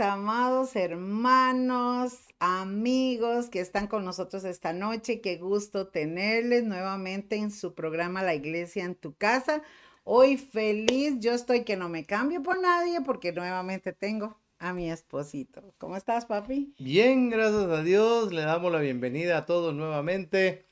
Amados 0.00 0.74
hermanos, 0.76 2.14
amigos 2.40 3.48
que 3.48 3.60
están 3.60 3.86
con 3.86 4.04
nosotros 4.04 4.44
esta 4.44 4.72
noche. 4.72 5.20
Qué 5.20 5.36
gusto 5.36 5.88
tenerles 5.88 6.64
nuevamente 6.64 7.36
en 7.36 7.50
su 7.50 7.74
programa 7.74 8.22
La 8.22 8.34
Iglesia 8.34 8.84
en 8.84 8.94
tu 8.94 9.14
casa. 9.14 9.62
Hoy 10.02 10.36
feliz, 10.36 11.20
yo 11.20 11.32
estoy 11.32 11.64
que 11.64 11.76
no 11.76 11.88
me 11.88 12.04
cambio 12.04 12.42
por 12.42 12.60
nadie 12.60 13.02
porque 13.02 13.32
nuevamente 13.32 13.92
tengo 13.92 14.40
a 14.58 14.72
mi 14.72 14.90
esposito. 14.90 15.74
¿Cómo 15.78 15.96
estás, 15.96 16.26
papi? 16.26 16.74
Bien, 16.78 17.30
gracias 17.30 17.70
a 17.70 17.82
Dios. 17.82 18.32
Le 18.32 18.42
damos 18.42 18.72
la 18.72 18.80
bienvenida 18.80 19.38
a 19.38 19.46
todos 19.46 19.74
nuevamente. 19.74 20.66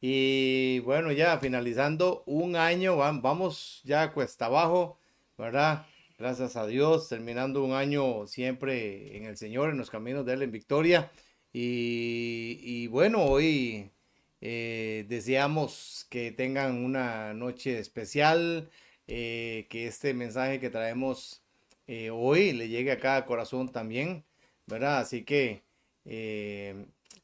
Y 0.00 0.80
bueno, 0.80 1.10
ya 1.10 1.38
finalizando 1.38 2.22
un 2.26 2.54
año, 2.54 2.96
vamos 2.96 3.80
ya 3.84 4.12
cuesta 4.12 4.46
abajo, 4.46 4.98
¿verdad? 5.36 5.86
Gracias 6.18 6.56
a 6.56 6.66
Dios, 6.66 7.08
terminando 7.08 7.62
un 7.62 7.72
año 7.72 8.26
siempre 8.26 9.16
en 9.16 9.26
el 9.26 9.36
Señor, 9.36 9.70
en 9.70 9.78
los 9.78 9.88
caminos 9.88 10.26
de 10.26 10.32
Él 10.32 10.42
en 10.42 10.50
victoria. 10.50 11.12
Y, 11.52 12.88
bueno, 12.88 13.24
hoy 13.24 13.92
eh, 14.40 15.06
deseamos 15.08 16.08
que 16.10 16.32
tengan 16.32 16.84
una 16.84 17.34
noche 17.34 17.78
especial, 17.78 18.68
eh, 19.06 19.68
que 19.70 19.86
este 19.86 20.12
mensaje 20.12 20.58
que 20.58 20.70
traemos 20.70 21.44
eh, 21.86 22.10
hoy 22.10 22.52
le 22.52 22.68
llegue 22.68 22.90
a 22.90 22.98
cada 22.98 23.24
corazón 23.24 23.70
también, 23.70 24.24
¿verdad? 24.66 24.98
Así 24.98 25.24
que 25.24 25.62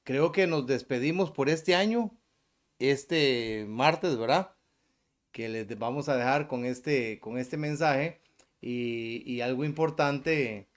creo 0.04 0.30
que 0.30 0.46
nos 0.46 0.66
despedimos 0.68 1.32
por 1.32 1.48
este 1.48 1.74
año, 1.74 2.16
este 2.78 3.66
martes, 3.68 4.16
¿verdad? 4.16 4.54
Que 5.32 5.48
les 5.48 5.66
vamos 5.78 6.08
a 6.08 6.16
dejar 6.16 6.46
con 6.46 6.64
este, 6.64 7.18
con 7.18 7.38
este 7.38 7.56
mensaje 7.56 8.23
y, 8.66 9.40
algo 9.42 9.64
importante 9.64 10.68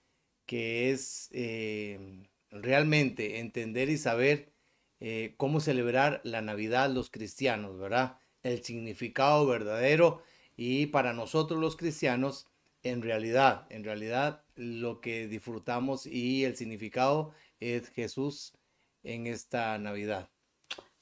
que 0.46 0.92
es 0.92 1.30
eh, 1.32 2.28
realmente 2.52 3.40
entender 3.40 3.90
y 3.90 3.98
saber 3.98 4.52
eh, 5.00 5.36
cómo 5.38 5.60
celebrar 5.60 6.22
la 6.24 6.42
Navidad 6.42 6.90
los 6.90 7.10
cristianos, 7.10 7.78
¿verdad? 7.80 8.18
El 8.44 8.64
significado 8.64 9.46
verdadero 9.46 10.22
y 10.58 10.88
para 10.88 11.14
nosotros 11.14 11.60
los 11.60 11.78
cristianos, 11.78 12.48
en 12.84 13.02
realidad, 13.02 13.66
en 13.70 13.84
realidad 13.84 14.44
lo 14.56 15.00
que 15.00 15.28
disfrutamos 15.28 16.06
y 16.06 16.44
el 16.44 16.56
significado 16.56 17.34
es 17.60 17.90
Jesús 17.90 18.54
en 19.04 19.28
esta 19.28 19.78
Navidad. 19.78 20.30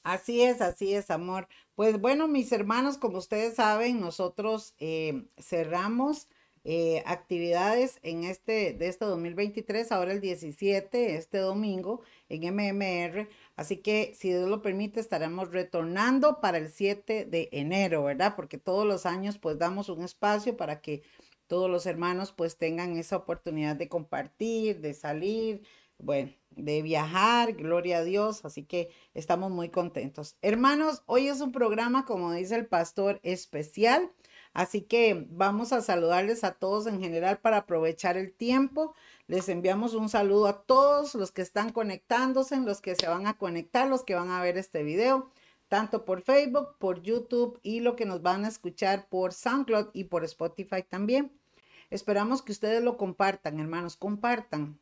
Así 0.02 0.42
es, 0.42 0.60
así 0.60 0.94
es, 0.94 1.10
amor. 1.10 1.48
Pues 1.74 2.00
bueno, 2.00 2.28
mis 2.28 2.52
hermanos, 2.52 2.96
como 2.96 3.18
ustedes 3.18 3.56
saben, 3.56 4.00
nosotros 4.00 4.74
eh, 4.78 5.24
cerramos 5.38 6.28
eh, 6.68 7.04
actividades 7.06 8.00
en 8.02 8.24
este, 8.24 8.72
de 8.72 8.88
este 8.88 9.04
2023, 9.04 9.92
ahora 9.92 10.10
el 10.10 10.20
17, 10.20 11.14
este 11.14 11.38
domingo, 11.38 12.00
en 12.28 12.42
MMR. 12.42 13.28
Así 13.54 13.76
que, 13.76 14.12
si 14.16 14.30
Dios 14.30 14.48
lo 14.48 14.62
permite, 14.62 14.98
estaremos 14.98 15.52
retornando 15.52 16.40
para 16.40 16.58
el 16.58 16.68
7 16.68 17.24
de 17.24 17.48
enero, 17.52 18.02
¿verdad? 18.02 18.34
Porque 18.34 18.58
todos 18.58 18.84
los 18.84 19.06
años, 19.06 19.38
pues, 19.38 19.60
damos 19.60 19.88
un 19.88 20.02
espacio 20.02 20.56
para 20.56 20.80
que 20.80 21.04
todos 21.46 21.70
los 21.70 21.86
hermanos, 21.86 22.32
pues, 22.32 22.56
tengan 22.58 22.96
esa 22.96 23.18
oportunidad 23.18 23.76
de 23.76 23.88
compartir, 23.88 24.80
de 24.80 24.92
salir, 24.92 25.62
bueno, 25.98 26.32
de 26.50 26.82
viajar, 26.82 27.52
gloria 27.52 27.98
a 27.98 28.04
Dios, 28.04 28.44
así 28.44 28.64
que 28.64 28.90
estamos 29.14 29.52
muy 29.52 29.68
contentos. 29.68 30.36
Hermanos, 30.42 31.04
hoy 31.06 31.28
es 31.28 31.40
un 31.40 31.52
programa, 31.52 32.04
como 32.04 32.32
dice 32.32 32.56
el 32.56 32.66
pastor, 32.66 33.20
especial, 33.22 34.10
así 34.56 34.80
que 34.80 35.26
vamos 35.30 35.72
a 35.72 35.82
saludarles 35.82 36.42
a 36.42 36.52
todos 36.52 36.86
en 36.86 37.00
general 37.00 37.38
para 37.38 37.58
aprovechar 37.58 38.16
el 38.16 38.32
tiempo. 38.32 38.94
Les 39.28 39.48
enviamos 39.48 39.94
un 39.94 40.08
saludo 40.08 40.46
a 40.46 40.62
todos 40.62 41.14
los 41.14 41.30
que 41.30 41.42
están 41.42 41.72
conectándose, 41.72 42.56
los 42.56 42.80
que 42.80 42.96
se 42.96 43.06
van 43.06 43.26
a 43.26 43.36
conectar, 43.36 43.86
los 43.86 44.02
que 44.02 44.14
van 44.14 44.30
a 44.30 44.42
ver 44.42 44.56
este 44.56 44.82
video, 44.82 45.30
tanto 45.68 46.04
por 46.04 46.22
Facebook, 46.22 46.76
por 46.78 47.02
YouTube 47.02 47.60
y 47.62 47.80
lo 47.80 47.96
que 47.96 48.06
nos 48.06 48.22
van 48.22 48.44
a 48.44 48.48
escuchar 48.48 49.08
por 49.08 49.34
SoundCloud 49.34 49.88
y 49.92 50.04
por 50.04 50.24
Spotify 50.24 50.82
también. 50.82 51.32
Esperamos 51.90 52.40
que 52.42 52.52
ustedes 52.52 52.82
lo 52.82 52.96
compartan, 52.96 53.60
hermanos, 53.60 53.96
compartan 53.96 54.78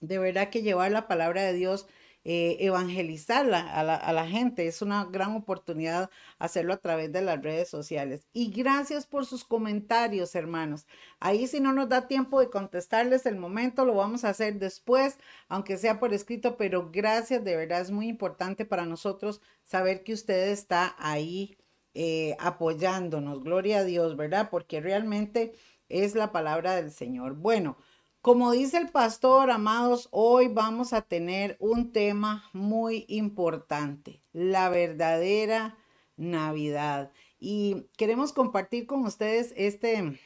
de 0.00 0.18
verdad 0.18 0.50
que 0.50 0.62
llevar 0.62 0.90
la 0.90 1.06
palabra 1.08 1.42
de 1.42 1.52
Dios, 1.52 1.86
eh, 2.24 2.58
evangelizarla 2.60 3.60
a 3.72 3.82
la, 3.82 3.94
a 3.96 4.12
la, 4.12 4.26
gente, 4.26 4.66
es 4.66 4.82
una 4.82 5.06
gran 5.06 5.34
oportunidad 5.34 6.10
hacerlo 6.38 6.74
a 6.74 6.76
través 6.76 7.10
de 7.12 7.22
las 7.22 7.42
redes 7.42 7.68
sociales. 7.68 8.26
Y 8.34 8.50
gracias 8.50 9.06
por 9.06 9.24
sus 9.24 9.42
comentarios, 9.42 10.34
hermanos. 10.34 10.86
Ahí 11.18 11.46
si 11.46 11.60
no 11.60 11.72
nos 11.72 11.88
da 11.88 12.08
tiempo 12.08 12.40
de 12.40 12.50
contestarles 12.50 13.24
el 13.24 13.36
momento, 13.36 13.86
lo 13.86 13.94
vamos 13.94 14.24
a 14.24 14.30
hacer 14.30 14.58
después, 14.58 15.18
aunque 15.48 15.78
sea 15.78 15.98
por 15.98 16.12
escrito, 16.12 16.56
pero 16.58 16.90
gracias, 16.90 17.42
de 17.42 17.56
verdad 17.56 17.80
es 17.80 17.90
muy 17.90 18.08
importante 18.08 18.66
para 18.66 18.84
nosotros 18.84 19.40
saber 19.62 20.04
que 20.04 20.12
usted 20.12 20.50
está 20.50 20.94
ahí 20.98 21.56
eh, 21.94 22.36
apoyándonos. 22.38 23.42
Gloria 23.42 23.78
a 23.78 23.84
Dios, 23.84 24.16
¿verdad? 24.16 24.50
Porque 24.50 24.80
realmente 24.80 25.54
es 25.88 26.14
la 26.14 26.32
palabra 26.32 26.76
del 26.76 26.90
Señor. 26.92 27.34
Bueno. 27.34 27.78
Como 28.22 28.52
dice 28.52 28.76
el 28.76 28.90
pastor, 28.90 29.50
amados, 29.50 30.08
hoy 30.10 30.48
vamos 30.48 30.92
a 30.92 31.00
tener 31.00 31.56
un 31.58 31.90
tema 31.90 32.50
muy 32.52 33.06
importante, 33.08 34.20
la 34.34 34.68
verdadera 34.68 35.78
Navidad. 36.18 37.12
Y 37.38 37.86
queremos 37.96 38.34
compartir 38.34 38.86
con 38.86 39.06
ustedes 39.06 39.54
este, 39.56 40.20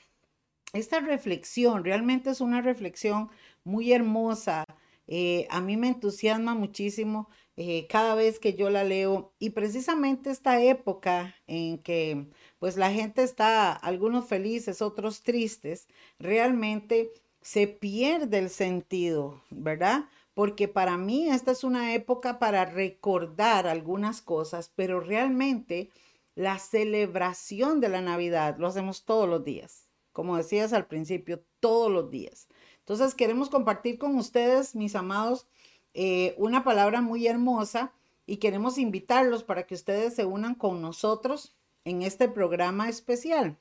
esta 0.73 0.99
reflexión. 0.99 1.85
Realmente 1.85 2.31
es 2.31 2.41
una 2.41 2.63
reflexión 2.63 3.31
muy 3.63 3.93
hermosa. 3.93 4.65
Eh, 5.07 5.47
a 5.49 5.61
mí 5.61 5.77
me 5.77 5.87
entusiasma 5.87 6.55
muchísimo 6.55 7.29
eh, 7.57 7.87
cada 7.89 8.17
vez 8.17 8.41
que 8.41 8.55
yo 8.55 8.71
la 8.71 8.83
leo. 8.83 9.33
Y 9.39 9.51
precisamente 9.51 10.33
esta 10.33 10.61
época 10.61 11.37
en 11.47 11.79
que 11.79 12.29
pues 12.59 12.77
la 12.77 12.91
gente 12.91 13.23
está, 13.23 13.73
algunos 13.73 14.27
felices, 14.27 14.83
otros 14.83 15.23
tristes, 15.23 15.87
realmente 16.19 17.13
se 17.45 17.67
pierde 17.67 18.39
el 18.39 18.49
sentido, 18.49 19.43
¿verdad? 19.51 20.07
Porque 20.33 20.67
para 20.67 20.97
mí 20.97 21.29
esta 21.29 21.53
es 21.53 21.63
una 21.63 21.93
época 21.93 22.39
para 22.39 22.65
recordar 22.65 23.67
algunas 23.67 24.23
cosas, 24.23 24.73
pero 24.75 24.99
realmente 24.99 25.91
la 26.35 26.59
celebración 26.59 27.81
de 27.81 27.91
la 27.91 28.01
Navidad 28.01 28.57
lo 28.59 28.67
hacemos 28.67 29.05
todos 29.05 29.29
los 29.29 29.45
días, 29.45 29.91
como 30.11 30.39
decías 30.39 30.73
al 30.73 30.87
principio, 30.87 31.45
todos 31.61 31.93
los 31.93 32.11
días. 32.11 32.49
Entonces 32.79 33.15
queremos 33.15 33.51
compartir 33.51 33.99
con 33.99 34.17
ustedes, 34.17 34.75
mis 34.75 34.97
amados, 34.97 35.47
eh, 35.93 36.35
una 36.39 36.65
palabra 36.65 37.03
muy 37.03 37.27
hermosa 37.27 37.93
y 38.25 38.39
queremos 38.39 38.79
invitarlos 38.79 39.45
para 39.45 39.67
que 39.67 39.75
ustedes 39.75 40.15
se 40.15 40.25
unan 40.25 40.55
con 40.55 40.81
nosotros 40.81 41.55
en 41.85 42.01
este 42.01 42.27
programa 42.27 42.89
especial. 42.89 43.59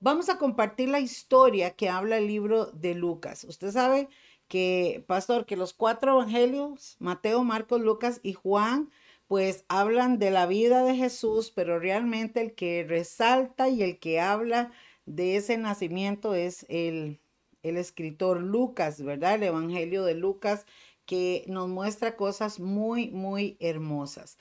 Vamos 0.00 0.28
a 0.28 0.38
compartir 0.38 0.88
la 0.88 1.00
historia 1.00 1.72
que 1.72 1.88
habla 1.88 2.18
el 2.18 2.28
libro 2.28 2.66
de 2.66 2.94
Lucas. 2.94 3.44
Usted 3.44 3.72
sabe 3.72 4.08
que, 4.46 5.04
pastor, 5.08 5.44
que 5.44 5.56
los 5.56 5.74
cuatro 5.74 6.12
evangelios, 6.12 6.96
Mateo, 7.00 7.42
Marcos, 7.42 7.80
Lucas 7.80 8.20
y 8.22 8.32
Juan, 8.32 8.90
pues 9.26 9.64
hablan 9.68 10.18
de 10.18 10.30
la 10.30 10.46
vida 10.46 10.84
de 10.84 10.94
Jesús, 10.94 11.52
pero 11.54 11.80
realmente 11.80 12.40
el 12.40 12.54
que 12.54 12.84
resalta 12.88 13.68
y 13.68 13.82
el 13.82 13.98
que 13.98 14.20
habla 14.20 14.72
de 15.04 15.36
ese 15.36 15.58
nacimiento 15.58 16.34
es 16.34 16.64
el, 16.68 17.18
el 17.62 17.76
escritor 17.76 18.40
Lucas, 18.40 19.02
¿verdad? 19.02 19.34
El 19.34 19.42
Evangelio 19.42 20.04
de 20.04 20.14
Lucas, 20.14 20.64
que 21.06 21.44
nos 21.48 21.68
muestra 21.68 22.16
cosas 22.16 22.60
muy, 22.60 23.10
muy 23.10 23.56
hermosas. 23.60 24.38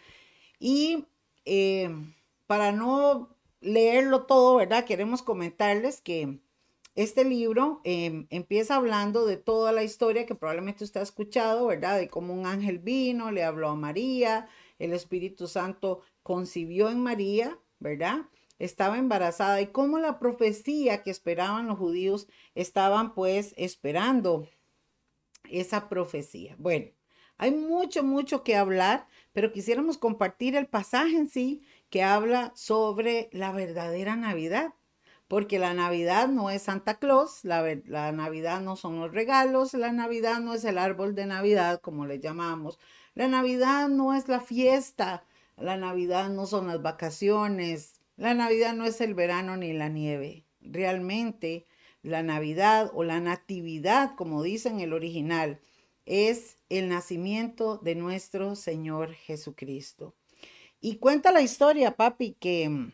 Y 0.60 1.06
eh, 1.46 1.90
para 2.46 2.72
no 2.72 3.37
leerlo 3.60 4.26
todo, 4.26 4.56
¿verdad? 4.58 4.86
Queremos 4.86 5.22
comentarles 5.22 6.02
que 6.02 6.40
este 6.96 7.24
libro 7.24 7.82
em, 7.84 8.26
empieza 8.32 8.76
hablando 8.76 9.26
de 9.26 9.38
toda 9.38 9.72
la 9.72 9.84
historia 9.84 10.26
que 10.26 10.36
probablemente 10.36 10.84
usted 10.84 11.00
ha 11.00 11.04
escuchado, 11.04 11.68
¿verdad? 11.68 12.00
De 12.00 12.10
cómo 12.10 12.34
un 12.34 12.48
ángel 12.48 12.80
vino, 12.80 13.32
le 13.32 13.44
habló 13.44 13.70
a 13.70 13.76
María, 13.76 14.48
el 14.80 14.94
Espíritu 14.94 15.48
Santo 15.48 16.02
concibió 16.24 16.90
en 16.90 17.02
María, 17.02 17.60
¿verdad? 17.80 18.22
Estaba 18.58 18.98
embarazada 18.98 19.62
y 19.62 19.68
cómo 19.68 20.00
la 20.00 20.18
profecía 20.18 21.04
que 21.04 21.12
esperaban 21.12 21.68
los 21.68 21.78
judíos 21.78 22.28
estaban 22.56 23.14
pues 23.14 23.54
esperando 23.58 24.48
esa 25.52 25.90
profecía. 25.90 26.56
Bueno, 26.58 26.88
hay 27.38 27.52
mucho, 27.52 28.04
mucho 28.04 28.44
que 28.44 28.56
hablar, 28.56 29.08
pero 29.34 29.52
quisiéramos 29.52 29.98
compartir 29.98 30.56
el 30.56 30.66
pasaje 30.66 31.16
en 31.16 31.28
sí 31.30 31.64
que 31.89 32.03
habla 32.03 32.51
sobre 32.56 33.29
la 33.32 33.51
verdadera 33.51 34.15
Navidad. 34.15 34.74
Porque 35.27 35.60
la 35.60 35.74
Navidad 35.74 36.29
no 36.29 36.50
es 36.50 36.62
Santa 36.62 37.00
Claus, 37.00 37.44
la, 37.44 37.62
la, 37.86 38.13
Navidad 38.13 38.62
no 38.62 38.77
son 38.77 39.01
los 39.01 39.12
regalos, 39.12 39.74
la 39.74 39.91
Navidad 39.91 40.39
no 40.39 40.53
es 40.53 40.63
el 40.63 40.77
árbol 40.77 41.15
de 41.15 41.25
Navidad, 41.25 41.82
como 41.82 42.06
le 42.06 42.20
llamamos. 42.20 42.79
La 43.13 43.27
Navidad 43.27 43.89
no 43.89 44.13
es 44.13 44.29
la 44.29 44.39
fiesta, 44.39 45.25
la 45.58 45.75
Navidad 45.75 46.29
no 46.29 46.46
son 46.46 46.67
las 46.67 46.82
vacaciones, 46.82 48.00
la 48.15 48.34
Navidad 48.34 48.74
no 48.74 48.86
es 48.86 49.01
el 49.01 49.15
verano 49.15 49.58
ni 49.58 49.74
la 49.74 49.89
nieve. 49.89 50.46
Realmente 50.62 51.65
la 52.03 52.24
Navidad 52.24 52.89
o 52.94 53.03
la 53.03 53.20
Natividad, 53.20 54.15
como 54.15 54.44
dice 54.44 54.70
en 54.70 54.79
el 54.79 54.94
original, 54.94 55.60
es 56.06 56.58
el 56.70 56.88
nacimiento 56.88 57.77
de 57.77 57.96
nuestro 57.96 58.56
Señor 58.56 59.13
Jesucristo. 59.13 60.15
Y 60.79 60.98
cuenta 60.98 61.31
la 61.31 61.41
historia, 61.41 61.96
papi, 61.96 62.34
que 62.39 62.91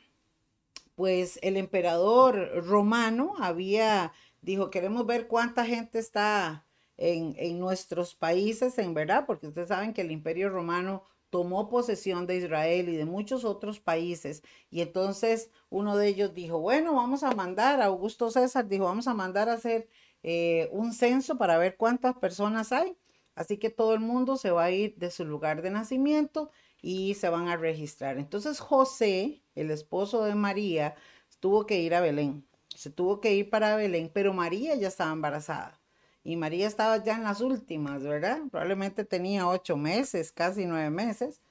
pues 0.95 1.39
el 1.41 1.57
emperador 1.57 2.65
romano 2.65 3.33
había, 3.39 4.13
dijo, 4.41 4.69
queremos 4.69 5.05
ver 5.05 5.27
cuánta 5.27 5.65
gente 5.65 5.99
está 5.99 6.65
en, 6.97 7.35
en 7.37 7.59
nuestros 7.59 8.15
países, 8.15 8.77
en 8.77 8.93
verdad, 8.93 9.25
porque 9.25 9.47
ustedes 9.47 9.69
saben 9.69 9.93
que 9.93 10.01
el 10.01 10.11
imperio 10.11 10.49
romano 10.49 11.03
tomó 11.33 11.67
posesión 11.67 12.27
de 12.27 12.37
Israel 12.37 12.89
y 12.89 12.95
de 12.95 13.05
muchos 13.05 13.43
otros 13.43 13.79
países. 13.79 14.43
Y 14.69 14.81
entonces 14.81 15.49
uno 15.71 15.97
de 15.97 16.07
ellos 16.07 16.35
dijo, 16.35 16.59
bueno, 16.59 16.93
vamos 16.93 17.23
a 17.23 17.31
mandar, 17.31 17.81
Augusto 17.81 18.29
César 18.29 18.67
dijo, 18.67 18.85
vamos 18.85 19.07
a 19.07 19.15
mandar 19.15 19.49
a 19.49 19.53
hacer 19.53 19.89
eh, 20.21 20.69
un 20.71 20.93
censo 20.93 21.39
para 21.39 21.57
ver 21.57 21.75
cuántas 21.75 22.15
personas 22.17 22.71
hay. 22.71 22.95
Así 23.33 23.57
que 23.57 23.71
todo 23.71 23.95
el 23.95 23.99
mundo 23.99 24.37
se 24.37 24.51
va 24.51 24.65
a 24.65 24.71
ir 24.71 24.95
de 24.97 25.09
su 25.09 25.25
lugar 25.25 25.63
de 25.63 25.71
nacimiento 25.71 26.51
y 26.83 27.15
se 27.15 27.29
van 27.29 27.47
a 27.47 27.55
registrar. 27.55 28.19
Entonces 28.19 28.59
José, 28.59 29.41
el 29.55 29.71
esposo 29.71 30.25
de 30.25 30.35
María, 30.35 30.95
tuvo 31.39 31.65
que 31.65 31.81
ir 31.81 31.95
a 31.95 32.01
Belén. 32.01 32.45
Se 32.75 32.89
tuvo 32.89 33.21
que 33.21 33.33
ir 33.33 33.49
para 33.49 33.75
Belén, 33.77 34.11
pero 34.13 34.33
María 34.33 34.75
ya 34.75 34.89
estaba 34.89 35.13
embarazada. 35.13 35.79
Y 36.25 36.35
María 36.35 36.67
estaba 36.67 37.01
ya 37.03 37.15
en 37.15 37.23
las 37.23 37.41
últimas, 37.41 38.03
¿verdad? 38.03 38.39
Probablemente 38.51 39.05
tenía 39.05 39.47
ocho 39.47 39.77
meses, 39.77 40.31
casi 40.31 40.65
nueve 40.65 40.89
meses. 40.89 41.41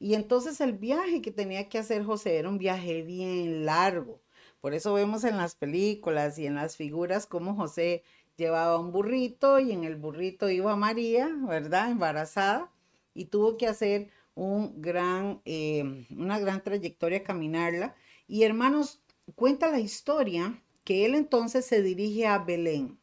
Y 0.00 0.14
entonces 0.14 0.60
el 0.60 0.72
viaje 0.72 1.20
que 1.22 1.32
tenía 1.32 1.68
que 1.68 1.78
hacer 1.78 2.04
José 2.04 2.38
era 2.38 2.48
un 2.48 2.58
viaje 2.58 3.02
bien 3.02 3.66
largo. 3.66 4.22
Por 4.60 4.74
eso 4.74 4.94
vemos 4.94 5.24
en 5.24 5.36
las 5.36 5.54
películas 5.54 6.38
y 6.38 6.46
en 6.46 6.54
las 6.54 6.76
figuras 6.76 7.26
cómo 7.26 7.54
José 7.54 8.02
llevaba 8.36 8.78
un 8.78 8.92
burrito 8.92 9.58
y 9.58 9.72
en 9.72 9.84
el 9.84 9.96
burrito 9.96 10.48
iba 10.48 10.76
María, 10.76 11.28
¿verdad? 11.46 11.90
Embarazada 11.90 12.70
y 13.14 13.26
tuvo 13.26 13.56
que 13.56 13.66
hacer 13.66 14.10
un 14.38 14.80
gran, 14.80 15.42
eh, 15.44 16.06
una 16.16 16.38
gran 16.38 16.62
trayectoria 16.62 17.24
caminarla. 17.24 17.96
Y 18.28 18.44
hermanos, 18.44 19.02
cuenta 19.34 19.70
la 19.70 19.80
historia 19.80 20.62
que 20.84 21.04
él 21.04 21.14
entonces 21.16 21.66
se 21.66 21.82
dirige 21.82 22.26
a 22.26 22.38
Belén. 22.38 22.98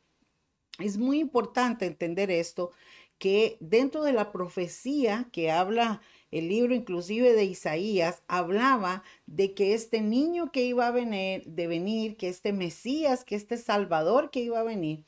Es 0.80 0.98
muy 0.98 1.20
importante 1.20 1.86
entender 1.86 2.32
esto, 2.32 2.72
que 3.18 3.58
dentro 3.60 4.04
de 4.04 4.14
la 4.14 4.32
profecía 4.32 5.30
que 5.32 5.52
habla 5.52 6.02
el 6.32 6.50
libro 6.50 6.74
inclusive 6.74 7.34
de 7.34 7.46
Isaías, 7.46 8.24
hablaba 8.28 9.04
de 9.26 9.54
que 9.54 9.74
este 9.74 10.02
niño 10.02 10.52
que 10.52 10.66
iba 10.66 10.88
a 10.88 10.92
venir, 10.92 11.46
de 11.46 11.68
venir, 11.68 12.18
que 12.18 12.30
este 12.30 12.52
Mesías, 12.52 13.24
que 13.24 13.36
este 13.36 13.58
Salvador 13.58 14.32
que 14.32 14.42
iba 14.42 14.60
a 14.60 14.64
venir, 14.64 15.06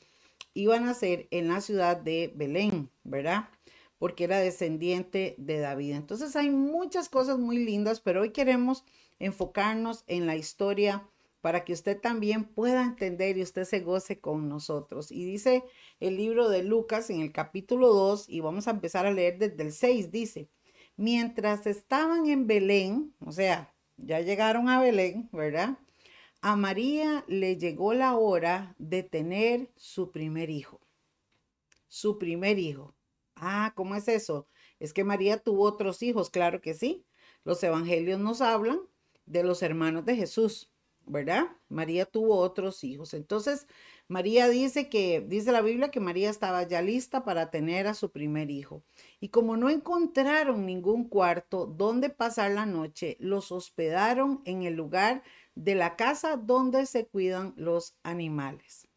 iba 0.54 0.76
a 0.76 0.80
nacer 0.80 1.28
en 1.30 1.48
la 1.48 1.60
ciudad 1.60 1.96
de 1.96 2.32
Belén, 2.34 2.90
¿verdad? 3.04 3.48
Porque 3.98 4.24
era 4.24 4.38
descendiente 4.38 5.34
de 5.38 5.58
David. 5.58 5.94
Entonces 5.94 6.36
hay 6.36 6.50
muchas 6.50 7.08
cosas 7.08 7.38
muy 7.38 7.58
lindas, 7.58 8.00
pero 8.00 8.22
hoy 8.22 8.30
queremos 8.30 8.84
enfocarnos 9.18 10.04
en 10.06 10.26
la 10.26 10.36
historia 10.36 11.08
para 11.40 11.64
que 11.64 11.72
usted 11.72 12.00
también 12.00 12.44
pueda 12.44 12.82
entender 12.82 13.38
y 13.38 13.42
usted 13.42 13.64
se 13.64 13.80
goce 13.80 14.20
con 14.20 14.48
nosotros. 14.48 15.12
Y 15.12 15.24
dice 15.24 15.64
el 16.00 16.16
libro 16.16 16.48
de 16.48 16.62
Lucas 16.62 17.10
en 17.10 17.20
el 17.20 17.32
capítulo 17.32 17.92
2, 17.92 18.28
y 18.28 18.40
vamos 18.40 18.68
a 18.68 18.72
empezar 18.72 19.06
a 19.06 19.12
leer 19.12 19.38
desde 19.38 19.62
el 19.62 19.72
6, 19.72 20.10
dice, 20.10 20.48
mientras 20.96 21.66
estaban 21.66 22.26
en 22.26 22.46
Belén, 22.46 23.14
o 23.24 23.32
sea, 23.32 23.72
ya 23.96 24.20
llegaron 24.20 24.68
a 24.68 24.80
Belén, 24.80 25.28
¿verdad? 25.32 25.78
A 26.40 26.56
María 26.56 27.24
le 27.28 27.56
llegó 27.56 27.94
la 27.94 28.16
hora 28.16 28.74
de 28.78 29.02
tener 29.02 29.70
su 29.76 30.12
primer 30.12 30.50
hijo. 30.50 30.80
Su 31.88 32.18
primer 32.18 32.58
hijo. 32.58 32.94
Ah, 33.40 33.72
¿cómo 33.76 33.94
es 33.94 34.08
eso? 34.08 34.48
Es 34.80 34.92
que 34.92 35.04
María 35.04 35.38
tuvo 35.38 35.64
otros 35.64 36.02
hijos, 36.02 36.30
claro 36.30 36.60
que 36.60 36.74
sí. 36.74 37.06
Los 37.44 37.62
evangelios 37.62 38.20
nos 38.20 38.40
hablan 38.40 38.80
de 39.26 39.42
los 39.44 39.62
hermanos 39.62 40.04
de 40.04 40.16
Jesús. 40.16 40.72
¿verdad? 41.08 41.44
María 41.68 42.04
tuvo 42.06 42.36
otros 42.36 42.84
hijos. 42.84 43.14
Entonces, 43.14 43.66
María 44.08 44.48
dice 44.48 44.88
que, 44.88 45.20
dice 45.20 45.52
la 45.52 45.62
Biblia 45.62 45.90
que 45.90 46.00
María 46.00 46.30
estaba 46.30 46.62
ya 46.62 46.82
lista 46.82 47.24
para 47.24 47.50
tener 47.50 47.86
a 47.86 47.94
su 47.94 48.10
primer 48.10 48.50
hijo. 48.50 48.82
Y 49.20 49.28
como 49.28 49.56
no 49.56 49.70
encontraron 49.70 50.66
ningún 50.66 51.08
cuarto 51.08 51.66
donde 51.66 52.10
pasar 52.10 52.52
la 52.52 52.66
noche, 52.66 53.16
los 53.20 53.52
hospedaron 53.52 54.42
en 54.44 54.62
el 54.62 54.74
lugar 54.74 55.22
de 55.54 55.74
la 55.74 55.96
casa 55.96 56.36
donde 56.36 56.86
se 56.86 57.06
cuidan 57.06 57.54
los 57.56 57.96
animales. 58.02 58.87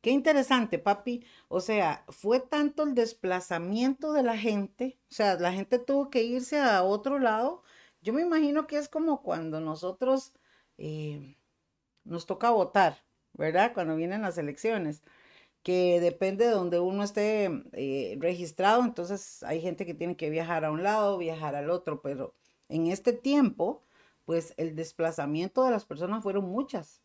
Qué 0.00 0.10
interesante, 0.10 0.78
papi. 0.78 1.24
O 1.48 1.60
sea, 1.60 2.04
fue 2.08 2.40
tanto 2.40 2.84
el 2.84 2.94
desplazamiento 2.94 4.12
de 4.12 4.22
la 4.22 4.36
gente, 4.38 4.98
o 5.10 5.14
sea, 5.14 5.34
la 5.36 5.52
gente 5.52 5.78
tuvo 5.78 6.08
que 6.10 6.22
irse 6.22 6.60
a 6.60 6.82
otro 6.84 7.18
lado. 7.18 7.62
Yo 8.00 8.12
me 8.12 8.22
imagino 8.22 8.66
que 8.66 8.78
es 8.78 8.88
como 8.88 9.22
cuando 9.22 9.60
nosotros 9.60 10.32
eh, 10.78 11.36
nos 12.04 12.26
toca 12.26 12.50
votar, 12.50 13.04
¿verdad? 13.34 13.72
Cuando 13.74 13.96
vienen 13.96 14.22
las 14.22 14.38
elecciones, 14.38 15.02
que 15.62 16.00
depende 16.00 16.46
de 16.46 16.52
donde 16.52 16.80
uno 16.80 17.02
esté 17.04 17.50
eh, 17.72 18.16
registrado, 18.20 18.84
entonces 18.84 19.42
hay 19.44 19.60
gente 19.60 19.86
que 19.86 19.94
tiene 19.94 20.16
que 20.16 20.30
viajar 20.30 20.64
a 20.64 20.70
un 20.72 20.82
lado, 20.84 21.18
viajar 21.18 21.54
al 21.56 21.70
otro, 21.70 22.02
pero 22.02 22.34
en 22.68 22.86
este 22.88 23.12
tiempo, 23.12 23.82
pues 24.24 24.54
el 24.58 24.76
desplazamiento 24.76 25.64
de 25.64 25.72
las 25.72 25.84
personas 25.86 26.22
fueron 26.22 26.46
muchas 26.46 27.02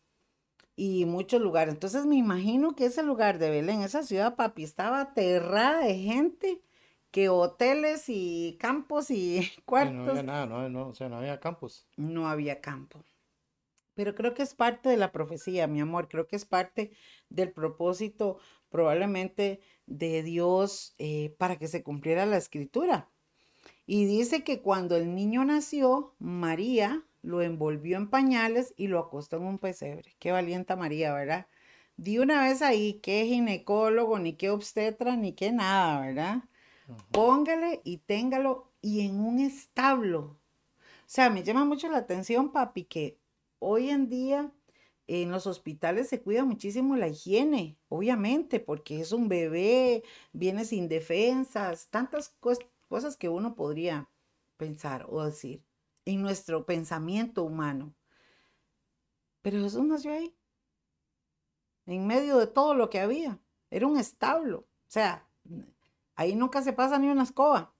y 0.76 1.04
muchos 1.04 1.40
lugares. 1.40 1.74
Entonces 1.74 2.06
me 2.06 2.16
imagino 2.16 2.74
que 2.74 2.86
ese 2.86 3.02
lugar 3.02 3.38
de 3.38 3.50
Belén, 3.50 3.82
esa 3.82 4.02
ciudad, 4.02 4.36
papi, 4.36 4.64
estaba 4.64 5.00
aterrada 5.00 5.80
de 5.80 5.98
gente 5.98 6.62
que 7.10 7.28
hoteles 7.28 8.04
y 8.08 8.56
campos 8.58 9.10
y 9.10 9.48
cuartos. 9.64 9.94
no 9.94 10.10
había 10.10 10.22
nada, 10.22 10.46
no, 10.46 10.68
no, 10.68 10.88
o 10.88 10.94
sea, 10.94 11.08
no 11.08 11.18
había 11.18 11.38
campos. 11.38 11.86
No 11.96 12.28
había 12.28 12.60
campo. 12.60 13.04
Pero 13.94 14.16
creo 14.16 14.34
que 14.34 14.42
es 14.42 14.54
parte 14.54 14.88
de 14.88 14.96
la 14.96 15.12
profecía, 15.12 15.68
mi 15.68 15.80
amor, 15.80 16.08
creo 16.08 16.26
que 16.26 16.34
es 16.34 16.44
parte 16.44 16.90
del 17.28 17.52
propósito 17.52 18.38
probablemente 18.68 19.60
de 19.86 20.24
Dios 20.24 20.96
eh, 20.98 21.36
para 21.38 21.56
que 21.56 21.68
se 21.68 21.84
cumpliera 21.84 22.26
la 22.26 22.36
escritura. 22.36 23.08
Y 23.86 24.06
dice 24.06 24.42
que 24.42 24.62
cuando 24.62 24.96
el 24.96 25.14
niño 25.14 25.44
nació, 25.44 26.16
María 26.18 27.04
lo 27.24 27.40
envolvió 27.42 27.96
en 27.96 28.08
pañales 28.08 28.74
y 28.76 28.86
lo 28.86 28.98
acostó 28.98 29.38
en 29.38 29.44
un 29.44 29.58
pesebre. 29.58 30.14
Qué 30.18 30.30
valienta 30.30 30.76
María, 30.76 31.12
¿verdad? 31.14 31.46
Di 31.96 32.18
una 32.18 32.42
vez 32.42 32.60
ahí, 32.60 33.00
qué 33.02 33.24
ginecólogo, 33.24 34.18
ni 34.18 34.34
qué 34.34 34.50
obstetra, 34.50 35.16
ni 35.16 35.32
qué 35.32 35.50
nada, 35.50 36.00
¿verdad? 36.00 36.44
Póngale 37.10 37.80
y 37.82 37.98
téngalo 37.98 38.72
y 38.82 39.06
en 39.06 39.20
un 39.20 39.38
establo. 39.38 40.20
O 40.20 41.06
sea, 41.06 41.30
me 41.30 41.42
llama 41.42 41.64
mucho 41.64 41.88
la 41.88 41.98
atención, 41.98 42.52
papi, 42.52 42.84
que 42.84 43.18
hoy 43.58 43.90
en 43.90 44.08
día 44.08 44.52
en 45.06 45.30
los 45.30 45.46
hospitales 45.46 46.08
se 46.08 46.20
cuida 46.20 46.44
muchísimo 46.44 46.96
la 46.96 47.08
higiene, 47.08 47.78
obviamente, 47.88 48.60
porque 48.60 49.00
es 49.00 49.12
un 49.12 49.28
bebé, 49.28 50.02
viene 50.32 50.64
sin 50.64 50.88
defensas, 50.88 51.88
tantas 51.88 52.34
cosas 52.88 53.16
que 53.16 53.28
uno 53.28 53.54
podría 53.54 54.10
pensar 54.56 55.06
o 55.08 55.24
decir 55.24 55.62
en 56.04 56.22
nuestro 56.22 56.66
pensamiento 56.66 57.44
humano. 57.44 57.94
Pero 59.42 59.62
Jesús 59.62 59.84
nació 59.84 60.12
ahí, 60.12 60.34
en 61.86 62.06
medio 62.06 62.38
de 62.38 62.46
todo 62.46 62.74
lo 62.74 62.90
que 62.90 63.00
había. 63.00 63.38
Era 63.70 63.86
un 63.86 63.98
establo, 63.98 64.60
o 64.60 64.90
sea, 64.90 65.26
ahí 66.14 66.34
nunca 66.34 66.62
se 66.62 66.72
pasa 66.72 66.98
ni 66.98 67.08
una 67.08 67.24
escoba. 67.24 67.74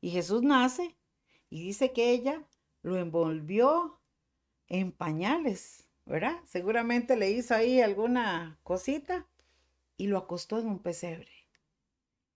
Y 0.00 0.10
Jesús 0.10 0.42
nace 0.42 0.96
y 1.50 1.62
dice 1.62 1.92
que 1.92 2.10
ella 2.10 2.44
lo 2.82 2.96
envolvió 2.96 4.00
en 4.66 4.90
pañales, 4.90 5.86
¿verdad? 6.06 6.40
Seguramente 6.46 7.16
le 7.16 7.30
hizo 7.30 7.54
ahí 7.54 7.80
alguna 7.80 8.58
cosita 8.62 9.28
y 9.96 10.06
lo 10.08 10.18
acostó 10.18 10.58
en 10.58 10.66
un 10.66 10.78
pesebre. 10.80 11.30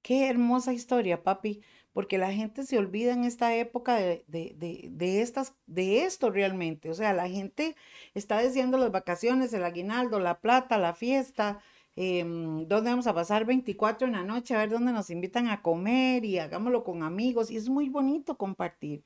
Qué 0.02 0.28
hermosa 0.28 0.72
historia, 0.72 1.24
papi, 1.24 1.62
porque 1.96 2.18
la 2.18 2.30
gente 2.30 2.64
se 2.64 2.76
olvida 2.76 3.14
en 3.14 3.24
esta 3.24 3.54
época 3.56 3.94
de, 3.94 4.22
de, 4.28 5.22
estas, 5.22 5.54
de 5.66 6.04
esto 6.04 6.28
realmente. 6.28 6.90
O 6.90 6.94
sea, 6.94 7.14
la 7.14 7.26
gente 7.26 7.74
está 8.12 8.38
diciendo 8.42 8.76
las 8.76 8.92
vacaciones, 8.92 9.54
el 9.54 9.64
aguinaldo, 9.64 10.20
la 10.20 10.42
plata, 10.42 10.76
la 10.76 10.92
fiesta, 10.92 11.58
eh, 11.96 12.22
dónde 12.22 12.90
vamos 12.90 13.06
a 13.06 13.14
pasar 13.14 13.46
24 13.46 14.08
en 14.08 14.12
la 14.12 14.24
noche, 14.24 14.54
a 14.54 14.58
ver 14.58 14.68
dónde 14.68 14.92
nos 14.92 15.08
invitan 15.08 15.48
a 15.48 15.62
comer 15.62 16.26
y 16.26 16.38
hagámoslo 16.38 16.84
con 16.84 17.02
amigos. 17.02 17.50
Y 17.50 17.56
es 17.56 17.70
muy 17.70 17.88
bonito 17.88 18.36
compartir. 18.36 19.02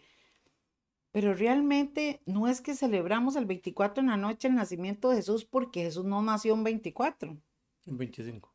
Pero 1.12 1.32
realmente 1.32 2.20
no 2.26 2.48
es 2.48 2.60
que 2.60 2.74
celebramos 2.74 3.36
el 3.36 3.46
24 3.46 4.00
en 4.00 4.08
la 4.08 4.16
noche 4.16 4.48
el 4.48 4.56
nacimiento 4.56 5.10
de 5.10 5.18
Jesús 5.18 5.44
porque 5.44 5.84
Jesús 5.84 6.06
no 6.06 6.22
nació 6.22 6.54
un 6.54 6.64
24. 6.64 7.38
Un 7.86 7.96
25. 7.96 8.52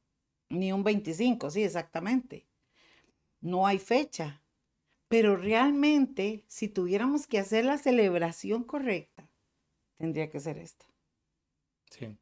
Ni 0.49 0.73
un 0.73 0.83
25, 0.83 1.49
sí, 1.51 1.63
exactamente. 1.63 2.45
No 3.41 3.67
hay 3.67 3.79
fecha. 3.79 4.41
Pero 5.07 5.35
realmente, 5.35 6.43
si 6.47 6.67
tuviéramos 6.67 7.27
que 7.27 7.39
hacer 7.39 7.65
la 7.65 7.77
celebración 7.77 8.63
correcta, 8.63 9.29
tendría 9.97 10.29
que 10.29 10.39
ser 10.39 10.57
esta. 10.57 10.85
Sí. 11.89 12.17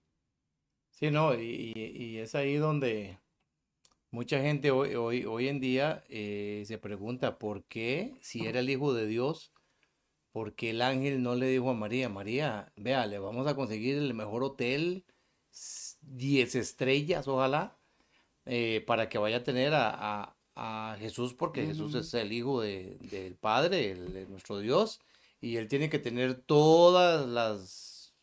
Sí, 0.92 1.10
no, 1.10 1.34
y, 1.34 2.18
es 2.20 2.36
ahí 2.36 2.56
donde 2.56 3.20
mucha 4.12 4.42
gente 4.42 4.72
hoy, 4.72 4.96
hoy, 4.96 5.26
hoy 5.26 5.48
en 5.48 5.60
día 5.60 6.04
eh, 6.08 6.64
se 6.68 6.78
pregunta 6.78 7.40
por 7.40 7.64
qué, 7.66 8.16
si 8.22 8.46
era 8.46 8.60
el 8.60 8.70
Hijo 8.70 8.94
de 8.94 9.08
Dios, 9.08 9.54
por 10.32 10.56
qué 10.56 10.72
el 10.72 10.82
ángel 10.82 11.24
no 11.24 11.36
le 11.36 11.48
dijo 11.48 11.70
a 11.70 11.74
María, 11.74 12.10
María, 12.10 12.72
vea, 12.76 13.06
le 13.08 13.20
vamos 13.20 13.48
a 13.48 13.56
conseguir 13.56 13.98
el 13.98 14.14
mejor 14.14 14.44
hotel, 14.44 15.06
10 16.02 16.56
estrellas, 16.56 17.28
ojalá, 17.28 17.78
eh, 18.46 18.84
para 18.88 19.10
que 19.10 19.18
vaya 19.18 19.38
a 19.38 19.44
tener 19.44 19.74
a, 19.74 20.36
Jesús, 21.00 21.34
porque 21.34 21.66
Jesús 21.66 21.96
es 21.96 22.14
el 22.14 22.32
Hijo 22.32 22.62
del 22.62 23.36
Padre, 23.40 23.96
nuestro 24.30 24.60
Dios, 24.60 25.00
y 25.42 25.58
él 25.58 25.68
tiene 25.68 25.90
que 25.90 26.00
tener 26.00 26.36
todas 26.36 27.28
las, 27.28 28.14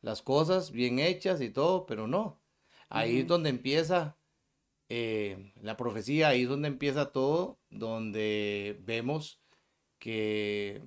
las 0.00 0.22
cosas 0.22 0.70
bien 0.72 0.98
hechas 0.98 1.40
y 1.40 1.50
todo, 1.50 1.86
pero 1.86 2.06
no. 2.06 2.40
Ahí 2.88 3.20
es 3.20 3.26
donde 3.26 3.48
empieza 3.48 4.16
eh, 4.88 5.52
la 5.62 5.76
profecía, 5.76 6.28
ahí 6.28 6.42
es 6.42 6.48
donde 6.48 6.68
empieza 6.68 7.12
todo, 7.12 7.58
donde 7.70 8.78
vemos 8.84 9.40
que 9.98 10.82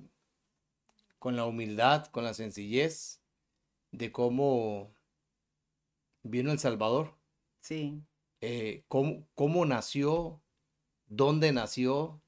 con 1.18 1.34
la 1.34 1.46
humildad, 1.46 2.06
con 2.06 2.22
la 2.22 2.34
sencillez 2.34 3.20
de 3.90 4.12
cómo 4.12 4.94
vino 6.22 6.52
El 6.52 6.58
Salvador. 6.60 7.16
Sí. 7.60 8.00
Eh, 8.40 8.84
cómo, 8.86 9.66
nació, 9.66 10.40
dónde 11.06 11.52
nació, 11.52 12.22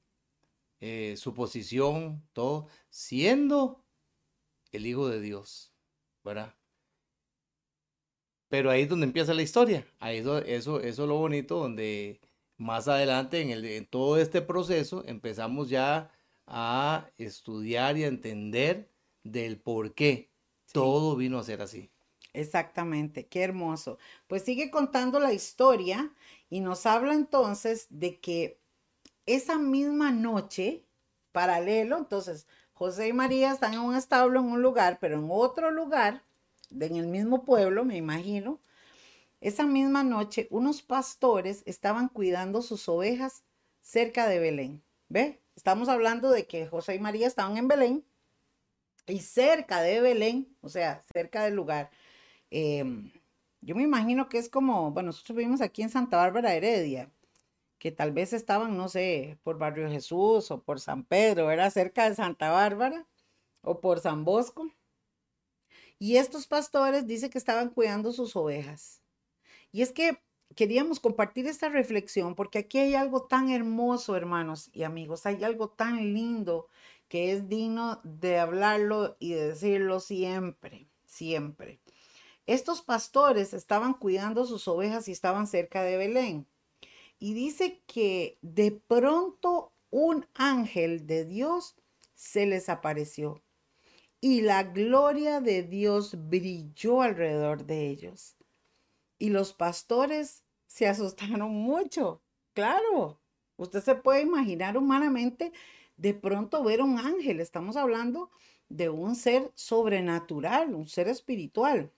eh, 0.81 1.17
su 1.17 1.35
posición, 1.35 2.29
todo, 2.33 2.69
siendo 2.91 3.85
el 4.73 4.87
Hijo 4.87 5.09
de 5.09 5.21
Dios, 5.21 5.73
¿verdad? 6.25 6.55
Pero 8.49 8.71
ahí 8.71 8.83
es 8.83 8.89
donde 8.89 9.07
empieza 9.07 9.35
la 9.35 9.43
historia. 9.43 9.87
Ahí 9.99 10.19
eso, 10.19 10.39
eso, 10.39 10.81
es 10.81 10.99
lo 10.99 11.17
bonito, 11.17 11.59
donde 11.59 12.21
más 12.57 12.89
adelante 12.89 13.41
en, 13.41 13.51
el, 13.51 13.65
en 13.65 13.87
todo 13.87 14.19
este 14.19 14.41
proceso 14.43 15.05
empezamos 15.07 15.69
ya 15.69 16.11
a 16.47 17.11
estudiar 17.19 17.97
y 17.99 18.05
a 18.05 18.09
entender 18.09 18.91
del 19.23 19.61
por 19.61 19.95
qué 19.95 20.31
todo 20.73 21.17
vino 21.17 21.39
a 21.39 21.45
ser 21.45 21.61
así. 21.61 21.91
Exactamente, 22.33 23.27
qué 23.27 23.43
hermoso. 23.43 23.99
Pues 24.27 24.43
sigue 24.45 24.71
contando 24.71 25.19
la 25.19 25.33
historia 25.33 26.13
y 26.49 26.61
nos 26.61 26.87
habla 26.87 27.15
entonces 27.15 27.87
de 27.91 28.21
que 28.21 28.58
esa 29.35 29.59
misma 29.59 30.11
noche, 30.11 30.85
paralelo, 31.33 31.99
entonces 31.99 32.47
José 32.73 33.09
y 33.09 33.13
María 33.13 33.53
están 33.53 33.75
en 33.75 33.81
un 33.81 33.95
establo, 33.95 34.41
en 34.41 34.47
un 34.47 34.63
lugar, 34.63 34.99
pero 35.01 35.17
en 35.17 35.29
otro 35.31 35.71
lugar, 35.71 36.25
en 36.71 36.97
el 36.97 37.07
mismo 37.07 37.45
pueblo, 37.45 37.85
me 37.85 37.97
imagino, 37.97 38.61
esa 39.41 39.67
misma 39.67 40.03
noche 40.03 40.49
unos 40.51 40.83
pastores 40.83 41.63
estaban 41.67 42.09
cuidando 42.09 42.63
sus 42.63 42.89
ovejas 42.89 43.45
cerca 43.81 44.27
de 44.29 44.41
Belén. 44.41 44.83
¿Ve? 45.09 45.41
Estamos 45.57 45.89
hablando 45.89 46.31
de 46.31 46.47
que 46.47 46.67
José 46.67 46.97
y 46.97 46.99
María 46.99 47.27
estaban 47.27 47.57
en 47.57 47.69
Belén 47.69 48.05
y 49.07 49.21
cerca 49.21 49.81
de 49.81 50.01
Belén, 50.01 50.57
o 50.61 50.69
sea, 50.69 51.03
cerca 51.13 51.45
del 51.45 51.55
lugar, 51.55 51.91
Em, 52.51 53.11
yo 53.61 53.75
me 53.75 53.83
imagino 53.83 54.29
que 54.29 54.39
es 54.39 54.49
como, 54.49 54.91
bueno, 54.93 55.09
nosotros 55.09 55.37
vivimos 55.37 55.61
aquí 55.61 55.83
en 55.83 55.91
Santa 55.91 56.17
Bárbara 56.17 56.55
Heredia, 56.55 57.11
que 57.79 57.93
tal 57.93 58.13
vez 58.13 58.33
estaban, 58.33 58.77
no 58.77 58.89
sé, 58.89 59.39
por 59.43 59.59
Barrio 59.59 59.89
Jesús 59.89 60.51
o 60.51 60.63
por 60.63 60.81
San 60.81 61.05
Pedro, 61.05 61.51
era 61.51 61.71
cerca 61.71 62.09
de 62.09 62.15
Santa 62.15 62.51
Bárbara 62.51 63.07
o 63.63 63.81
por 63.81 64.01
San 64.01 64.25
Bosco. 64.25 64.71
Y 65.99 66.17
estos 66.17 66.47
pastores 66.47 67.07
dice 67.07 67.31
que 67.31 67.39
estaban 67.39 67.71
cuidando 67.71 68.13
sus 68.13 68.37
ovejas. 68.37 69.03
Y 69.73 69.83
es 69.83 69.93
que 69.93 70.23
queríamos 70.55 71.01
compartir 71.01 71.47
esta 71.47 71.69
reflexión 71.69 72.35
porque 72.35 72.59
aquí 72.59 72.79
hay 72.79 72.95
algo 72.95 73.27
tan 73.27 73.51
hermoso, 73.51 74.17
hermanos 74.17 74.71
y 74.73 74.85
amigos, 74.85 75.27
hay 75.27 75.45
algo 75.45 75.69
tan 75.71 76.15
lindo 76.15 76.69
que 77.09 77.33
es 77.33 77.49
digno 77.49 78.01
de 78.05 78.39
hablarlo 78.39 79.17
y 79.19 79.33
de 79.33 79.49
decirlo 79.49 80.01
siempre, 80.01 80.89
siempre. 81.05 81.81
Estos 82.47 82.83
pastores 82.83 83.53
estaban 83.55 83.95
cuidando 83.95 84.47
sus 84.47 84.69
ovejas 84.69 85.09
y 85.09 85.13
estaban 85.13 85.47
cerca 85.47 85.83
de 85.83 85.97
Belén. 85.97 86.47
Y 87.19 87.35
dice 87.35 87.83
que 87.87 88.39
de 88.43 88.71
pronto 88.73 89.73
un 89.91 90.27
ángel 90.35 91.07
de 91.07 91.25
Dios 91.25 91.77
se 92.15 92.47
les 92.47 92.69
apareció 92.69 93.43
y 94.21 94.41
la 94.41 94.65
gloria 94.65 95.41
de 95.41 95.63
Dios 95.63 96.29
brilló 96.29 97.03
alrededor 97.03 97.65
de 97.67 97.89
ellos. 97.89 98.37
Y 99.19 99.31
los 99.31 99.53
pastores 99.53 100.45
se 100.67 100.89
asustaron 100.89 101.53
mucho. 101.53 102.21
Claro, 102.53 103.21
usted 103.57 103.83
se 103.83 103.95
puede 103.95 104.23
imaginar 104.23 104.77
humanamente 104.77 105.53
de 105.97 106.15
pronto 106.15 106.65
ver 106.65 106.83
un 106.83 106.99
ángel. 106.99 107.41
Estamos 107.41 107.77
hablando 107.77 108.31
de 108.69 108.89
un 108.89 109.15
ser 109.15 109.53
sobrenatural, 109.55 110.75
un 110.75 110.89
ser 110.89 111.09
espiritual. 111.09 111.93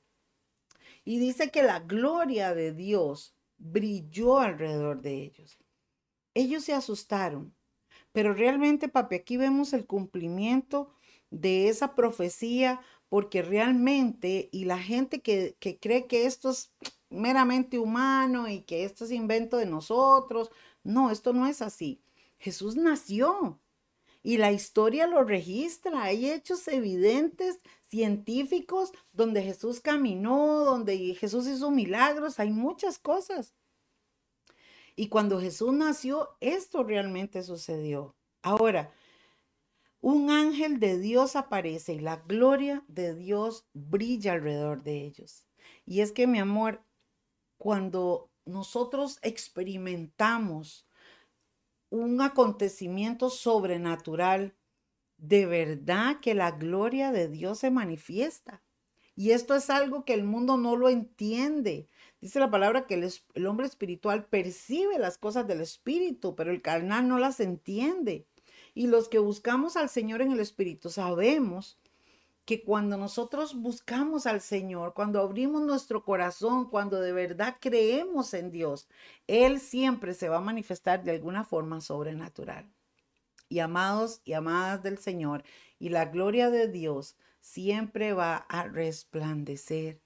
Y 1.05 1.19
dice 1.19 1.51
que 1.51 1.63
la 1.63 1.81
gloria 1.81 2.55
de 2.55 2.73
Dios 2.73 3.35
brilló 3.61 4.39
alrededor 4.39 5.03
de 5.03 5.23
ellos. 5.23 5.59
Ellos 6.35 6.65
se 6.65 6.73
asustaron, 6.73 7.55
pero 8.13 8.35
realmente, 8.35 8.89
papi, 8.89 9.17
aquí 9.17 9.37
vemos 9.37 9.73
el 9.73 9.87
cumplimiento 9.87 10.91
de 11.31 11.69
esa 11.69 11.95
profecía, 11.95 12.81
porque 13.09 13.43
realmente, 13.43 14.49
y 14.53 14.65
la 14.65 14.79
gente 14.79 15.21
que, 15.21 15.57
que 15.61 15.79
cree 15.79 16.07
que 16.07 16.27
esto 16.27 16.51
es 16.51 16.73
meramente 17.11 17.79
humano 17.79 18.49
y 18.49 18.63
que 18.63 18.85
esto 18.85 19.05
es 19.05 19.13
invento 19.13 19.57
de 19.57 19.67
nosotros, 19.67 20.51
no, 20.83 21.11
esto 21.11 21.33
no 21.33 21.47
es 21.47 21.63
así. 21.63 22.01
Jesús 22.39 22.77
nació 22.77 23.61
y 24.23 24.37
la 24.37 24.53
historia 24.53 25.07
lo 25.07 25.25
registra. 25.25 26.03
Hay 26.05 26.31
hechos 26.31 26.67
evidentes 26.69 27.61
científicos 27.85 28.93
donde 29.13 29.43
Jesús 29.43 29.81
caminó, 29.81 30.65
donde 30.65 31.15
Jesús 31.15 31.47
hizo 31.47 31.71
milagros, 31.71 32.39
hay 32.39 32.51
muchas 32.51 32.99
cosas. 32.99 33.55
Y 34.97 35.09
cuando 35.09 35.41
Jesús 35.41 35.73
nació, 35.73 36.37
esto 36.41 36.85
realmente 36.85 37.43
sucedió. 37.43 38.15
Ahora, 38.43 38.93
un 40.03 40.31
ángel 40.31 40.81
de 40.81 40.99
Dios 40.99 41.37
aparece 41.37 41.95
y 41.95 42.01
la 42.01 42.17
gloria 42.17 42.85
de 42.89 43.15
Dios 43.15 43.67
brilla 43.73 44.33
alrededor 44.33 44.83
de 44.83 45.05
ellos. 45.05 45.47
Y 45.85 46.01
es 46.01 46.13
que, 46.13 46.27
mi 46.27 46.39
amor, 46.39 46.83
cuando 47.59 48.31
nosotros 48.45 49.19
experimentamos 49.23 50.87
un 51.91 52.21
acontecimiento 52.21 53.31
sobrenatural, 53.31 54.55
de 55.19 55.47
verdad 55.47 56.21
que 56.21 56.35
la 56.35 56.53
gloria 56.53 57.13
de 57.13 57.29
Dios 57.29 57.59
se 57.59 57.71
manifiesta. 57.71 58.63
Y 59.15 59.33
esto 59.33 59.55
es 59.55 59.69
algo 59.69 60.05
que 60.05 60.15
el 60.15 60.25
mundo 60.25 60.57
no 60.57 60.77
lo 60.77 60.89
entiende. 60.89 61.89
Dice 62.21 62.39
la 62.39 62.51
palabra 62.51 62.87
que 62.87 62.95
el, 63.35 63.47
hombre 63.47 63.67
espiritual 63.67 64.25
percibe 64.25 64.99
las 64.99 65.19
cosas 65.19 65.47
del 65.47 65.61
espíritu, 65.61 66.35
pero 66.35 66.51
el 66.51 66.63
carnal 66.63 67.07
no 67.07 67.19
las 67.19 67.41
entiende. 67.41 68.27
Y 68.73 68.87
los 68.87 69.09
que 69.09 69.19
buscamos 69.19 69.77
al 69.77 69.89
Señor 69.89 70.23
en 70.23 70.33
el 70.33 70.41
espíritu 70.41 70.89
sabemos 70.91 71.79
que 72.51 72.65
cuando 72.65 72.97
nosotros 72.97 73.55
buscamos 73.55 74.27
al 74.27 74.41
Señor, 74.41 74.93
cuando 74.93 75.21
abrimos 75.21 75.63
nuestro 75.63 76.03
corazón, 76.03 76.69
cuando 76.69 77.01
de 77.01 77.13
verdad 77.13 77.59
creemos 77.61 78.35
en 78.35 78.51
Dios, 78.51 78.89
Él 79.29 79.61
siempre 79.61 80.15
se 80.15 80.29
va 80.29 80.39
a 80.39 80.41
manifestar 80.41 81.05
de 81.05 81.13
alguna 81.13 81.45
forma 81.45 81.81
sobrenatural 81.81 82.69
y 83.49 83.61
amados 83.61 84.21
y 84.25 84.33
amadas 84.33 84.83
del 84.83 84.99
Señor, 84.99 85.45
y 85.79 85.91
la 85.91 86.07
gloria 86.07 86.51
de 86.51 86.67
Dios 86.67 87.15
siempre 87.39 88.15
va 88.15 88.39
a 88.49 88.65
resplandecer. 88.65 90.01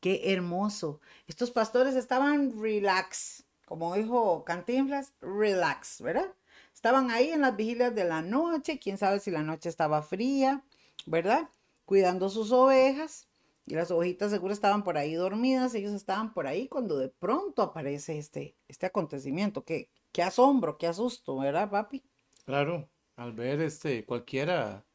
Qué 0.00 0.34
hermoso. 0.34 1.00
Estos 1.26 1.50
pastores 1.50 1.94
estaban 1.94 2.60
relax, 2.60 3.44
como 3.64 3.94
dijo 3.94 4.44
Cantinflas, 4.44 5.14
relax, 5.22 6.02
¿verdad? 6.02 6.30
Estaban 6.74 7.10
ahí 7.10 7.30
en 7.30 7.40
las 7.40 7.56
vigilias 7.56 7.94
de 7.94 8.04
la 8.04 8.20
noche, 8.20 8.78
quién 8.78 8.98
sabe 8.98 9.18
si 9.18 9.30
la 9.30 9.42
noche 9.42 9.70
estaba 9.70 10.02
fría, 10.02 10.62
¿verdad? 11.06 11.48
Cuidando 11.86 12.28
sus 12.28 12.52
ovejas. 12.52 13.30
Y 13.68 13.74
las 13.74 13.90
ovejitas 13.90 14.30
seguro 14.30 14.52
estaban 14.52 14.84
por 14.84 14.96
ahí 14.96 15.14
dormidas, 15.14 15.74
ellos 15.74 15.92
estaban 15.92 16.32
por 16.32 16.46
ahí 16.46 16.68
cuando 16.68 16.98
de 16.98 17.08
pronto 17.08 17.62
aparece 17.62 18.16
este, 18.16 18.56
este 18.68 18.86
acontecimiento. 18.86 19.64
Qué, 19.64 19.90
qué 20.12 20.22
asombro, 20.22 20.78
qué 20.78 20.86
asusto, 20.86 21.36
¿verdad, 21.38 21.68
papi? 21.68 22.04
Claro, 22.44 22.88
al 23.16 23.32
ver 23.32 23.60
este 23.60 24.04
cualquiera, 24.04 24.85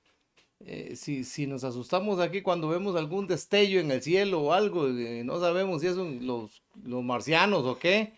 eh, 0.65 0.95
si, 0.95 1.23
si 1.23 1.47
nos 1.47 1.63
asustamos 1.63 2.19
aquí 2.19 2.41
cuando 2.41 2.67
vemos 2.67 2.95
algún 2.95 3.27
destello 3.27 3.79
en 3.79 3.91
el 3.91 4.01
cielo 4.01 4.41
o 4.41 4.53
algo, 4.53 4.87
eh, 4.87 5.23
no 5.23 5.39
sabemos 5.39 5.81
si 5.81 5.87
son 5.89 6.25
los, 6.25 6.63
los 6.83 7.03
marcianos 7.03 7.63
o 7.65 7.77
qué, 7.77 8.13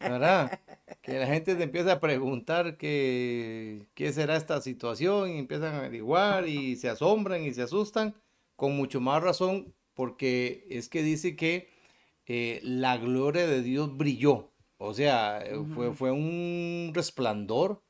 ¿verdad? 0.00 0.60
Que 1.02 1.18
la 1.18 1.26
gente 1.26 1.54
te 1.54 1.62
empieza 1.64 1.92
a 1.92 2.00
preguntar 2.00 2.76
qué, 2.76 3.86
qué 3.94 4.12
será 4.12 4.36
esta 4.36 4.60
situación 4.60 5.30
y 5.30 5.38
empiezan 5.38 5.74
a 5.74 5.78
averiguar 5.78 6.48
y 6.48 6.76
se 6.76 6.88
asombran 6.88 7.44
y 7.44 7.54
se 7.54 7.62
asustan, 7.62 8.14
con 8.56 8.76
mucho 8.76 9.00
más 9.00 9.22
razón, 9.22 9.74
porque 9.94 10.66
es 10.70 10.88
que 10.88 11.02
dice 11.02 11.36
que 11.36 11.70
eh, 12.26 12.60
la 12.62 12.98
gloria 12.98 13.46
de 13.46 13.62
Dios 13.62 13.96
brilló. 13.96 14.52
O 14.76 14.94
sea, 14.94 15.40
eh, 15.40 15.64
fue, 15.74 15.92
fue 15.94 16.12
un 16.12 16.92
resplandor, 16.94 17.82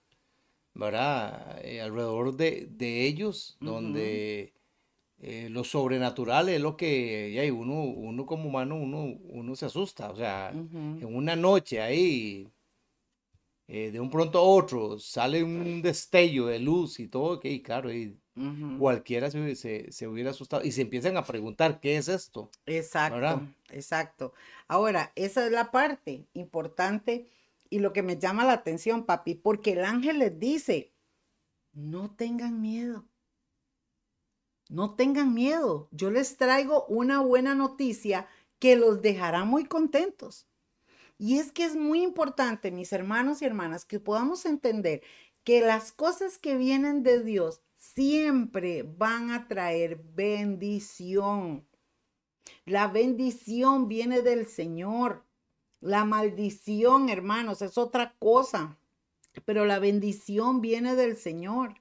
¿verdad? 0.79 1.61
Eh, 1.63 1.83
alrededor 1.83 2.35
de, 2.37 3.07
ellos, 3.07 3.59
donde 3.61 4.55
lo 5.51 5.65
sobrenatural 5.65 6.49
es 6.49 6.61
lo 6.61 6.77
que 6.77 7.37
hay 7.39 7.51
uno, 7.51 7.83
uno 7.83 8.25
como 8.25 8.49
humano, 8.49 8.77
uno, 8.77 9.19
uno 9.29 9.57
se 9.57 9.67
asusta. 9.67 10.11
O 10.11 10.17
sea, 10.17 10.51
en 10.51 11.05
una 11.05 11.37
noche 11.37 11.83
ahí 11.83 12.49
eh, 13.71 13.91
de 13.91 14.01
un 14.01 14.09
pronto 14.09 14.39
a 14.39 14.43
otro 14.43 14.99
sale 14.99 15.45
un 15.45 15.83
destello 15.83 16.47
de 16.47 16.59
luz 16.59 16.99
y 17.01 17.07
todo, 17.07 17.39
que 17.39 17.61
claro, 17.61 17.93
y 17.93 18.17
cualquiera 18.79 19.31
se, 19.31 19.93
se, 19.93 20.09
hubiera 20.09 20.31
asustado 20.31 20.65
y 20.65 20.73
se 20.73 20.81
empiezan 20.81 21.19
a 21.19 21.25
preguntar, 21.25 21.79
¿qué 21.79 21.99
es 21.99 22.09
esto? 22.09 22.51
Exacto, 22.65 23.47
exacto. 23.69 24.33
Ahora, 24.69 25.13
esa 25.17 25.45
es 25.45 25.53
la 25.53 25.71
parte 25.71 26.25
importante 26.33 27.27
y 27.71 27.81
lo 27.81 27.93
que 27.93 28.03
me 28.03 28.19
llama 28.19 28.45
la 28.45 28.53
atención, 28.53 29.05
papi, 29.05 29.35
porque 29.35 29.73
el 29.73 29.85
ángel 29.85 30.19
les 30.19 30.39
dice, 30.39 30.95
no 31.73 32.15
tengan 32.15 32.61
miedo. 32.61 33.09
No 34.69 34.95
tengan 34.97 35.33
miedo. 35.33 35.89
Yo 35.93 36.11
les 36.11 36.37
traigo 36.37 36.85
una 36.87 37.21
buena 37.21 37.55
noticia 37.55 38.29
que 38.59 38.77
los 38.77 39.01
dejará 39.01 39.45
muy 39.45 39.65
contentos. 39.65 40.47
Y 41.17 41.39
es 41.39 41.53
que 41.53 41.65
es 41.65 41.75
muy 41.75 42.03
importante, 42.03 42.71
mis 42.71 42.93
hermanos 42.93 43.43
y 43.43 43.47
hermanas, 43.47 43.85
que 43.85 43.99
podamos 43.99 44.45
entender 44.47 45.03
que 45.43 45.61
las 45.61 45.93
cosas 45.93 46.39
que 46.39 46.57
vienen 46.57 47.03
de 47.03 47.23
Dios 47.23 47.63
siempre 47.77 48.83
van 48.83 49.31
a 49.31 49.49
traer 49.49 49.97
bendición. 49.97 51.67
La 52.65 52.89
bendición 52.89 53.89
viene 53.89 54.23
del 54.23 54.47
Señor. 54.47 55.25
La 55.81 56.05
maldición, 56.05 57.09
hermanos, 57.09 57.63
es 57.63 57.79
otra 57.79 58.15
cosa. 58.19 58.79
Pero 59.45 59.65
la 59.65 59.79
bendición 59.79 60.61
viene 60.61 60.95
del 60.95 61.17
Señor. 61.17 61.75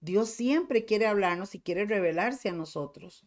Dios 0.00 0.30
siempre 0.30 0.84
quiere 0.84 1.06
hablarnos 1.06 1.54
y 1.54 1.60
quiere 1.60 1.86
revelarse 1.86 2.48
a 2.48 2.52
nosotros. 2.52 3.24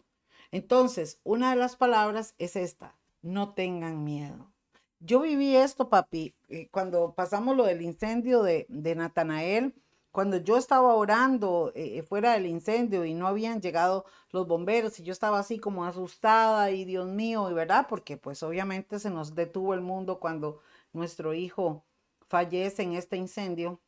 Entonces, 0.52 1.20
una 1.24 1.52
de 1.52 1.56
las 1.56 1.76
palabras 1.76 2.36
es 2.38 2.56
esta, 2.56 2.96
no 3.22 3.54
tengan 3.54 4.04
miedo. 4.04 4.52
Yo 5.00 5.22
viví 5.22 5.56
esto, 5.56 5.90
papi, 5.90 6.36
eh, 6.50 6.68
cuando 6.72 7.14
pasamos 7.14 7.56
lo 7.56 7.66
del 7.66 7.82
incendio 7.82 8.44
de, 8.44 8.66
Natanael, 8.70 9.74
cuando 10.16 10.38
yo 10.38 10.56
estaba 10.56 10.96
orando 10.96 11.74
eh, 11.76 12.02
fuera 12.02 12.32
del 12.32 12.46
incendio 12.46 13.04
y 13.04 13.14
no 13.14 13.28
habían 13.28 13.60
llegado 13.60 14.06
los 14.32 14.48
bomberos 14.48 14.98
y 14.98 15.04
yo 15.04 15.12
estaba 15.12 15.40
así 15.40 15.60
como 15.60 15.84
asustada 15.84 16.72
y 16.72 16.86
Dios 16.86 17.06
mío, 17.06 17.52
y 17.52 17.54
verdad, 17.54 17.88
porque 17.90 18.16
pues 18.16 18.42
obviamente 18.42 18.98
se 19.00 19.10
nos 19.10 19.36
detuvo 19.36 19.74
el 19.74 19.82
mundo 19.82 20.22
cuando 20.22 20.62
nuestro 20.94 21.34
hijo 21.34 21.84
fallece 22.30 22.84
en 22.84 22.94
este 22.94 23.18
incendio. 23.18 23.82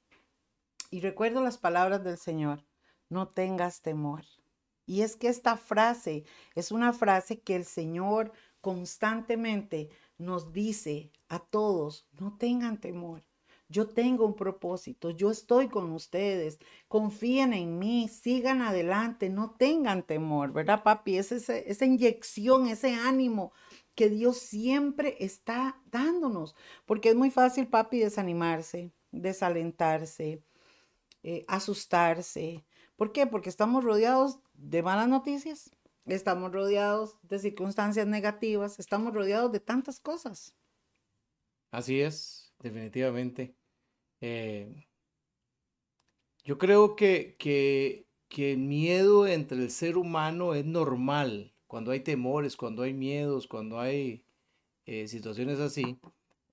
Y 0.92 1.00
recuerdo 1.00 1.42
las 1.42 1.58
palabras 1.58 2.04
del 2.04 2.18
Señor, 2.18 2.62
no 3.08 3.30
tengas 3.30 3.82
temor. 3.82 4.26
Y 4.86 5.04
es 5.04 5.16
que 5.16 5.30
esta 5.30 5.56
frase 5.56 6.26
es 6.56 6.74
una 6.74 6.92
frase 6.92 7.40
que 7.40 7.56
el 7.56 7.64
Señor 7.64 8.34
constantemente 8.60 9.92
nos 10.18 10.52
dice 10.52 11.10
a 11.30 11.40
todos, 11.40 12.06
no 12.20 12.36
tengan 12.38 12.82
temor. 12.82 13.24
Yo 13.70 13.88
tengo 13.88 14.26
un 14.26 14.36
propósito, 14.36 15.10
yo 15.10 15.30
estoy 15.30 15.68
con 15.68 15.92
ustedes, 15.92 16.58
confíen 16.88 17.52
en 17.54 17.78
mí, 17.80 18.08
sigan 18.08 18.62
adelante, 18.62 19.30
no 19.30 19.52
tengan 19.52 20.04
temor, 20.04 20.54
¿verdad, 20.54 20.84
papi? 20.84 21.18
Es 21.18 21.32
esa 21.34 21.86
inyección, 21.86 22.68
ese 22.68 22.96
ánimo 22.96 23.52
que 23.94 24.10
Dios 24.10 24.38
siempre 24.38 25.18
está 25.20 25.82
dándonos, 25.88 26.56
porque 26.86 27.10
es 27.10 27.16
muy 27.16 27.32
fácil, 27.32 27.68
papi, 27.68 28.00
desanimarse, 28.00 28.94
desalentarse, 29.12 30.44
eh, 31.24 31.44
asustarse. 31.48 32.64
¿Por 32.96 33.12
qué? 33.12 33.28
Porque 33.28 33.50
estamos 33.50 33.84
rodeados 33.84 34.40
de 34.54 34.84
malas 34.84 35.10
noticias, 35.10 35.72
estamos 36.06 36.52
rodeados 36.52 37.18
de 37.24 37.40
circunstancias 37.40 38.08
negativas, 38.08 38.80
estamos 38.80 39.14
rodeados 39.14 39.52
de 39.52 39.60
tantas 39.60 40.00
cosas. 40.00 40.56
Así 41.72 42.00
es, 42.00 42.47
definitivamente. 42.60 43.56
Eh, 44.22 44.88
yo 46.44 46.58
creo 46.58 46.96
que, 46.96 47.36
que, 47.38 48.06
el 48.52 48.60
miedo 48.60 49.28
entre 49.28 49.58
el 49.58 49.72
ser 49.72 49.98
humano 49.98 50.54
es 50.54 50.66
normal, 50.66 51.54
cuando 51.68 51.92
hay 51.92 52.02
temores, 52.02 52.56
cuando 52.56 52.84
hay 52.84 52.94
miedos, 52.94 53.48
cuando 53.48 53.80
hay 53.80 54.24
eh, 54.86 55.08
situaciones 55.08 55.60
así, 55.60 56.00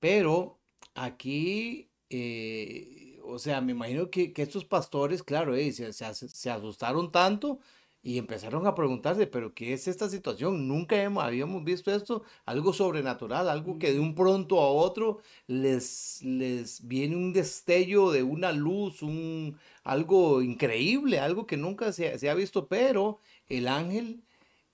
pero 0.01 0.59
aquí, 0.95 1.91
eh, 2.11 3.19
o 3.23 3.39
sea, 3.39 3.61
me 3.61 3.73
imagino 3.73 4.11
que, 4.11 4.33
estos 4.37 4.65
pastores, 4.65 5.23
claro, 5.23 5.55
se, 5.55 5.93
se 5.93 6.51
asustaron 6.51 7.13
tanto 7.13 7.61
y 8.05 8.19
empezaron 8.19 8.67
a 8.67 8.75
preguntarse, 8.75 9.27
pero 9.27 9.55
¿qué 9.55 9.73
es 9.73 9.89
esta 9.89 10.11
situación? 10.11 10.69
Nunca 10.69 10.97
habíamos 11.23 11.65
visto 11.65 11.91
esto, 11.91 12.23
algo 12.45 12.75
sobrenatural, 12.75 13.49
algo 13.49 13.79
que 13.79 13.95
de 13.95 13.99
un 13.99 14.15
pronto 14.15 14.61
a 14.61 14.69
otro 14.69 15.21
les, 15.47 16.21
les 16.23 16.87
viene 16.87 17.17
un 17.17 17.33
destello 17.33 18.11
de 18.11 18.23
una 18.23 18.53
luz, 18.53 19.01
un, 19.01 19.57
algo 19.85 20.43
increíble, 20.43 21.19
algo 21.19 21.47
que 21.47 21.57
nunca 21.57 21.93
se, 21.93 22.29
ha 22.29 22.35
visto, 22.35 22.69
pero 22.69 23.21
el 23.49 23.67
ángel, 23.69 24.23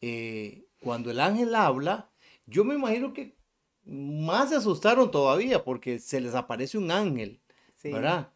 eh, 0.01 0.65
cuando 0.83 1.13
el 1.13 1.21
ángel 1.21 1.55
habla, 1.55 2.11
yo 2.47 2.65
me 2.65 2.75
imagino 2.75 3.13
que 3.13 3.37
más 3.85 4.49
se 4.49 4.57
asustaron 4.57 5.13
todavía 5.13 5.63
porque 5.63 6.01
se 6.01 6.21
les 6.21 6.35
aparece 6.35 6.79
un 6.79 6.91
ángel, 6.91 7.41
¿verdad? 7.85 8.33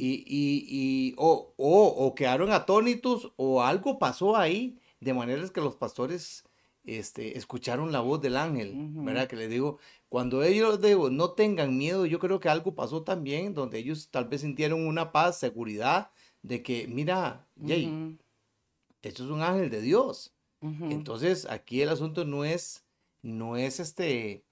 Y, 0.00 0.64
y, 0.70 1.14
o, 1.18 1.52
o, 1.56 2.14
quedaron 2.14 2.52
atónitos 2.52 3.32
o 3.36 3.62
algo 3.62 3.98
pasó 3.98 4.36
ahí, 4.36 4.78
de 5.00 5.12
manera 5.12 5.46
que 5.48 5.60
los 5.60 5.76
pastores 5.76 6.44
este, 6.84 7.36
escucharon 7.36 7.92
la 7.92 8.00
voz 8.00 8.20
del 8.20 8.36
ángel, 8.36 8.72
¿verdad? 8.76 9.28
Que 9.28 9.36
le 9.36 9.48
digo, 9.48 9.78
cuando 10.08 10.42
ellos 10.42 10.80
digo, 10.80 11.10
no 11.10 11.32
tengan 11.32 11.76
miedo, 11.76 12.06
yo 12.06 12.18
creo 12.18 12.40
que 12.40 12.48
algo 12.48 12.74
pasó 12.74 13.02
también, 13.02 13.52
donde 13.52 13.78
ellos 13.78 14.08
tal 14.10 14.26
vez 14.26 14.40
sintieron 14.40 14.86
una 14.86 15.12
paz, 15.12 15.38
seguridad, 15.38 16.10
de 16.42 16.62
que, 16.62 16.86
mira, 16.88 17.46
Jay, 17.62 18.18
esto 19.02 19.24
es 19.24 19.30
un 19.30 19.42
ángel 19.42 19.70
de 19.70 19.82
Dios. 19.82 20.32
Entonces, 20.62 21.46
aquí 21.46 21.80
el 21.80 21.88
asunto 21.88 22.24
no 22.24 22.44
es, 22.44 22.84
no 23.22 23.56
es 23.56 23.80
este, 23.80 24.44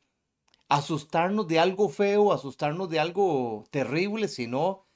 asustarnos 0.68 1.48
de 1.48 1.58
algo 1.58 1.88
feo, 1.88 2.32
asustarnos 2.32 2.88
de 2.88 2.98
algo 3.00 3.64
terrible, 3.70 4.28
sino 4.28 4.87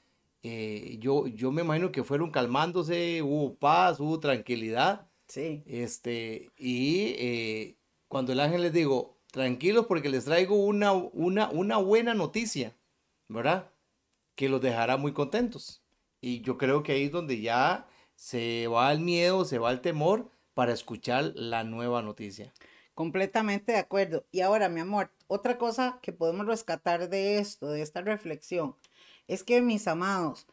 eh, 0.43 0.97
yo, 0.99 1.27
yo 1.27 1.51
me 1.51 1.61
imagino 1.61 1.91
que 1.91 2.03
fueron 2.03 2.29
calmándose, 2.29 3.21
hubo 3.21 3.55
paz, 3.55 3.99
hubo 3.99 4.19
tranquilidad. 4.19 5.07
Sí. 5.27 5.63
Este, 5.65 6.51
y 6.57 7.15
eh, 7.17 7.77
cuando 8.09 8.33
el 8.33 8.41
ángel 8.41 8.61
les 8.63 8.73
digo, 8.73 9.17
tranquilos 9.31 9.87
porque 9.87 10.09
les 10.09 10.25
traigo 10.25 10.55
una, 10.55 10.91
una, 10.91 11.49
una 11.49 11.77
buena 11.77 12.13
noticia, 12.13 12.75
¿verdad? 13.29 13.71
Que 14.35 14.49
los 14.49 14.61
dejará 14.61 14.97
muy 14.97 15.13
contentos. 15.13 15.81
Y 16.19 16.41
yo 16.41 16.57
creo 16.57 16.83
que 16.83 16.91
ahí 16.91 17.05
es 17.05 17.11
donde 17.11 17.41
ya 17.41 17.87
se 18.15 18.67
va 18.67 18.91
el 18.91 18.99
miedo, 18.99 19.45
se 19.45 19.59
va 19.59 19.71
el 19.71 19.81
temor 19.81 20.29
para 20.53 20.73
escuchar 20.73 21.31
la 21.35 21.63
nueva 21.63 22.01
noticia. 22.01 22.53
Completamente 22.93 23.71
de 23.71 23.79
acuerdo. 23.79 24.25
Y 24.31 24.41
ahora, 24.41 24.69
mi 24.69 24.81
amor, 24.81 25.09
otra 25.27 25.57
cosa 25.57 25.99
que 26.01 26.13
podemos 26.13 26.45
rescatar 26.45 27.09
de 27.09 27.39
esto, 27.39 27.69
de 27.69 27.81
esta 27.81 28.01
reflexión, 28.01 28.75
es 29.33 29.43
que, 29.43 29.61
mis 29.61 29.87
amados, 29.87 30.47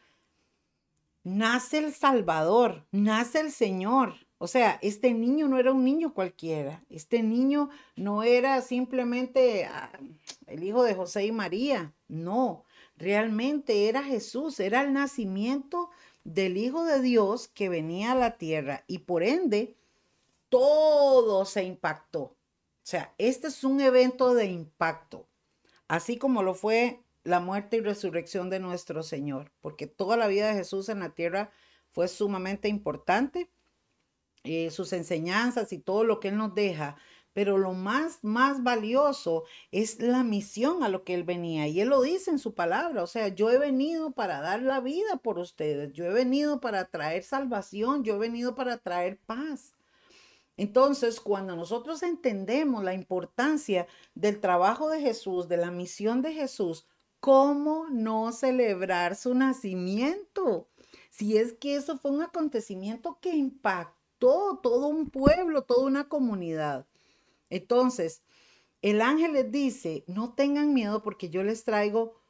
nace 1.23 1.79
el 1.79 1.93
Salvador, 1.93 2.87
nace 2.90 3.40
el 3.40 3.53
Señor. 3.53 4.14
O 4.38 4.47
sea, 4.47 4.79
este 4.81 5.12
niño 5.12 5.49
no 5.49 5.59
era 5.59 5.73
un 5.73 5.85
niño 5.85 6.14
cualquiera. 6.14 6.83
Este 6.88 7.23
niño 7.23 7.69
no 7.95 8.23
era 8.23 8.62
simplemente 8.62 9.66
ah, 9.66 9.93
el 10.47 10.64
hijo 10.64 10.83
de 10.83 10.95
José 10.95 11.27
y 11.27 11.33
María. 11.33 11.93
No, 12.09 12.64
realmente 12.97 13.88
era 13.88 14.03
Jesús, 14.03 14.61
era 14.61 14.81
el 14.81 14.93
nacimiento 14.93 15.90
del 16.25 16.57
Hijo 16.57 16.85
de 16.85 17.01
Dios 17.01 17.49
que 17.49 17.69
venía 17.69 18.12
a 18.12 18.16
la 18.16 18.37
tierra 18.37 18.85
y 18.87 18.99
por 18.99 19.23
ende 19.23 19.77
todo 20.49 21.45
se 21.45 21.64
impactó. 21.64 22.21
O 22.21 22.37
sea, 22.83 23.14
este 23.19 23.49
es 23.49 23.62
un 23.64 23.81
evento 23.81 24.35
de 24.35 24.47
impacto, 24.47 25.27
así 25.87 26.16
como 26.19 26.43
lo 26.43 26.55
fue 26.55 27.01
la 27.24 27.40
muerte 27.40 27.76
y 27.78 27.80
resurrección 27.80 28.50
de 28.50 28.61
nuestro 28.61 29.02
Señor, 29.02 29.52
porque 29.61 29.87
toda 29.87 30.16
la 30.16 30.26
vida 30.26 30.48
de 30.48 30.54
Jesús 30.54 30.88
en 30.88 31.00
la 31.00 31.11
tierra 31.11 31.50
fue 31.90 32.09
sumamente 32.09 32.68
importante, 32.68 33.50
eh, 34.44 34.70
sus 34.70 34.92
enseñanzas 34.92 35.72
y 35.72 35.78
todo 35.78 36.04
lo 36.04 36.18
que 36.18 36.28
Él 36.28 36.38
nos 36.38 36.54
deja, 36.54 36.96
pero 37.33 37.59
lo 37.59 37.72
más, 37.74 38.18
más 38.22 38.62
valioso 38.62 39.44
es 39.70 40.00
la 40.00 40.24
misión 40.24 40.83
a 40.83 40.88
lo 40.88 41.04
que 41.04 41.14
Él 41.14 41.24
venía. 41.24 41.68
Y 41.68 41.80
Él 41.80 41.88
lo 41.88 42.02
dice 42.02 42.30
en 42.30 42.38
su 42.38 42.54
palabra, 42.54 43.02
o 43.02 43.06
sea, 43.06 43.28
yo 43.28 43.50
he 43.50 43.59
venido 43.59 44.12
para 44.12 44.40
dar 44.40 44.62
la 44.62 44.80
vida 44.80 45.18
por 45.22 45.38
ustedes, 45.38 45.92
yo 45.92 46.06
he 46.06 46.12
venido 46.12 46.61
para 46.61 46.87
traer 46.87 47.22
salvación, 47.22 48.02
yo 48.02 48.16
he 48.16 48.18
venido 48.18 48.54
para 48.54 48.78
traer 48.78 49.18
paz. 49.18 49.74
Entonces, 50.56 51.20
cuando 51.20 51.56
nosotros 51.56 52.02
entendemos 52.02 52.85
la 52.85 52.92
importancia 52.92 53.87
del 54.14 54.40
trabajo 54.40 54.90
de 54.90 55.00
Jesús, 55.00 55.48
de 55.48 55.56
la 55.56 55.70
misión 55.70 56.20
de 56.20 56.35
Jesús, 56.35 56.87
¿cómo 57.20 57.87
no 57.90 58.33
celebrar 58.33 59.16
su 59.16 59.35
nacimiento? 59.35 60.68
Si 61.11 61.37
es 61.37 61.52
que 61.52 61.76
eso 61.76 61.98
fue 61.98 62.11
un 62.11 62.22
acontecimiento 62.22 63.18
que 63.20 63.37
impactó 63.37 64.59
todo 64.62 64.88
un 64.88 65.11
pueblo, 65.11 65.62
toda 65.62 65.87
una 65.87 66.09
comunidad. 66.09 66.87
Entonces, 67.50 68.22
el 68.83 69.00
ángel 69.00 69.35
les 69.35 69.50
dice, 69.50 70.04
no 70.06 70.35
tengan 70.35 70.72
miedo 70.72 71.02
porque 71.02 71.30
yo 71.30 71.42
les 71.42 71.64
traigo 71.64 72.20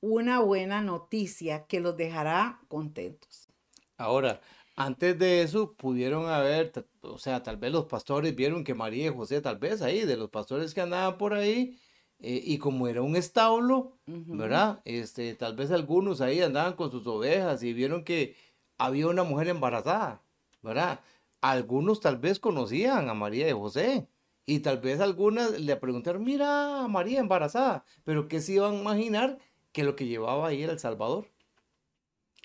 una 0.00 0.40
buena 0.40 0.82
noticia 0.82 1.66
que 1.66 1.80
los 1.80 1.96
dejará 1.96 2.60
contentos. 2.68 3.48
Ahora, 3.96 4.40
antes 4.76 5.18
de 5.18 5.42
eso 5.42 5.74
pudieron 5.74 6.28
haber, 6.28 6.72
o 7.00 7.18
sea, 7.18 7.42
tal 7.42 7.56
vez 7.56 7.72
los 7.72 7.86
pastores 7.86 8.36
vieron 8.36 8.62
que 8.62 8.74
María 8.74 9.06
y 9.06 9.14
José, 9.14 9.40
tal 9.40 9.58
vez 9.58 9.82
ahí, 9.82 10.04
de 10.04 10.16
los 10.16 10.28
pastores 10.28 10.74
que 10.74 10.82
andaban 10.82 11.16
por 11.16 11.32
ahí, 11.32 11.78
eh, 12.18 12.40
y 12.42 12.58
como 12.58 12.88
era 12.88 13.02
un 13.02 13.14
establo, 13.16 13.98
¿verdad? 14.06 14.80
Este, 14.84 15.34
tal 15.34 15.54
vez 15.54 15.70
algunos 15.70 16.20
ahí 16.20 16.40
andaban 16.40 16.74
con 16.74 16.90
sus 16.90 17.06
ovejas 17.06 17.62
y 17.62 17.74
vieron 17.74 18.04
que 18.04 18.36
había 18.78 19.08
una 19.08 19.22
mujer 19.22 19.48
embarazada, 19.48 20.22
¿verdad? 20.62 21.00
Algunos 21.42 22.00
tal 22.00 22.16
vez 22.16 22.40
conocían 22.40 23.08
a 23.10 23.14
María 23.14 23.48
y 23.48 23.52
José. 23.52 24.08
Y 24.48 24.60
tal 24.60 24.78
vez 24.78 25.00
algunas 25.00 25.60
le 25.60 25.76
preguntaron, 25.76 26.22
mira, 26.22 26.86
María 26.88 27.18
embarazada, 27.18 27.84
pero 28.04 28.28
¿qué 28.28 28.40
se 28.40 28.52
iban 28.52 28.74
a 28.74 28.80
imaginar 28.80 29.38
que 29.72 29.82
lo 29.82 29.96
que 29.96 30.06
llevaba 30.06 30.46
ahí 30.46 30.62
era 30.62 30.72
el 30.72 30.78
Salvador? 30.78 31.26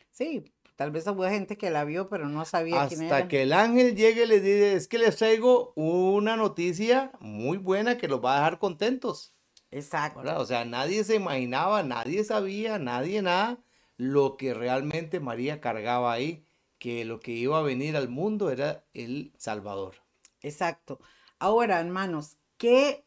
Sí, 0.09 0.43
tal 0.75 0.91
vez 0.91 1.05
hubo 1.07 1.23
gente 1.29 1.57
que 1.57 1.69
la 1.69 1.85
vio, 1.85 2.09
pero 2.09 2.27
no 2.27 2.43
sabía 2.43 2.87
quién 2.87 3.03
era. 3.03 3.17
Hasta 3.17 3.27
que 3.27 3.43
el 3.43 3.53
ángel 3.53 3.95
llegue 3.95 4.23
y 4.23 4.27
les 4.27 4.43
dice, 4.43 4.73
es 4.73 4.87
que 4.87 4.97
les 4.97 5.15
traigo 5.15 5.73
una 5.75 6.35
noticia 6.37 7.11
muy 7.19 7.57
buena 7.57 7.99
que 7.99 8.07
los 8.07 8.19
va 8.19 8.33
a 8.33 8.37
dejar 8.37 8.57
contentos. 8.57 9.33
Exacto. 9.71 10.21
O 10.37 10.45
sea, 10.45 10.65
nadie 10.65 11.03
se 11.03 11.15
imaginaba, 11.15 11.81
nadie 11.83 12.23
sabía, 12.23 12.77
nadie 12.77 13.21
nada 13.21 13.63
lo 13.97 14.35
que 14.35 14.55
realmente 14.55 15.19
María 15.19 15.61
cargaba 15.61 16.11
ahí, 16.11 16.43
que 16.79 17.05
lo 17.05 17.19
que 17.19 17.33
iba 17.33 17.59
a 17.59 17.61
venir 17.61 17.95
al 17.95 18.09
mundo 18.09 18.49
era 18.49 18.83
el 18.95 19.31
Salvador. 19.37 19.97
Exacto. 20.41 20.99
Ahora, 21.37 21.79
hermanos, 21.79 22.37
qué 22.57 23.05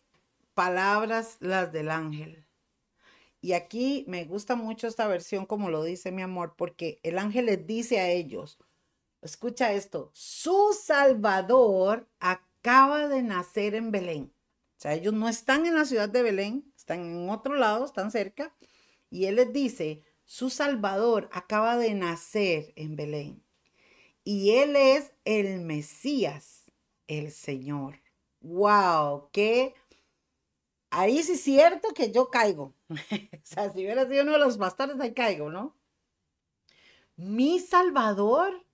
palabras 0.54 1.36
las 1.40 1.72
del 1.72 1.90
ángel. 1.90 2.46
Y 3.40 3.52
aquí 3.52 4.04
me 4.08 4.24
gusta 4.24 4.54
mucho 4.54 4.86
esta 4.86 5.08
versión 5.08 5.46
como 5.46 5.68
lo 5.68 5.82
dice 5.82 6.12
mi 6.12 6.22
amor, 6.22 6.54
porque 6.56 7.00
el 7.02 7.18
ángel 7.18 7.46
les 7.46 7.66
dice 7.66 8.00
a 8.00 8.08
ellos, 8.08 8.58
escucha 9.20 9.72
esto, 9.72 10.10
su 10.14 10.78
Salvador 10.80 12.08
acaba 12.20 13.08
de 13.08 13.22
nacer 13.22 13.74
en 13.74 13.90
Belén. 13.90 14.33
Sea, 14.84 14.94
ellos 14.94 15.14
no 15.14 15.28
están 15.28 15.66
en 15.66 15.74
la 15.74 15.84
ciudad 15.84 16.08
de 16.08 16.22
Belén, 16.22 16.72
están 16.76 17.00
en 17.00 17.30
otro 17.30 17.54
lado, 17.54 17.84
están 17.84 18.10
cerca. 18.10 18.54
Y 19.10 19.26
él 19.26 19.36
les 19.36 19.52
dice, 19.52 20.02
su 20.24 20.50
Salvador 20.50 21.28
acaba 21.32 21.76
de 21.76 21.94
nacer 21.94 22.72
en 22.76 22.96
Belén. 22.96 23.42
Y 24.24 24.52
él 24.56 24.76
es 24.76 25.12
el 25.24 25.60
Mesías, 25.60 26.64
el 27.06 27.32
Señor 27.32 28.04
wow, 28.44 29.30
que 29.32 29.74
ahí 30.90 31.22
sí 31.22 31.32
es 31.32 31.40
cierto 31.40 31.88
que 31.94 32.12
yo 32.12 32.30
caigo. 32.30 32.74
o 32.88 32.96
sea, 33.42 33.72
si 33.72 33.80
hubiera 33.80 34.06
sido 34.06 34.22
uno 34.22 34.32
de 34.32 34.38
los 34.38 34.58
pastores, 34.58 35.00
ahí 35.00 35.12
caigo, 35.12 35.50
¿no? 35.50 35.76
Mi 37.16 37.58
Salvador, 37.58 38.64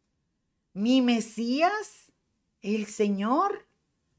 mi 0.73 1.03
Mesías, 1.03 2.13
el 2.63 2.87
Señor. 2.87 3.67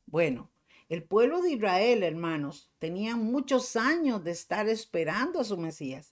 Bueno, 0.06 0.51
el 0.92 1.04
pueblo 1.04 1.42
de 1.42 1.52
Israel, 1.52 2.04
hermanos, 2.04 2.70
tenía 2.78 3.16
muchos 3.16 3.78
años 3.78 4.26
de 4.26 4.32
estar 4.32 4.68
esperando 4.68 5.40
a 5.40 5.46
su 5.46 5.58
Mesías. 5.58 6.12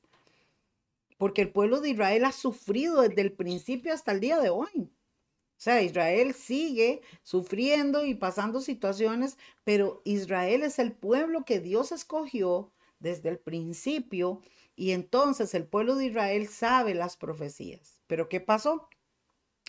Porque 1.17 1.41
el 1.41 1.51
pueblo 1.51 1.81
de 1.81 1.89
Israel 1.89 2.23
ha 2.23 2.31
sufrido 2.31 3.01
desde 3.01 3.21
el 3.21 3.33
principio 3.33 3.93
hasta 3.93 4.13
el 4.13 4.21
día 4.21 4.39
de 4.39 4.49
hoy. 4.49 4.69
O 4.77 5.57
sea, 5.57 5.81
Israel 5.81 6.33
sigue 6.33 7.01
sufriendo 7.23 8.05
y 8.05 8.13
pasando 8.13 8.61
situaciones, 8.61 9.37
pero 9.65 10.01
Israel 10.05 10.63
es 10.63 10.79
el 10.79 10.93
pueblo 10.93 11.43
que 11.43 11.59
Dios 11.59 11.91
escogió 11.91 12.71
desde 12.99 13.27
el 13.27 13.37
principio 13.37 14.39
y 14.77 14.91
entonces 14.91 15.53
el 15.55 15.65
pueblo 15.65 15.95
de 15.95 16.05
Israel 16.05 16.47
sabe 16.47 16.95
las 16.95 17.17
profecías. 17.17 17.99
Pero 18.07 18.29
¿qué 18.29 18.39
pasó? 18.39 18.87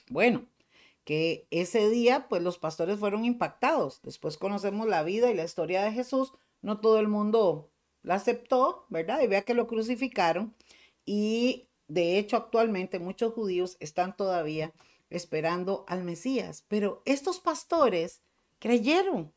Bueno, 0.08 0.46
que 1.04 1.46
ese 1.50 1.88
día 1.88 2.28
pues 2.28 2.42
los 2.42 2.58
pastores 2.58 2.98
fueron 2.98 3.24
impactados. 3.24 4.00
Después 4.02 4.36
conocemos 4.36 4.86
la 4.86 5.02
vida 5.02 5.30
y 5.30 5.34
la 5.34 5.44
historia 5.44 5.82
de 5.82 5.92
Jesús. 5.92 6.32
No 6.62 6.80
todo 6.80 6.98
el 6.98 7.08
mundo 7.08 7.70
la 8.02 8.14
aceptó, 8.14 8.86
¿verdad? 8.88 9.20
Y 9.22 9.26
vea 9.26 9.42
que 9.42 9.54
lo 9.54 9.66
crucificaron. 9.66 10.54
Y 11.04 11.68
de 11.88 12.18
hecho 12.18 12.36
actualmente 12.36 12.98
muchos 12.98 13.32
judíos 13.32 13.76
están 13.80 14.16
todavía 14.16 14.72
esperando 15.08 15.84
al 15.88 16.04
Mesías. 16.04 16.64
Pero 16.68 17.02
estos 17.04 17.40
pastores 17.40 18.22
creyeron. 18.58 19.32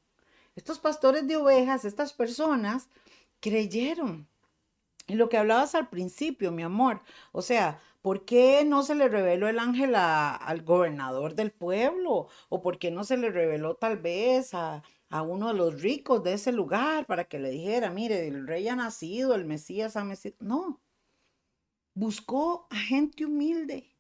Estos 0.56 0.80
pastores 0.80 1.28
de 1.28 1.38
ovejas, 1.38 1.84
estas 1.86 2.13
personas, 2.13 2.89
creyeron. 3.39 4.28
Y 5.08 5.15
lo 5.15 5.28
que 5.28 5.38
hablabas 5.38 5.76
al 5.76 5.89
principio, 5.89 6.52
mi 6.52 6.63
amor, 6.63 7.02
o 7.32 7.41
sea, 7.41 7.82
¿por 8.03 8.25
qué 8.25 8.65
no 8.65 8.83
se 8.83 8.95
le 8.95 9.07
reveló 9.09 9.47
el 9.47 9.59
ángel 9.59 9.95
al 9.95 10.61
gobernador 10.63 11.35
del 11.35 11.51
pueblo? 11.51 12.27
¿O 12.49 12.61
por 12.61 12.77
qué 12.79 12.91
no 12.91 13.03
se 13.03 13.17
le 13.17 13.31
reveló 13.31 13.75
tal 13.75 13.97
vez 13.97 14.53
a, 14.53 14.83
a 15.09 15.21
uno 15.23 15.47
de 15.49 15.55
los 15.55 15.81
ricos 15.81 16.23
de 16.23 16.33
ese 16.33 16.51
lugar 16.51 17.07
para 17.07 17.25
que 17.25 17.39
le 17.39 17.49
dijera, 17.49 17.89
mire, 17.91 18.27
el 18.27 18.47
rey 18.47 18.67
ha 18.67 18.75
nacido, 18.75 19.35
el 19.35 19.45
Mesías 19.45 19.95
ha 19.95 20.03
nacido? 20.03 20.35
No, 20.39 20.81
buscó 21.95 22.67
a 22.69 22.77
gente 22.77 23.25
humilde, 23.25 23.95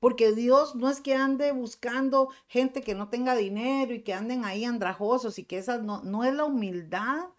porque 0.00 0.32
Dios 0.32 0.74
no 0.74 0.90
es 0.90 1.00
que 1.00 1.14
ande 1.14 1.52
buscando 1.52 2.30
gente 2.48 2.82
que 2.82 2.94
no 2.94 3.08
tenga 3.10 3.36
dinero 3.36 3.94
y 3.94 4.02
que 4.02 4.14
anden 4.14 4.44
ahí 4.44 4.64
andrajosos 4.64 5.38
y 5.38 5.44
que 5.44 5.58
esa 5.58 5.78
no, 5.78 6.02
no 6.02 6.24
es 6.24 6.34
la 6.34 6.44
humildad 6.44 7.30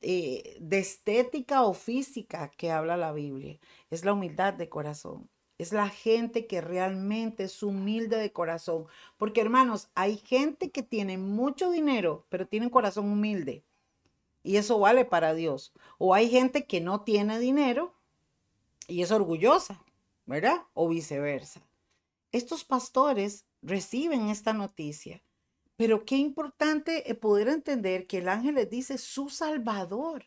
eh, 0.00 0.56
de 0.60 0.78
estética 0.78 1.64
o 1.64 1.74
física 1.74 2.50
que 2.56 2.70
habla 2.70 2.96
la 2.96 3.12
Biblia, 3.12 3.58
es 3.90 4.04
la 4.04 4.12
humildad 4.12 4.54
de 4.54 4.68
corazón. 4.68 5.30
Es 5.56 5.72
la 5.72 5.88
gente 5.88 6.46
que 6.46 6.60
realmente 6.60 7.44
es 7.44 7.62
humilde 7.62 8.16
de 8.16 8.32
corazón. 8.32 8.86
Porque 9.16 9.40
hermanos, 9.40 9.88
hay 9.94 10.16
gente 10.16 10.70
que 10.70 10.82
tiene 10.82 11.16
mucho 11.16 11.70
dinero, 11.70 12.26
pero 12.28 12.46
tiene 12.46 12.70
corazón 12.70 13.10
humilde. 13.10 13.64
Y 14.42 14.56
eso 14.56 14.78
vale 14.78 15.04
para 15.04 15.34
Dios. 15.34 15.72
O 15.98 16.14
hay 16.14 16.28
gente 16.28 16.66
que 16.66 16.80
no 16.80 17.02
tiene 17.02 17.38
dinero 17.38 17.94
y 18.88 19.02
es 19.02 19.10
orgullosa, 19.10 19.82
¿verdad? 20.26 20.62
O 20.74 20.88
viceversa. 20.88 21.62
Estos 22.32 22.64
pastores 22.64 23.46
reciben 23.62 24.28
esta 24.28 24.52
noticia, 24.52 25.22
pero 25.76 26.04
qué 26.04 26.16
importante 26.16 27.10
eh, 27.10 27.14
poder 27.14 27.48
entender 27.48 28.06
que 28.06 28.18
el 28.18 28.28
ángel 28.28 28.56
les 28.56 28.68
dice 28.68 28.98
su 28.98 29.28
Salvador. 29.28 30.26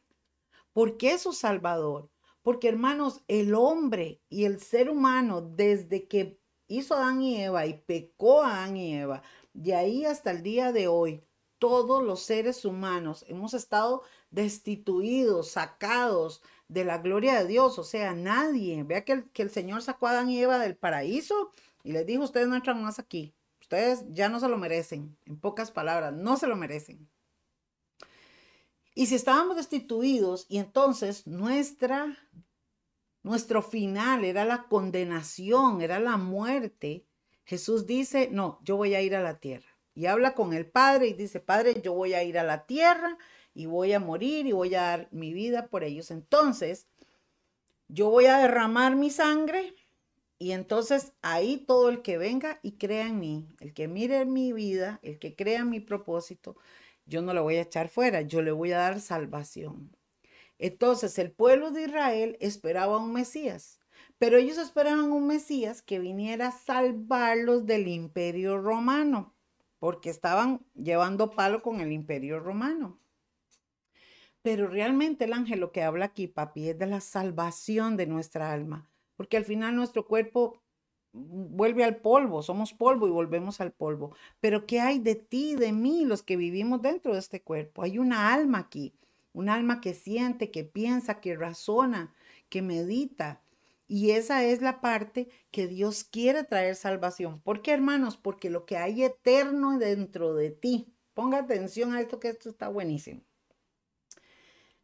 ¿Por 0.73 0.97
qué 0.97 1.17
su 1.17 1.33
Salvador? 1.33 2.09
Porque 2.47 2.69
hermanos, 2.69 3.25
el 3.27 3.53
hombre 3.55 4.21
y 4.29 4.45
el 4.45 4.61
ser 4.61 4.89
humano, 4.89 5.41
desde 5.41 6.07
que 6.07 6.39
hizo 6.69 6.95
Adán 6.95 7.21
y 7.21 7.43
Eva 7.43 7.65
y 7.65 7.73
pecó 7.73 8.41
a 8.41 8.63
Adán 8.63 8.77
y 8.77 8.95
Eva, 8.95 9.21
de 9.51 9.75
ahí 9.75 10.05
hasta 10.05 10.31
el 10.31 10.43
día 10.43 10.71
de 10.71 10.87
hoy, 10.87 11.21
todos 11.59 12.01
los 12.01 12.21
seres 12.21 12.63
humanos 12.63 13.25
hemos 13.27 13.53
estado 13.53 14.03
destituidos, 14.31 15.49
sacados 15.49 16.41
de 16.69 16.85
la 16.85 16.99
gloria 16.99 17.37
de 17.37 17.47
Dios. 17.49 17.77
O 17.79 17.83
sea, 17.83 18.13
nadie, 18.13 18.81
vea 18.83 19.03
que 19.03 19.11
el, 19.11 19.29
que 19.31 19.41
el 19.41 19.49
Señor 19.49 19.81
sacó 19.81 20.07
a 20.07 20.11
Adán 20.11 20.29
y 20.29 20.39
Eva 20.39 20.57
del 20.57 20.77
paraíso 20.77 21.51
y 21.83 21.91
les 21.91 22.05
dijo, 22.05 22.23
ustedes 22.23 22.47
no 22.47 22.55
entran 22.55 22.81
más 22.81 22.97
aquí. 22.97 23.35
Ustedes 23.59 24.05
ya 24.11 24.29
no 24.29 24.39
se 24.39 24.47
lo 24.47 24.57
merecen. 24.57 25.17
En 25.25 25.37
pocas 25.37 25.69
palabras, 25.69 26.13
no 26.13 26.37
se 26.37 26.47
lo 26.47 26.55
merecen. 26.55 27.09
Y 28.97 29.05
si 29.05 29.13
estábamos 29.13 29.57
destituidos 29.57 30.47
y 30.49 30.57
entonces 30.57 31.27
nuestra, 31.27 32.17
nuestro 33.21 33.61
final 33.61 34.25
era 34.25 34.43
la 34.43 34.63
condenación, 34.63 35.81
era 35.81 35.99
la 35.99 36.17
muerte, 36.17 37.05
Jesús 37.43 37.85
dice, 37.85 38.29
no, 38.31 38.59
yo 38.63 38.75
voy 38.75 38.95
a 38.95 39.03
ir 39.03 39.15
a 39.15 39.21
la 39.21 39.39
tierra. 39.39 39.67
Y 39.93 40.07
habla 40.07 40.33
con 40.33 40.51
el 40.51 40.65
Padre 40.65 41.09
y 41.09 41.13
dice, 41.13 41.39
Padre, 41.39 41.79
yo 41.83 41.93
voy 41.93 42.15
a 42.15 42.23
ir 42.23 42.39
a 42.39 42.43
la 42.43 42.65
tierra 42.65 43.19
y 43.53 43.67
voy 43.67 43.93
a 43.93 43.99
morir 43.99 44.47
y 44.47 44.51
voy 44.51 44.73
a 44.73 44.81
dar 44.81 45.09
mi 45.11 45.31
vida 45.31 45.67
por 45.67 45.83
ellos. 45.83 46.09
Entonces, 46.09 46.87
yo 47.89 48.09
voy 48.09 48.25
a 48.25 48.39
derramar 48.39 48.95
mi 48.95 49.11
sangre 49.11 49.75
y 50.39 50.51
entonces 50.51 51.13
ahí 51.21 51.57
todo 51.57 51.89
el 51.89 52.01
que 52.01 52.17
venga 52.17 52.59
y 52.61 52.73
crea 52.73 53.07
en 53.07 53.19
mí, 53.19 53.47
el 53.59 53.73
que 53.73 53.87
mire 53.87 54.25
mi 54.25 54.53
vida, 54.53 54.99
el 55.01 55.19
que 55.19 55.35
crea 55.35 55.61
en 55.61 55.69
mi 55.69 55.79
propósito, 55.79 56.57
yo 57.05 57.21
no 57.21 57.33
lo 57.33 57.43
voy 57.43 57.55
a 57.55 57.61
echar 57.61 57.89
fuera, 57.89 58.21
yo 58.21 58.41
le 58.41 58.51
voy 58.51 58.71
a 58.71 58.77
dar 58.77 58.99
salvación. 59.01 59.95
Entonces 60.59 61.17
el 61.19 61.31
pueblo 61.31 61.71
de 61.71 61.83
Israel 61.83 62.37
esperaba 62.39 62.97
un 62.97 63.13
Mesías, 63.13 63.79
pero 64.17 64.37
ellos 64.37 64.57
esperaban 64.57 65.11
un 65.11 65.27
Mesías 65.27 65.81
que 65.81 65.99
viniera 65.99 66.47
a 66.49 66.51
salvarlos 66.51 67.65
del 67.65 67.87
imperio 67.87 68.57
romano. 68.59 69.33
porque 69.79 70.09
estaban 70.09 70.65
llevando 70.73 71.31
palo 71.31 71.61
con 71.61 71.81
el 71.81 71.91
imperio 71.91 72.39
romano. 72.39 72.99
Pero 74.41 74.67
realmente 74.67 75.25
el 75.25 75.33
ángel 75.33 75.59
lo 75.59 75.71
que 75.71 75.83
habla 75.83 76.05
aquí, 76.05 76.27
papi, 76.27 76.69
es 76.69 76.79
de 76.79 76.87
la 76.87 77.01
salvación 77.01 77.97
de 77.97 78.07
nuestra 78.07 78.51
alma, 78.51 78.89
porque 79.17 79.35
al 79.35 79.43
final 79.43 79.75
nuestro 79.75 80.05
cuerpo 80.05 80.61
vuelve 81.11 81.83
al 81.83 81.97
polvo, 81.97 82.43
somos 82.43 82.73
polvo 82.73 83.07
y 83.07 83.11
volvemos 83.11 83.59
al 83.59 83.71
polvo. 83.71 84.15
Pero 84.39 84.65
¿qué 84.65 84.79
hay 84.79 84.99
de 84.99 85.15
ti, 85.15 85.55
de 85.55 85.73
mí, 85.73 86.05
los 86.05 86.21
que 86.23 86.37
vivimos 86.37 86.81
dentro 86.81 87.13
de 87.13 87.19
este 87.19 87.41
cuerpo? 87.41 87.83
Hay 87.83 87.97
una 87.97 88.33
alma 88.33 88.59
aquí, 88.59 88.93
un 89.33 89.49
alma 89.49 89.81
que 89.81 89.93
siente, 89.93 90.51
que 90.51 90.63
piensa, 90.63 91.19
que 91.19 91.35
razona, 91.35 92.13
que 92.49 92.61
medita. 92.61 93.41
Y 93.87 94.11
esa 94.11 94.43
es 94.43 94.61
la 94.61 94.81
parte 94.81 95.29
que 95.49 95.67
Dios 95.67 96.03
quiere 96.03 96.43
traer 96.43 96.75
salvación. 96.75 97.41
¿Por 97.41 97.61
qué, 97.61 97.71
hermanos? 97.71 98.17
Porque 98.17 98.49
lo 98.49 98.65
que 98.65 98.77
hay 98.77 99.03
eterno 99.03 99.77
dentro 99.79 100.35
de 100.35 100.51
ti. 100.51 100.93
Ponga 101.13 101.39
atención 101.39 101.93
a 101.93 102.01
esto, 102.01 102.19
que 102.19 102.29
esto 102.29 102.49
está 102.49 102.67
buenísimo. 102.67 103.21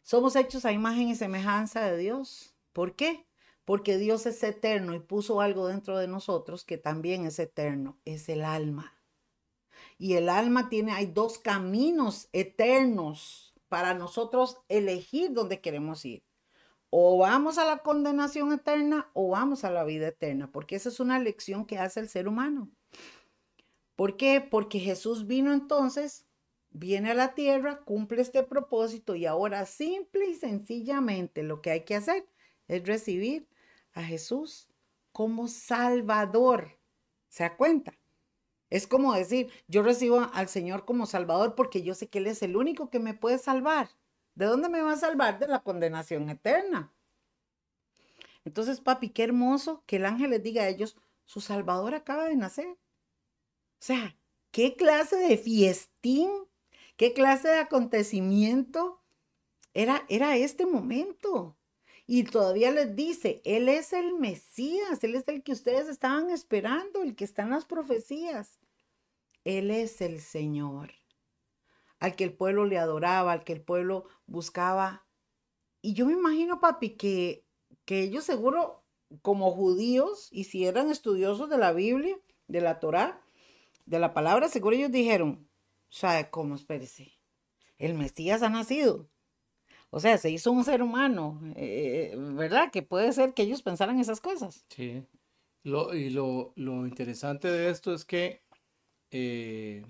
Somos 0.02 0.36
hechos 0.36 0.66
a 0.66 0.72
imagen 0.72 1.10
y 1.10 1.16
semejanza 1.16 1.82
de 1.82 1.98
Dios. 1.98 2.56
¿Por 2.72 2.96
qué? 2.96 3.26
Porque 3.66 3.98
Dios 3.98 4.26
es 4.26 4.44
eterno 4.44 4.94
y 4.94 5.00
puso 5.00 5.40
algo 5.40 5.68
dentro 5.68 5.98
de 5.98 6.08
nosotros 6.08 6.66
que 6.66 6.78
también 6.78 7.26
es 7.26 7.40
eterno, 7.40 7.98
es 8.06 8.28
el 8.30 8.44
alma. 8.44 9.00
Y 9.98 10.14
el 10.16 10.30
alma 10.30 10.70
tiene, 10.70 10.92
hay 10.92 11.06
dos 11.06 11.38
caminos 11.40 12.28
eternos 12.34 13.54
para 13.70 13.94
nosotros 13.94 14.58
elegir 14.68 15.32
dónde 15.32 15.62
queremos 15.62 16.04
ir. 16.06 16.24
O 16.90 17.18
vamos 17.18 17.58
a 17.58 17.66
la 17.66 17.80
condenación 17.80 18.54
eterna 18.54 19.10
o 19.14 19.30
vamos 19.30 19.64
a 19.64 19.72
la 19.72 19.84
vida 19.84 20.10
eterna, 20.10 20.52
porque 20.52 20.76
esa 20.76 20.90
es 20.90 21.00
una 21.00 21.20
lección 21.20 21.66
que 21.66 21.80
hace 21.80 22.00
el 22.00 22.10
ser 22.10 22.28
humano. 22.28 22.70
¿Por 23.96 24.18
qué? 24.18 24.42
Porque 24.42 24.80
Jesús 24.80 25.26
vino 25.26 25.54
entonces, 25.54 26.28
viene 26.70 27.12
a 27.12 27.16
la 27.16 27.34
tierra, 27.34 27.80
cumple 27.80 28.22
este 28.22 28.44
propósito 28.44 29.16
y 29.16 29.26
ahora 29.26 29.66
simple 29.66 30.28
y 30.28 30.36
sencillamente 30.36 31.44
lo 31.44 31.62
que 31.62 31.72
hay 31.72 31.86
que 31.86 31.96
hacer 31.96 32.28
es 32.68 32.86
recibir 32.86 33.48
a 33.94 34.04
Jesús 34.04 34.68
como 35.12 35.48
Salvador. 35.48 36.80
¿Se 37.30 37.44
da 37.44 37.56
cuenta? 37.56 37.94
Es 38.70 38.88
como 38.88 39.14
decir, 39.14 39.52
yo 39.68 39.84
recibo 39.84 40.30
al 40.34 40.50
Señor 40.50 40.86
como 40.86 41.06
Salvador 41.06 41.56
porque 41.56 41.84
yo 41.84 41.94
sé 41.94 42.08
que 42.08 42.20
Él 42.20 42.28
es 42.28 42.42
el 42.42 42.56
único 42.56 42.90
que 42.90 43.00
me 43.00 43.14
puede 43.14 43.38
salvar. 43.38 43.90
¿De 44.36 44.46
dónde 44.46 44.70
me 44.70 44.82
va 44.82 44.94
a 44.94 44.98
salvar? 44.98 45.38
De 45.38 45.48
la 45.48 45.62
condenación 45.62 46.30
eterna. 46.30 46.92
Entonces, 48.46 48.82
papi, 48.82 49.10
qué 49.10 49.24
hermoso 49.24 49.84
que 49.86 49.98
el 49.98 50.06
ángel 50.06 50.32
les 50.32 50.44
diga 50.44 50.64
a 50.64 50.70
ellos, 50.70 50.98
su 51.26 51.40
Salvador 51.40 51.94
acaba 51.94 52.26
de 52.26 52.36
nacer. 52.36 52.68
O 52.68 53.86
sea, 53.86 54.18
¿qué 54.52 54.76
clase 54.76 55.18
de 55.18 55.38
fiestín? 55.38 56.32
¿Qué 56.98 57.14
clase 57.14 57.50
de 57.50 57.60
acontecimiento 57.60 59.02
era, 59.74 60.04
era 60.10 60.36
este 60.36 60.66
momento? 60.66 61.58
Y 62.06 62.24
todavía 62.24 62.72
les 62.72 62.96
dice, 62.96 63.42
Él 63.46 63.70
es 63.70 63.94
el 63.94 64.14
Mesías, 64.16 65.04
Él 65.04 65.16
es 65.16 65.28
el 65.28 65.44
que 65.44 65.54
ustedes 65.54 65.88
estaban 65.88 66.30
esperando, 66.30 67.02
el 67.02 67.16
que 67.16 67.24
está 67.24 67.44
en 67.44 67.52
las 67.52 67.66
profecías. 67.66 68.60
Él 69.46 69.72
es 69.72 70.02
el 70.02 70.20
Señor, 70.20 70.92
al 72.00 72.16
que 72.16 72.26
el 72.26 72.34
pueblo 72.34 72.66
le 72.66 72.78
adoraba, 72.78 73.32
al 73.32 73.44
que 73.44 73.54
el 73.54 73.62
pueblo 73.62 74.06
buscaba. 74.26 75.06
Y 75.82 75.94
yo 75.94 76.06
me 76.06 76.14
imagino, 76.14 76.60
papi, 76.60 76.92
que, 76.92 77.46
que 77.86 78.02
ellos 78.02 78.26
seguro, 78.26 78.84
como 79.22 79.52
judíos, 79.52 80.28
y 80.32 80.46
si 80.46 80.66
eran 80.66 80.90
estudiosos 80.90 81.50
de 81.50 81.58
la 81.58 81.72
Biblia, 81.72 82.18
de 82.48 82.62
la 82.62 82.80
Torá, 82.80 83.22
de 83.86 84.00
la 84.00 84.14
palabra, 84.14 84.50
seguro 84.50 84.76
ellos 84.76 84.92
dijeron, 84.92 85.50
¿sabe 85.90 86.30
cómo? 86.30 86.56
Espérese, 86.56 87.14
el 87.78 87.94
Mesías 87.94 88.44
ha 88.44 88.50
nacido. 88.50 89.10
O 89.96 90.00
sea, 90.00 90.18
se 90.18 90.32
hizo 90.32 90.52
un 90.52 90.64
ser 90.64 90.82
humano, 90.82 91.40
eh, 91.56 92.16
¿verdad? 92.18 92.72
Que 92.72 92.82
puede 92.82 93.14
ser 93.14 93.36
que 93.36 93.44
ellos 93.44 93.62
pensaran 93.62 94.00
esas 94.00 94.20
cosas. 94.22 94.66
Sí. 94.70 95.06
Lo, 95.62 95.94
y 95.94 96.10
lo, 96.10 96.52
interesante 96.58 97.48
de 97.48 97.70
esto 97.70 97.94
es 97.94 98.04
que 98.04 98.42
eh, 99.12 99.86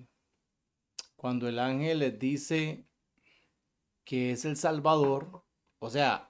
cuando 1.16 1.48
el 1.48 1.58
ángel 1.58 2.00
les 2.00 2.20
dice 2.20 2.86
que 4.04 4.32
es 4.32 4.44
el 4.44 4.58
Salvador, 4.58 5.42
o 5.80 5.90
sea, 5.90 6.30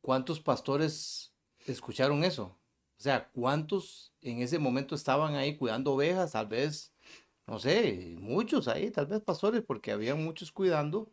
¿cuántos 0.00 0.38
pastores 0.38 1.34
escucharon 1.66 2.22
eso? 2.22 2.56
O 2.98 3.02
sea, 3.02 3.30
¿cuántos 3.32 4.14
en 4.20 4.42
ese 4.42 4.60
momento 4.60 4.94
estaban 4.94 5.34
ahí 5.34 5.56
cuidando 5.56 5.94
ovejas? 5.94 6.30
Tal 6.30 6.46
vez, 6.46 6.94
no 7.48 7.58
sé, 7.58 8.14
muchos 8.20 8.68
ahí, 8.68 8.92
tal 8.92 9.06
vez 9.08 9.20
pastores, 9.22 9.62
porque 9.62 9.90
había 9.90 10.14
muchos 10.14 10.52
cuidando 10.52 11.10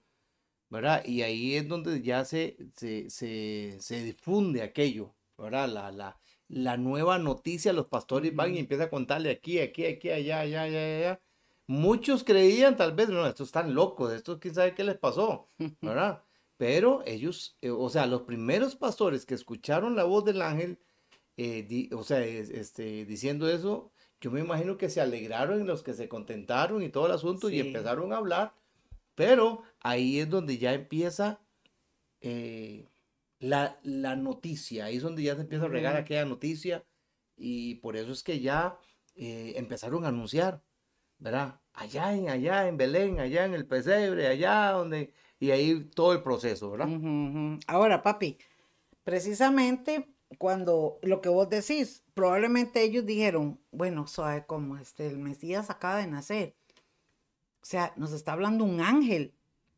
¿verdad? 0.70 1.04
Y 1.06 1.24
ahí 1.24 1.56
es 1.56 1.68
donde 1.68 2.02
ya 2.02 2.26
se, 2.26 2.58
se, 2.76 4.04
difunde 4.04 4.62
aquello, 4.62 5.16
¿verdad? 5.38 5.68
La, 5.68 5.92
la, 5.92 6.20
la, 6.48 6.78
nueva 6.78 7.18
noticia, 7.18 7.74
los 7.74 7.88
pastores 7.88 8.36
van 8.36 8.56
y 8.56 8.60
empiezan 8.60 8.88
a 8.88 8.92
contarle 8.92 9.32
aquí, 9.32 9.60
aquí, 9.60 9.86
aquí, 9.86 10.10
allá, 10.10 10.42
allá, 10.42 10.64
allá, 10.64 10.98
allá. 10.98 11.22
Muchos 11.68 12.24
creían 12.24 12.78
tal 12.78 12.94
vez, 12.94 13.10
no, 13.10 13.26
estos 13.28 13.50
están 13.50 13.74
locos, 13.74 14.12
estos 14.14 14.40
quién 14.40 14.56
sabe 14.56 14.76
qué 14.76 14.84
les 14.84 14.98
pasó, 14.98 15.50
¿verdad? 15.82 16.24
Pero 16.58 17.04
ellos, 17.06 17.58
eh, 17.62 17.70
o 17.70 17.90
sea, 17.90 18.06
los 18.06 18.24
primeros 18.24 18.76
pastores 18.76 19.26
que 19.26 19.36
escucharon 19.36 19.96
la 19.96 20.04
voz 20.04 20.26
del 20.26 20.42
ángel, 20.42 20.80
eh, 21.38 21.90
o 21.94 22.04
sea, 22.04 22.24
este, 22.24 23.06
diciendo 23.06 23.50
eso, 23.50 23.92
yo 24.20 24.32
me 24.32 24.42
imagino 24.42 24.78
que 24.78 24.90
se 24.90 25.00
alegraron 25.00 25.66
los 25.66 25.84
que 25.84 25.94
se 25.94 26.10
contentaron 26.10 26.84
y 26.84 26.90
todo 26.90 27.06
el 27.06 27.14
asunto 27.14 27.50
y 27.50 27.60
empezaron 27.60 28.12
a 28.12 28.18
hablar 28.18 28.54
pero 29.20 29.64
ahí 29.82 30.22
es 30.22 30.30
donde 30.30 30.58
ya 30.58 30.72
empieza 30.72 31.42
eh, 32.22 32.88
la, 33.40 33.78
noticia, 34.16 34.86
ahí 34.86 34.96
es 34.96 35.04
donde 35.04 35.24
ya 35.24 35.36
se 35.36 35.42
empieza 35.42 35.66
a 35.66 35.68
regar 35.68 35.98
aquella 35.98 36.24
noticia 36.24 36.86
y 37.36 37.76
por 37.76 37.98
eso 37.98 38.14
es 38.14 38.24
que 38.24 38.40
ya 38.40 38.80
eh, 39.18 39.56
empezaron 39.58 40.06
a 40.06 40.08
anunciar, 40.08 40.64
¿verdad? 41.18 41.60
Allá 41.74 42.14
en, 42.14 42.30
allá 42.30 42.70
en 42.70 42.78
Belén, 42.78 43.20
allá 43.20 43.44
en 43.44 43.56
el 43.56 43.68
pesebre, 43.68 44.26
allá 44.28 44.72
donde, 44.72 45.12
y 45.38 45.52
ahí 45.52 45.84
todo 45.94 46.14
el 46.14 46.24
proceso, 46.24 46.72
¿verdad? 46.72 46.88
Ahora, 47.68 48.02
papi, 48.02 48.38
precisamente 49.04 50.16
cuando 50.38 50.98
lo 51.02 51.20
que 51.20 51.28
vos 51.28 51.50
decís, 51.50 52.06
probablemente 52.14 52.84
ellos 52.84 53.06
dijeron, 53.06 53.60
bueno, 53.72 54.08
¿sabe 54.08 54.46
cómo? 54.46 54.78
Este, 54.78 55.08
el 55.08 55.18
Mesías 55.18 55.70
acaba 55.70 55.98
de 55.98 56.08
nacer 56.08 56.56
o 57.62 57.66
sea, 57.66 57.94
nos 57.98 58.14
está 58.14 58.34
hablando 58.34 58.64
un 58.64 58.82
ángel. 58.82 59.34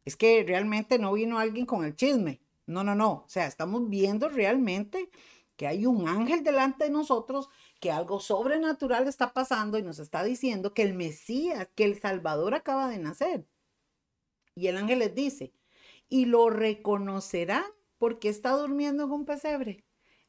Es 0.06 0.16
que 0.16 0.44
realmente 0.48 1.00
no 1.00 1.14
vino 1.14 1.40
alguien 1.40 1.66
con 1.66 1.84
el 1.84 1.96
chisme. 1.96 2.42
No, 2.66 2.84
no, 2.84 2.96
no. 2.96 3.24
O 3.26 3.30
sea, 3.30 3.48
estamos 3.48 3.90
viendo 3.90 4.30
realmente 4.30 5.10
que 5.56 5.68
hay 5.68 5.86
un 5.86 6.08
ángel 6.08 6.44
delante 6.44 6.86
de 6.86 6.90
nosotros, 6.90 7.50
que 7.80 7.92
algo 7.92 8.20
sobrenatural 8.20 9.08
está 9.08 9.34
pasando 9.34 9.78
y 9.78 9.84
nos 9.84 10.00
está 10.00 10.24
diciendo 10.24 10.74
que 10.74 10.84
el 10.84 10.94
Mesías, 10.94 11.68
que 11.76 11.84
el 11.84 12.00
Salvador 12.00 12.56
acaba 12.56 12.88
de 12.90 12.98
nacer. 12.98 13.46
Y 14.56 14.68
el 14.68 14.78
ángel 14.78 15.00
les 15.00 15.14
dice, 15.14 15.54
y 16.10 16.26
lo 16.26 16.50
reconocerán 16.50 17.66
porque 17.98 18.30
está 18.30 18.52
durmiendo 18.52 19.04
en 19.04 19.12
un 19.12 19.26
pesebre, 19.26 19.86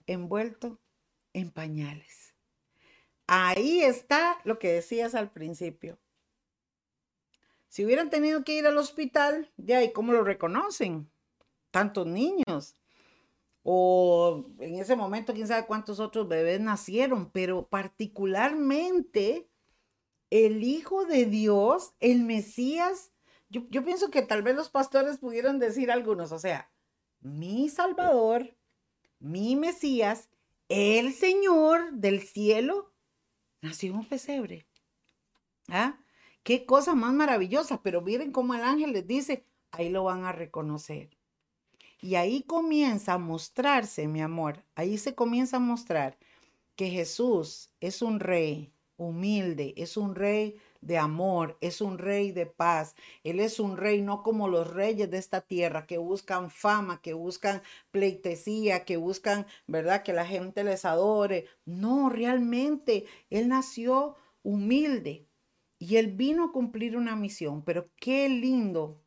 envuelto 0.07 0.81
en 1.33 1.51
pañales. 1.51 2.35
Ahí 3.27 3.81
está 3.81 4.39
lo 4.45 4.59
que 4.59 4.73
decías 4.73 5.15
al 5.15 5.31
principio. 5.31 5.99
Si 7.73 7.87
hubieran 7.87 8.11
tenido 8.11 8.45
que 8.45 8.53
ir 8.53 8.67
al 8.67 8.77
hospital, 8.77 9.51
de 9.57 9.75
ahí, 9.75 9.93
¿cómo 9.95 10.13
lo 10.13 10.23
reconocen? 10.23 11.11
Tantos 11.71 12.07
niños. 12.07 12.77
O 13.63 14.45
en 14.59 14.75
ese 14.75 14.95
momento, 14.95 15.33
quién 15.33 15.49
sabe 15.49 15.65
cuántos 15.65 15.99
otros 15.99 16.29
bebés 16.29 16.61
nacieron, 16.61 17.31
pero 17.31 17.67
particularmente 17.69 19.49
el 20.29 20.63
Hijo 20.65 21.07
de 21.07 21.25
Dios, 21.25 21.95
el 22.01 22.25
Mesías, 22.25 23.11
yo, 23.49 23.67
pienso 23.83 24.11
que 24.11 24.21
tal 24.21 24.43
vez 24.43 24.55
los 24.55 24.69
pastores 24.69 25.17
pudieran 25.17 25.59
decir 25.59 25.91
algunos, 25.91 26.31
o 26.31 26.39
sea, 26.39 26.71
mi 27.21 27.71
Salvador, 27.71 28.55
mi 29.19 29.57
Mesías, 29.57 30.29
el 30.69 31.15
Señor 31.15 31.91
del 31.93 32.21
cielo, 32.21 32.93
nació 33.63 33.93
en 33.93 33.97
un 34.01 34.09
pesebre. 34.11 34.67
¿Ah? 35.69 36.02
Qué 36.43 36.67
cosa 36.67 36.95
más 36.95 37.13
maravillosa, 37.13 37.83
pero 37.83 38.01
miren 38.01 38.33
cómo 38.33 38.55
el 38.55 38.63
ángel 38.63 38.93
les 38.93 39.07
dice, 39.07 39.47
ahí 39.71 39.91
lo 39.91 40.05
van 40.05 40.25
a 40.25 40.33
reconocer. 40.33 41.11
Y 42.01 42.17
ahí 42.17 42.43
comienza 42.43 43.15
a 43.15 43.19
mostrarse, 43.19 44.09
mi 44.09 44.21
amor, 44.21 44.65
ahí 44.75 44.99
se 44.99 45.15
comienza 45.15 45.59
a 45.59 45.61
mostrar 45.61 46.19
que 46.75 46.91
Jesús 46.91 47.71
es 47.81 48.03
un 48.03 48.19
rey 48.19 48.73
humilde, 48.97 49.75
es 49.77 49.97
un 49.97 50.15
rey 50.15 50.59
de 50.81 50.99
amor, 50.99 51.57
es 51.61 51.81
un 51.81 51.99
rey 51.99 52.33
de 52.33 52.47
paz. 52.47 52.95
Él 53.23 53.41
es 53.41 53.61
un 53.61 53.77
rey 53.77 54.03
no 54.03 54.23
como 54.23 54.49
los 54.49 54.69
reyes 54.69 55.11
de 55.11 55.19
esta 55.19 55.41
tierra 55.41 55.87
que 55.87 55.99
buscan 55.99 56.51
fama, 56.51 57.01
que 57.01 57.15
buscan 57.15 57.63
pleitesía, 57.91 58.85
que 58.85 58.97
buscan, 58.97 59.47
¿verdad? 59.67 60.03
Que 60.03 60.13
la 60.13 60.27
gente 60.27 60.65
les 60.65 60.85
adore. 60.85 61.47
No, 61.65 62.11
realmente, 62.11 63.07
Él 63.31 63.49
nació 63.49 64.17
humilde, 64.43 65.29
Y 65.83 65.97
él 65.97 66.13
vino 66.13 66.45
a 66.45 66.53
cumplir 66.53 66.97
una 66.97 67.17
misión, 67.17 67.65
pero 67.65 67.91
qué 67.97 68.29
lindo 68.29 69.03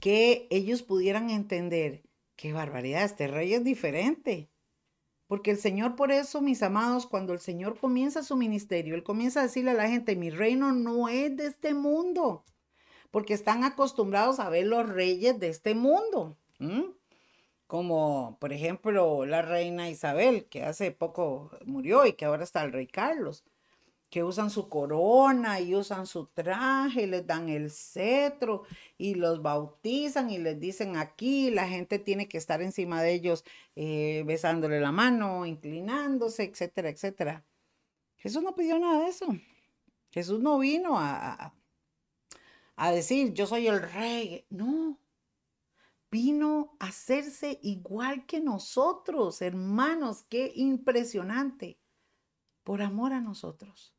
que 0.00 0.48
ellos 0.50 0.82
pudieran 0.82 1.30
entender 1.30 2.02
qué 2.34 2.52
barbaridad, 2.52 3.04
este 3.04 3.28
rey 3.28 3.54
es 3.54 3.62
diferente. 3.62 4.50
Porque 5.28 5.52
el 5.52 5.58
Señor, 5.58 5.94
por 5.94 6.10
eso, 6.10 6.40
mis 6.40 6.60
amados, 6.64 7.06
cuando 7.06 7.32
el 7.32 7.38
Señor 7.38 7.78
comienza 7.78 8.24
su 8.24 8.34
ministerio, 8.36 8.96
Él 8.96 9.04
comienza 9.04 9.38
a 9.38 9.42
decirle 9.44 9.70
a 9.70 9.74
la 9.74 9.88
gente, 9.88 10.16
mi 10.16 10.28
reino 10.28 10.72
no 10.72 11.08
es 11.08 11.36
de 11.36 11.46
este 11.46 11.72
mundo, 11.72 12.44
porque 13.12 13.32
están 13.32 13.62
acostumbrados 13.62 14.40
a 14.40 14.48
ver 14.48 14.66
los 14.66 14.88
reyes 14.88 15.38
de 15.38 15.50
este 15.50 15.76
mundo. 15.76 16.36
Como, 17.68 18.38
por 18.40 18.52
ejemplo, 18.52 19.24
la 19.24 19.42
reina 19.42 19.88
Isabel, 19.88 20.46
que 20.46 20.64
hace 20.64 20.90
poco 20.90 21.52
murió 21.64 22.06
y 22.06 22.14
que 22.14 22.24
ahora 22.24 22.42
está 22.42 22.64
el 22.64 22.72
rey 22.72 22.88
Carlos 22.88 23.44
que 24.14 24.22
usan 24.22 24.48
su 24.48 24.68
corona 24.68 25.58
y 25.58 25.74
usan 25.74 26.06
su 26.06 26.26
traje, 26.26 27.08
les 27.08 27.26
dan 27.26 27.48
el 27.48 27.68
cetro 27.72 28.62
y 28.96 29.16
los 29.16 29.42
bautizan 29.42 30.30
y 30.30 30.38
les 30.38 30.60
dicen 30.60 30.96
aquí, 30.96 31.50
la 31.50 31.66
gente 31.66 31.98
tiene 31.98 32.28
que 32.28 32.38
estar 32.38 32.62
encima 32.62 33.02
de 33.02 33.12
ellos 33.12 33.44
eh, 33.74 34.22
besándole 34.24 34.78
la 34.78 34.92
mano, 34.92 35.46
inclinándose, 35.46 36.44
etcétera, 36.44 36.90
etcétera. 36.90 37.44
Jesús 38.14 38.40
no 38.44 38.54
pidió 38.54 38.78
nada 38.78 39.02
de 39.02 39.08
eso. 39.08 39.26
Jesús 40.12 40.38
no 40.38 40.60
vino 40.60 40.96
a, 40.96 41.52
a 42.76 42.92
decir, 42.92 43.32
yo 43.32 43.48
soy 43.48 43.66
el 43.66 43.82
rey. 43.82 44.46
No, 44.48 44.96
vino 46.08 46.76
a 46.78 46.86
hacerse 46.86 47.58
igual 47.64 48.26
que 48.26 48.40
nosotros, 48.40 49.42
hermanos, 49.42 50.22
qué 50.28 50.52
impresionante, 50.54 51.80
por 52.62 52.80
amor 52.80 53.12
a 53.12 53.20
nosotros. 53.20 53.93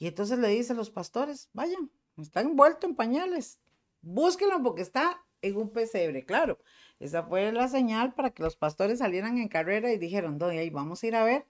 Y 0.00 0.08
entonces 0.08 0.38
le 0.38 0.48
dice 0.48 0.72
a 0.72 0.76
los 0.76 0.90
pastores, 0.90 1.50
vayan, 1.52 1.90
está 2.16 2.40
envuelto 2.40 2.86
en 2.86 2.96
pañales, 2.96 3.60
búsquenlo 4.00 4.60
porque 4.62 4.80
está 4.80 5.22
en 5.42 5.56
un 5.56 5.70
pesebre. 5.70 6.24
Claro, 6.24 6.58
esa 6.98 7.22
fue 7.22 7.52
la 7.52 7.68
señal 7.68 8.14
para 8.14 8.30
que 8.30 8.42
los 8.42 8.56
pastores 8.56 9.00
salieran 9.00 9.36
en 9.36 9.48
carrera 9.48 9.92
y 9.92 9.98
dijeron, 9.98 10.38
¿dónde 10.38 10.58
hay? 10.58 10.70
Vamos 10.70 11.02
a 11.02 11.06
ir 11.06 11.14
a 11.14 11.24
ver 11.24 11.46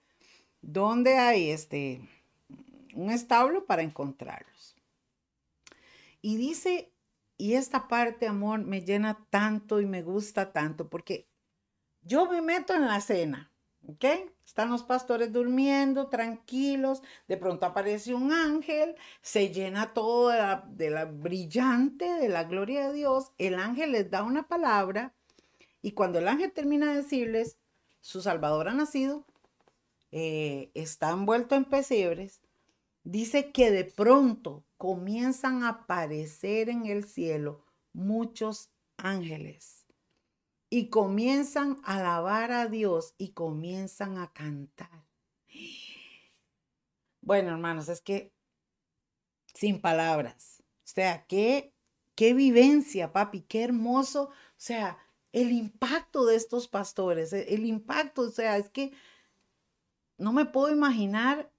dónde 0.61 1.17
hay 1.17 1.49
este, 1.49 2.01
un 2.93 3.09
establo 3.09 3.65
para 3.65 3.81
encontrarlos. 3.81 4.75
Y 6.21 6.35
dice, 6.35 6.91
y 7.37 7.53
esta 7.53 7.87
parte, 7.87 8.27
amor, 8.27 8.59
me 8.59 8.81
llena 8.81 9.25
tanto 9.29 9.81
y 9.81 9.85
me 9.85 10.03
gusta 10.03 10.51
tanto, 10.51 10.89
porque 10.89 11.27
yo 12.01 12.29
me 12.29 12.41
meto 12.41 12.73
en 12.73 12.85
la 12.85 13.01
cena, 13.01 13.50
¿ok? 13.87 14.05
Están 14.45 14.69
los 14.69 14.83
pastores 14.83 15.31
durmiendo, 15.31 16.07
tranquilos. 16.07 17.01
De 17.27 17.37
pronto 17.37 17.65
aparece 17.65 18.13
un 18.13 18.31
ángel, 18.31 18.95
se 19.21 19.49
llena 19.49 19.93
todo 19.93 20.29
de 20.29 20.89
la, 20.89 21.05
brillante, 21.05 22.05
de 22.05 22.29
la 22.29 22.43
gloria 22.43 22.87
de 22.87 22.93
Dios. 22.93 23.31
El 23.37 23.55
ángel 23.55 23.93
les 23.93 24.09
da 24.09 24.23
una 24.23 24.47
palabra 24.47 25.13
y 25.81 25.93
cuando 25.93 26.19
el 26.19 26.27
ángel 26.27 26.51
termina 26.51 26.91
de 26.91 27.01
decirles, 27.01 27.57
su 28.01 28.21
Salvador 28.21 28.67
ha 28.67 28.73
nacido, 28.73 29.25
eh, 30.11 30.71
está 30.73 31.11
envuelto 31.11 31.55
en 31.55 31.65
pesebres, 31.65 32.41
dice 33.03 33.51
que 33.51 33.71
de 33.71 33.85
pronto 33.85 34.63
comienzan 34.77 35.63
a 35.63 35.69
aparecer 35.69 36.69
en 36.69 36.87
el 36.87 37.05
cielo 37.05 37.63
muchos 37.93 38.69
ángeles 38.97 39.80
y 40.73 40.87
comienzan 40.87 41.81
a 41.83 41.97
alabar 41.97 42.53
a 42.53 42.67
Dios 42.67 43.13
y 43.17 43.33
comienzan 43.33 44.17
a 44.17 44.31
cantar. 44.31 45.05
Bueno, 47.19 47.51
hermanos, 47.51 47.89
es 47.89 47.99
que 47.99 48.33
sin 49.53 49.81
palabras. 49.81 50.63
O 50.85 50.87
sea, 50.87 51.25
qué, 51.27 51.73
qué 52.15 52.33
vivencia, 52.33 53.11
papi, 53.11 53.41
qué 53.41 53.65
hermoso. 53.65 54.29
O 54.29 54.33
sea, 54.55 54.97
el 55.33 55.51
impacto 55.51 56.25
de 56.25 56.37
estos 56.37 56.69
pastores, 56.69 57.33
e, 57.33 57.53
el 57.53 57.65
impacto, 57.65 58.21
o 58.21 58.29
sea, 58.31 58.57
es 58.57 58.69
que 58.69 58.93
no 60.17 60.31
me 60.31 60.45
puedo 60.45 60.73
imaginar 60.73 61.51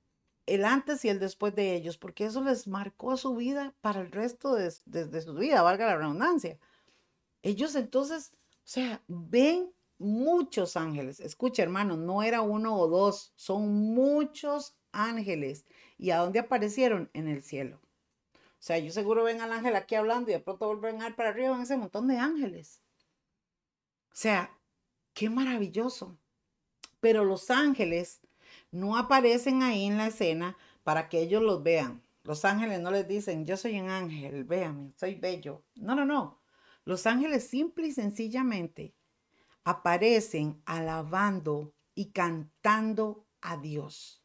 el 0.46 0.64
antes 0.64 1.04
y 1.04 1.10
el 1.10 1.20
después 1.20 1.54
de 1.54 1.74
ellos, 1.74 1.98
porque 1.98 2.24
eso 2.24 2.42
les 2.42 2.66
marcó 2.66 3.18
su 3.18 3.36
vida 3.36 3.74
para 3.82 4.00
el 4.00 4.10
resto 4.10 4.54
de, 4.54 4.72
de 4.86 5.20
su 5.20 5.34
vida, 5.34 5.60
valga 5.60 5.84
la 5.84 5.98
redundancia. 5.98 6.58
Ellos 7.42 7.74
entonces 7.74 8.32
o 8.64 8.68
sea, 8.68 9.02
ven 9.08 9.72
muchos 9.98 10.76
ángeles. 10.76 11.20
Escucha, 11.20 11.62
hermano, 11.62 11.96
no 11.96 12.22
era 12.22 12.42
uno 12.42 12.76
o 12.76 12.88
dos, 12.88 13.32
son 13.36 13.94
muchos 13.94 14.76
ángeles. 14.92 15.64
¿Y 15.98 16.10
a 16.10 16.18
dónde 16.18 16.38
aparecieron? 16.38 17.10
En 17.12 17.28
el 17.28 17.42
cielo. 17.42 17.80
O 18.34 18.64
sea, 18.64 18.78
yo 18.78 18.92
seguro 18.92 19.24
ven 19.24 19.40
al 19.40 19.52
ángel 19.52 19.74
aquí 19.74 19.96
hablando 19.96 20.30
y 20.30 20.34
de 20.34 20.40
pronto 20.40 20.66
vuelven 20.66 21.02
a 21.02 21.08
ir 21.08 21.16
para 21.16 21.30
arriba 21.30 21.54
en 21.56 21.62
ese 21.62 21.76
montón 21.76 22.06
de 22.06 22.18
ángeles. 22.18 22.80
O 24.12 24.14
sea, 24.14 24.56
qué 25.14 25.30
maravilloso. 25.30 26.16
Pero 27.00 27.24
los 27.24 27.50
ángeles 27.50 28.20
no 28.70 28.96
aparecen 28.96 29.62
ahí 29.62 29.86
en 29.86 29.96
la 29.96 30.06
escena 30.08 30.56
para 30.84 31.08
que 31.08 31.20
ellos 31.20 31.42
los 31.42 31.62
vean. 31.62 32.02
Los 32.24 32.44
ángeles 32.44 32.80
no 32.80 32.92
les 32.92 33.08
dicen, 33.08 33.46
yo 33.46 33.56
soy 33.56 33.80
un 33.80 33.90
ángel, 33.90 34.44
véame, 34.44 34.92
soy 34.96 35.16
bello. 35.16 35.64
No, 35.74 35.96
no, 35.96 36.04
no. 36.04 36.41
Los 36.84 37.06
ángeles 37.06 37.46
simple 37.46 37.86
y 37.86 37.92
sencillamente 37.92 38.94
aparecen 39.64 40.60
alabando 40.64 41.72
y 41.94 42.06
cantando 42.10 43.24
a 43.40 43.56
Dios, 43.56 44.22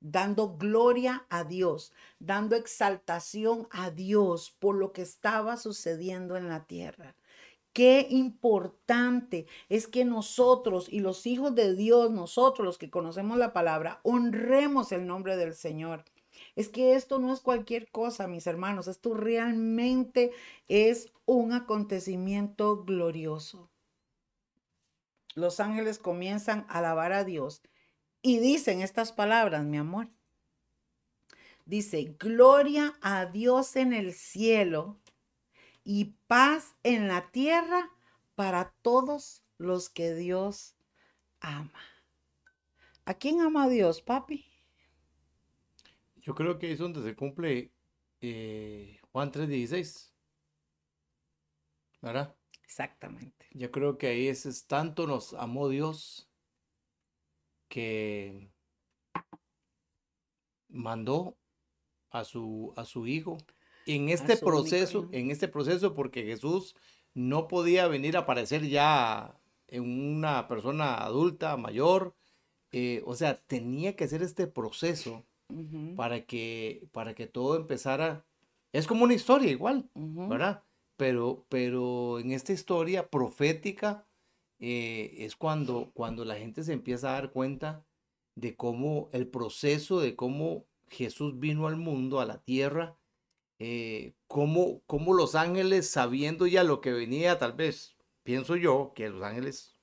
dando 0.00 0.56
gloria 0.56 1.26
a 1.30 1.44
Dios, 1.44 1.92
dando 2.18 2.54
exaltación 2.54 3.66
a 3.72 3.90
Dios 3.90 4.54
por 4.58 4.76
lo 4.76 4.92
que 4.92 5.02
estaba 5.02 5.56
sucediendo 5.56 6.36
en 6.36 6.48
la 6.48 6.64
tierra. 6.66 7.16
Qué 7.72 8.06
importante 8.10 9.46
es 9.68 9.86
que 9.86 10.04
nosotros 10.04 10.88
y 10.90 11.00
los 11.00 11.26
hijos 11.26 11.54
de 11.54 11.74
Dios, 11.74 12.10
nosotros 12.10 12.64
los 12.64 12.78
que 12.78 12.90
conocemos 12.90 13.38
la 13.38 13.52
palabra, 13.52 14.00
honremos 14.02 14.90
el 14.92 15.06
nombre 15.06 15.36
del 15.36 15.54
Señor. 15.54 16.04
Es 16.60 16.68
que 16.68 16.94
esto 16.94 17.18
no 17.18 17.32
es 17.32 17.40
cualquier 17.40 17.90
cosa, 17.90 18.26
mis 18.26 18.46
hermanos, 18.46 18.86
esto 18.86 19.14
realmente 19.14 20.30
es 20.68 21.10
un 21.24 21.54
acontecimiento 21.54 22.84
glorioso. 22.84 23.70
Los 25.34 25.58
ángeles 25.58 25.98
comienzan 25.98 26.66
a 26.68 26.80
alabar 26.80 27.14
a 27.14 27.24
Dios 27.24 27.62
y 28.20 28.40
dicen 28.40 28.82
estas 28.82 29.10
palabras, 29.10 29.64
mi 29.64 29.78
amor. 29.78 30.10
Dice, 31.64 32.14
gloria 32.18 32.92
a 33.00 33.24
Dios 33.24 33.74
en 33.76 33.94
el 33.94 34.12
cielo 34.12 35.00
y 35.82 36.14
paz 36.26 36.74
en 36.82 37.08
la 37.08 37.30
tierra 37.30 37.90
para 38.34 38.74
todos 38.82 39.42
los 39.56 39.88
que 39.88 40.14
Dios 40.14 40.76
ama. 41.40 41.80
¿A 43.06 43.14
quién 43.14 43.40
ama 43.40 43.66
Dios, 43.66 44.02
papi? 44.02 44.49
Yo 46.20 46.34
creo 46.34 46.58
que 46.58 46.72
es 46.72 46.78
donde 46.78 47.02
se 47.02 47.16
cumple 47.16 47.72
eh, 48.20 49.00
Juan 49.12 49.32
3.16. 49.32 50.12
¿Verdad? 52.02 52.34
Exactamente. 52.62 53.46
Yo 53.52 53.70
creo 53.70 53.98
que 53.98 54.08
ahí 54.08 54.28
es, 54.28 54.66
tanto 54.66 55.06
nos 55.06 55.34
amó 55.34 55.68
Dios 55.68 56.30
que 57.68 58.50
mandó 60.68 61.36
a 62.10 62.24
su, 62.24 62.72
a 62.76 62.84
su 62.84 63.06
hijo 63.06 63.38
en 63.86 64.08
este 64.08 64.36
proceso, 64.36 65.08
en 65.12 65.30
este 65.30 65.48
proceso, 65.48 65.94
porque 65.94 66.24
Jesús 66.24 66.76
no 67.14 67.48
podía 67.48 67.88
venir 67.88 68.16
a 68.16 68.20
aparecer 68.20 68.66
ya 68.68 69.40
en 69.66 69.82
una 69.82 70.48
persona 70.48 70.96
adulta, 70.96 71.56
mayor, 71.56 72.14
eh, 72.72 73.02
o 73.04 73.14
sea, 73.14 73.36
tenía 73.36 73.96
que 73.96 74.04
hacer 74.04 74.22
este 74.22 74.46
proceso 74.46 75.26
para, 75.96 76.24
que, 76.26 76.88
para 76.92 77.14
que 77.14 77.26
todo 77.26 77.56
empezara. 77.56 78.24
Es 78.72 78.86
como 78.86 79.04
una 79.04 79.14
historia 79.14 79.50
igual, 79.50 79.90
¿verdad? 79.94 80.62
Pero, 80.96 81.46
pero 81.48 82.18
en 82.18 82.32
esta 82.32 82.52
historia 82.52 83.08
profética 83.08 84.06
eh, 84.58 85.14
es 85.18 85.36
cuando, 85.36 85.90
cuando 85.94 86.24
la 86.24 86.36
gente 86.36 86.62
se 86.62 86.72
empieza 86.72 87.10
a 87.10 87.14
dar 87.14 87.32
cuenta 87.32 87.86
de 88.34 88.56
cómo 88.56 89.08
el 89.12 89.26
proceso, 89.26 90.00
de 90.00 90.14
cómo 90.14 90.66
Jesús 90.88 91.38
vino 91.38 91.66
al 91.66 91.76
mundo, 91.76 92.20
a 92.20 92.26
la 92.26 92.42
tierra, 92.42 92.98
eh, 93.58 94.14
cómo, 94.26 94.82
cómo, 94.86 95.14
los 95.14 95.34
ángeles, 95.34 95.88
sabiendo 95.88 96.46
ya 96.46 96.64
lo 96.64 96.80
que 96.80 96.92
venía, 96.92 97.38
tal 97.38 97.52
vez, 97.52 97.96
pienso 98.22 98.56
yo, 98.56 98.92
que 98.94 99.08
los 99.08 99.22
ángeles 99.22 99.76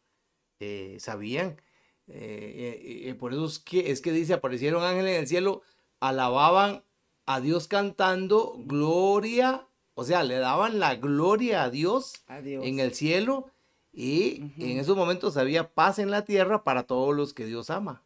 eh, 0.59 0.97
sabían 0.99 1.61
eh, 2.08 2.82
eh, 2.84 3.10
eh, 3.10 3.14
por 3.16 3.34
eso 3.34 3.45
es 3.45 3.60
que, 3.60 3.91
es 3.91 4.01
que 4.01 4.12
dice, 4.12 4.34
aparecieron 4.34 4.84
ángeles 4.84 5.16
en 5.16 5.22
el 5.22 5.28
cielo, 5.28 5.62
alababan 5.99 6.84
a 7.26 7.41
Dios 7.41 7.68
cantando 7.68 8.55
gloria, 8.66 9.68
o 9.93 10.03
sea, 10.03 10.24
le 10.24 10.38
daban 10.38 10.80
la 10.80 10.95
gloria 10.95 11.64
a 11.64 11.70
Dios, 11.70 12.24
en 12.30 12.80
el 12.80 12.93
cielo 12.93 13.51
y 13.91 14.51
en 14.60 14.78
esos 14.78 14.95
momentos 14.95 15.38
había 15.38 15.74
paz 15.74 15.99
en 15.99 16.12
la 16.12 16.24
tierra 16.24 16.64
para 16.64 16.84
todos 16.84 17.16
los 17.16 17.34
que 17.34 17.45
Dios 17.45 17.70
ama. 17.70 18.03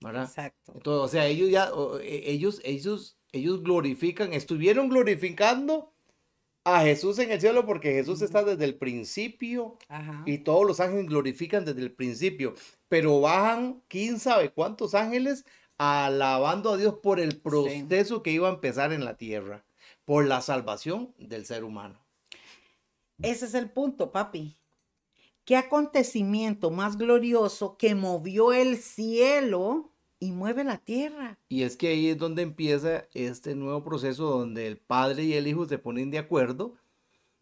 ¿verdad? 0.00 0.24
Exacto. 0.24 0.72
Entonces, 0.74 1.04
o 1.04 1.08
sea, 1.08 1.26
ellos 1.26 1.50
ya, 1.50 1.70
e, 2.02 2.32
ellos, 2.32 2.60
ellos 2.64 3.16
ellos 3.32 3.62
glorifican, 3.62 4.32
estuvieron 4.32 4.88
glorificando 4.88 5.90
a 6.64 6.82
Jesús 6.82 7.18
en 7.18 7.32
el 7.32 7.40
cielo 7.40 7.66
porque 7.66 7.92
Jesús 7.92 8.22
está 8.22 8.44
desde 8.44 8.64
el 8.64 8.76
principio 8.76 9.78
y 10.26 10.38
todos 10.38 10.66
los 10.66 10.80
ángeles 10.80 11.06
glorifican 11.06 11.64
desde 11.64 11.80
el 11.80 11.92
principio, 11.92 12.54
pero 12.88 13.20
bajan 13.20 13.82
quién 13.88 14.20
sabe 14.20 14.50
cuántos 14.50 14.94
ángeles 14.94 15.44
alabando 15.78 16.70
a 16.70 16.76
Dios 16.76 16.94
por 17.02 17.18
el 17.18 17.40
proceso 17.40 18.22
que 18.22 18.30
iba 18.30 18.48
a 18.48 18.52
empezar 18.52 18.92
en 18.92 19.04
la 19.04 19.16
tierra, 19.16 19.64
por 20.04 20.26
la 20.26 20.40
salvación 20.40 21.12
del 21.18 21.46
ser 21.46 21.64
humano. 21.64 21.98
Ese 23.20 23.46
es 23.46 23.54
el 23.54 23.70
punto, 23.70 24.12
papi. 24.12 24.56
¿Qué 25.44 25.56
acontecimiento 25.56 26.70
más 26.70 26.96
glorioso 26.96 27.76
que 27.76 27.96
movió 27.96 28.52
el 28.52 28.76
cielo 28.78 29.91
y 30.22 30.30
mueve 30.30 30.62
la 30.62 30.78
tierra. 30.78 31.36
Y 31.48 31.64
es 31.64 31.76
que 31.76 31.88
ahí 31.88 32.10
es 32.10 32.16
donde 32.16 32.42
empieza 32.42 33.08
este 33.12 33.56
nuevo 33.56 33.82
proceso 33.82 34.26
donde 34.26 34.68
el 34.68 34.76
padre 34.78 35.24
y 35.24 35.32
el 35.32 35.48
hijo 35.48 35.66
se 35.66 35.78
ponen 35.78 36.12
de 36.12 36.18
acuerdo, 36.18 36.76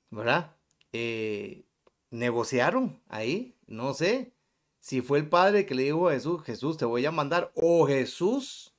¿verdad? 0.08 0.56
Eh, 0.94 1.66
negociaron 2.08 2.98
ahí, 3.06 3.54
no 3.66 3.92
sé 3.92 4.32
si 4.78 5.02
fue 5.02 5.18
el 5.18 5.28
padre 5.28 5.66
que 5.66 5.74
le 5.74 5.82
dijo 5.82 6.08
a 6.08 6.14
Jesús, 6.14 6.42
Jesús 6.42 6.78
te 6.78 6.86
voy 6.86 7.04
a 7.04 7.10
mandar, 7.10 7.52
o 7.54 7.86
Jesús 7.86 8.72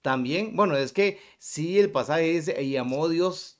también, 0.00 0.54
bueno, 0.54 0.76
es 0.76 0.92
que 0.92 1.18
sí 1.38 1.80
el 1.80 1.90
pasaje 1.90 2.22
dice, 2.30 2.62
y 2.62 2.70
llamó 2.70 3.08
Dios 3.08 3.58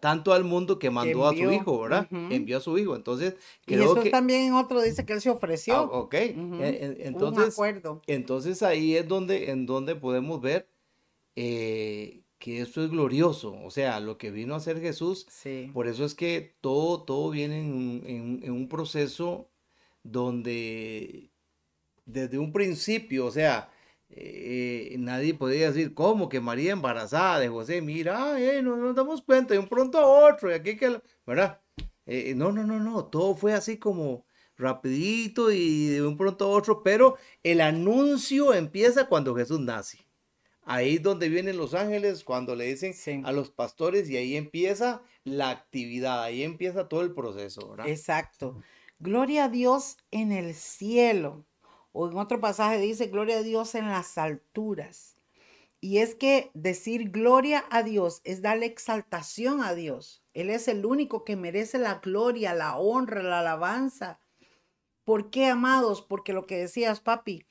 tanto 0.00 0.32
al 0.32 0.44
mundo 0.44 0.78
que 0.78 0.90
mandó 0.90 1.26
a 1.26 1.32
su 1.32 1.50
hijo, 1.50 1.80
¿verdad? 1.80 2.06
Envió 2.10 2.58
a 2.58 2.60
su 2.60 2.76
hijo. 2.78 2.96
Entonces, 2.96 3.36
creo 3.64 3.80
y 3.80 3.84
eso 3.84 4.02
que... 4.02 4.10
también 4.10 4.52
otro 4.52 4.82
dice 4.82 5.04
que 5.04 5.14
él 5.14 5.20
se 5.20 5.30
ofreció. 5.30 5.74
Ah, 5.74 5.82
ok. 5.82 6.14
E, 6.14 6.96
entonces, 7.00 7.56
entonces 8.06 8.62
ahí 8.62 8.96
es 8.96 9.08
donde, 9.08 9.50
en 9.50 9.66
donde 9.66 9.96
podemos 9.96 10.40
ver 10.40 10.68
eh, 11.36 12.22
que 12.38 12.60
esto 12.60 12.84
es 12.84 12.90
glorioso. 12.90 13.56
O 13.64 13.70
sea, 13.70 14.00
lo 14.00 14.18
que 14.18 14.30
vino 14.30 14.54
a 14.54 14.58
hacer 14.58 14.80
Jesús. 14.80 15.26
Sí. 15.30 15.70
Por 15.72 15.86
eso 15.86 16.04
es 16.04 16.14
que 16.14 16.54
todo, 16.60 17.02
todo 17.02 17.30
viene 17.30 17.60
en 17.60 18.52
un 18.52 18.68
proceso 18.68 19.48
donde 20.02 21.30
desde 22.06 22.38
un 22.38 22.52
principio, 22.52 23.26
o 23.26 23.30
sea, 23.30 23.70
eh, 24.16 24.94
nadie 24.98 25.34
podía 25.34 25.72
decir, 25.72 25.92
¿cómo 25.92 26.28
que 26.28 26.40
María 26.40 26.72
embarazada 26.72 27.40
de 27.40 27.48
José? 27.48 27.82
Mira, 27.82 28.40
eh, 28.40 28.62
no 28.62 28.76
nos 28.76 28.94
damos 28.94 29.22
cuenta 29.22 29.54
de 29.54 29.60
un 29.60 29.68
pronto 29.68 29.98
a 29.98 30.06
otro, 30.06 30.50
y 30.50 30.54
aquí 30.54 30.76
que, 30.76 31.00
¿verdad? 31.26 31.60
Eh, 32.06 32.34
no, 32.36 32.52
no, 32.52 32.64
no, 32.64 32.78
no, 32.78 33.06
todo 33.06 33.34
fue 33.34 33.54
así 33.54 33.76
como 33.76 34.24
rapidito 34.56 35.50
y 35.50 35.86
de 35.88 36.06
un 36.06 36.16
pronto 36.16 36.44
a 36.44 36.48
otro, 36.48 36.84
pero 36.84 37.16
el 37.42 37.60
anuncio 37.60 38.54
empieza 38.54 39.08
cuando 39.08 39.34
Jesús 39.34 39.58
nace. 39.58 40.06
Ahí 40.62 40.96
es 40.96 41.02
donde 41.02 41.28
vienen 41.28 41.56
los 41.56 41.74
ángeles, 41.74 42.22
cuando 42.22 42.54
le 42.54 42.66
dicen 42.66 43.26
a 43.26 43.32
los 43.32 43.50
pastores 43.50 44.08
y 44.08 44.16
ahí 44.16 44.36
empieza 44.36 45.02
la 45.24 45.50
actividad, 45.50 46.22
ahí 46.22 46.44
empieza 46.44 46.88
todo 46.88 47.02
el 47.02 47.12
proceso, 47.12 47.70
¿verdad? 47.70 47.88
Exacto. 47.88 48.62
Gloria 49.00 49.46
a 49.46 49.48
Dios 49.48 49.96
en 50.12 50.30
el 50.30 50.54
cielo 50.54 51.44
o 51.96 52.10
en 52.10 52.18
otro 52.18 52.40
pasaje 52.40 52.80
dice, 52.80 53.06
gloria 53.06 53.38
a 53.38 53.42
Dios 53.44 53.76
en 53.76 53.88
las 53.88 54.18
alturas. 54.18 55.16
Y 55.80 55.98
es 55.98 56.16
que 56.16 56.50
decir 56.52 57.10
gloria 57.10 57.64
a 57.70 57.84
Dios 57.84 58.20
es 58.24 58.42
darle 58.42 58.66
exaltación 58.66 59.62
a 59.62 59.74
Dios. 59.74 60.24
Él 60.32 60.50
es 60.50 60.66
el 60.66 60.84
único 60.84 61.24
que 61.24 61.36
merece 61.36 61.78
la 61.78 62.00
gloria, 62.00 62.52
la 62.52 62.76
honra, 62.76 63.22
la 63.22 63.38
alabanza. 63.38 64.18
¿Por 65.04 65.30
qué, 65.30 65.46
amados? 65.46 66.02
Porque 66.02 66.32
lo 66.32 66.46
que 66.46 66.56
decías, 66.56 66.98
papi, 66.98 67.46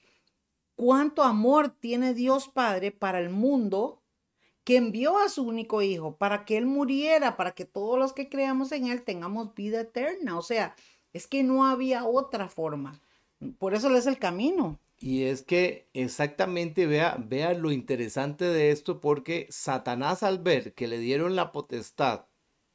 cuánto 0.76 1.24
amor 1.24 1.70
tiene 1.70 2.14
Dios 2.14 2.50
Padre 2.50 2.92
para 2.92 3.20
el 3.20 3.30
mundo 3.30 4.04
que 4.66 4.76
envió 4.76 5.20
a 5.20 5.30
su 5.30 5.44
único 5.44 5.82
hijo 5.82 6.18
para 6.18 6.44
que 6.44 6.58
Él 6.58 6.66
muriera, 6.66 7.38
para 7.38 7.52
que 7.52 7.64
todos 7.64 7.98
los 7.98 8.12
que 8.12 8.28
creamos 8.28 8.74
en 8.74 8.88
Él 8.88 9.04
tengamos 9.04 9.56
vida 9.56 9.80
eterna. 9.80 10.38
O 10.38 10.42
sea, 10.42 10.76
es 11.14 11.28
que 11.28 11.44
no 11.44 11.66
había 11.66 12.04
otra 12.04 12.50
forma. 12.50 13.00
Por 13.60 13.74
eso 13.74 13.90
le 13.90 14.00
es 14.00 14.08
el 14.08 14.20
camino. 14.20 14.80
Y 15.00 15.24
es 15.24 15.42
que 15.42 15.90
exactamente 15.94 16.86
vea, 16.86 17.18
vea 17.20 17.54
lo 17.54 17.72
interesante 17.72 18.46
de 18.46 18.72
esto, 18.72 19.02
porque 19.02 19.48
Satanás 19.50 20.24
al 20.24 20.40
ver 20.40 20.74
que 20.74 20.88
le 20.88 20.98
dieron 20.98 21.36
la 21.36 21.52
potestad 21.52 22.26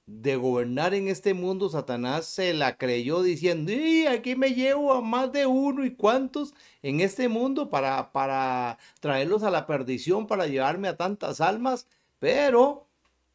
de 0.08 0.36
gobernar 0.36 0.94
en 0.94 1.08
este 1.08 1.34
mundo, 1.34 1.68
Satanás 1.68 2.24
se 2.26 2.54
la 2.54 2.76
creyó 2.76 3.22
diciendo, 3.22 3.72
y 3.72 4.06
aquí 4.06 4.36
me 4.36 4.54
llevo 4.54 4.94
a 4.94 5.02
más 5.02 5.32
de 5.32 5.46
uno 5.46 5.84
y 5.84 5.94
cuántos 5.94 6.54
en 6.82 7.00
este 7.00 7.28
mundo 7.28 7.68
para, 7.68 8.10
para 8.12 8.78
traerlos 9.00 9.42
a 9.42 9.50
la 9.50 9.66
perdición, 9.66 10.26
para 10.26 10.46
llevarme 10.46 10.88
a 10.88 10.96
tantas 10.96 11.42
almas, 11.42 11.86
pero 12.18 12.87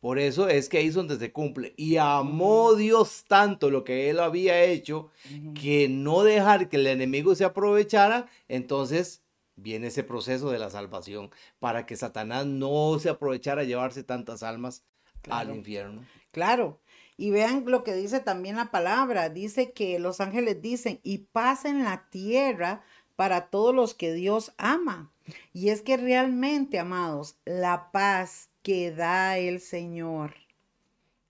por 0.03 0.19
eso 0.19 0.49
es 0.49 0.67
que 0.67 0.79
ahí 0.79 0.87
es 0.87 0.95
donde 0.95 1.17
se 1.17 1.31
cumple. 1.31 1.73
Y 1.77 1.95
amó 1.95 2.75
Dios 2.75 3.23
tanto 3.25 3.69
lo 3.69 3.85
que 3.85 4.09
él 4.09 4.19
había 4.19 4.61
hecho 4.61 5.11
que 5.55 5.87
no 5.87 6.23
dejar 6.23 6.67
que 6.67 6.75
el 6.75 6.87
enemigo 6.87 7.35
se 7.35 7.45
aprovechara. 7.45 8.27
Entonces 8.49 9.23
viene 9.55 9.87
ese 9.87 10.03
proceso 10.03 10.51
de 10.51 10.59
la 10.59 10.69
salvación 10.69 11.31
para 11.59 11.85
que 11.85 11.95
Satanás 11.95 12.45
no 12.45 12.99
se 12.99 13.07
aprovechara 13.07 13.61
a 13.61 13.63
llevarse 13.63 14.03
tantas 14.03 14.43
almas 14.43 14.83
al 15.29 15.55
infierno. 15.55 16.05
Claro. 16.31 16.81
Y 17.15 17.31
vean 17.31 17.63
lo 17.65 17.85
que 17.85 17.95
dice 17.95 18.19
también 18.19 18.57
la 18.57 18.71
palabra. 18.71 19.29
Dice 19.29 19.71
que 19.71 19.99
los 19.99 20.19
ángeles 20.19 20.61
dicen, 20.61 20.99
y 21.03 21.19
paz 21.19 21.63
en 21.63 21.85
la 21.85 22.09
tierra 22.09 22.83
para 23.15 23.49
todos 23.49 23.73
los 23.73 23.93
que 23.93 24.11
Dios 24.11 24.51
ama. 24.57 25.13
Y 25.53 25.69
es 25.69 25.81
que 25.81 25.95
realmente, 25.95 26.77
amados, 26.77 27.37
la 27.45 27.89
paz 27.93 28.49
que 28.63 28.91
da 28.91 29.37
el 29.37 29.59
Señor 29.59 30.33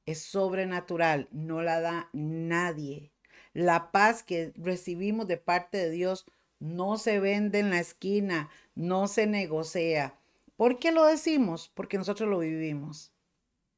es 0.05 0.21
sobrenatural, 0.21 1.27
no 1.31 1.61
la 1.61 1.81
da 1.81 2.09
nadie. 2.13 3.11
La 3.53 3.91
paz 3.91 4.23
que 4.23 4.53
recibimos 4.55 5.27
de 5.27 5.37
parte 5.37 5.77
de 5.77 5.89
Dios 5.89 6.25
no 6.59 6.97
se 6.97 7.19
vende 7.19 7.59
en 7.59 7.69
la 7.69 7.79
esquina, 7.79 8.49
no 8.75 9.07
se 9.07 9.27
negocia. 9.27 10.17
¿Por 10.55 10.79
qué 10.79 10.91
lo 10.91 11.05
decimos? 11.05 11.71
Porque 11.73 11.97
nosotros 11.97 12.29
lo 12.29 12.39
vivimos. 12.39 13.11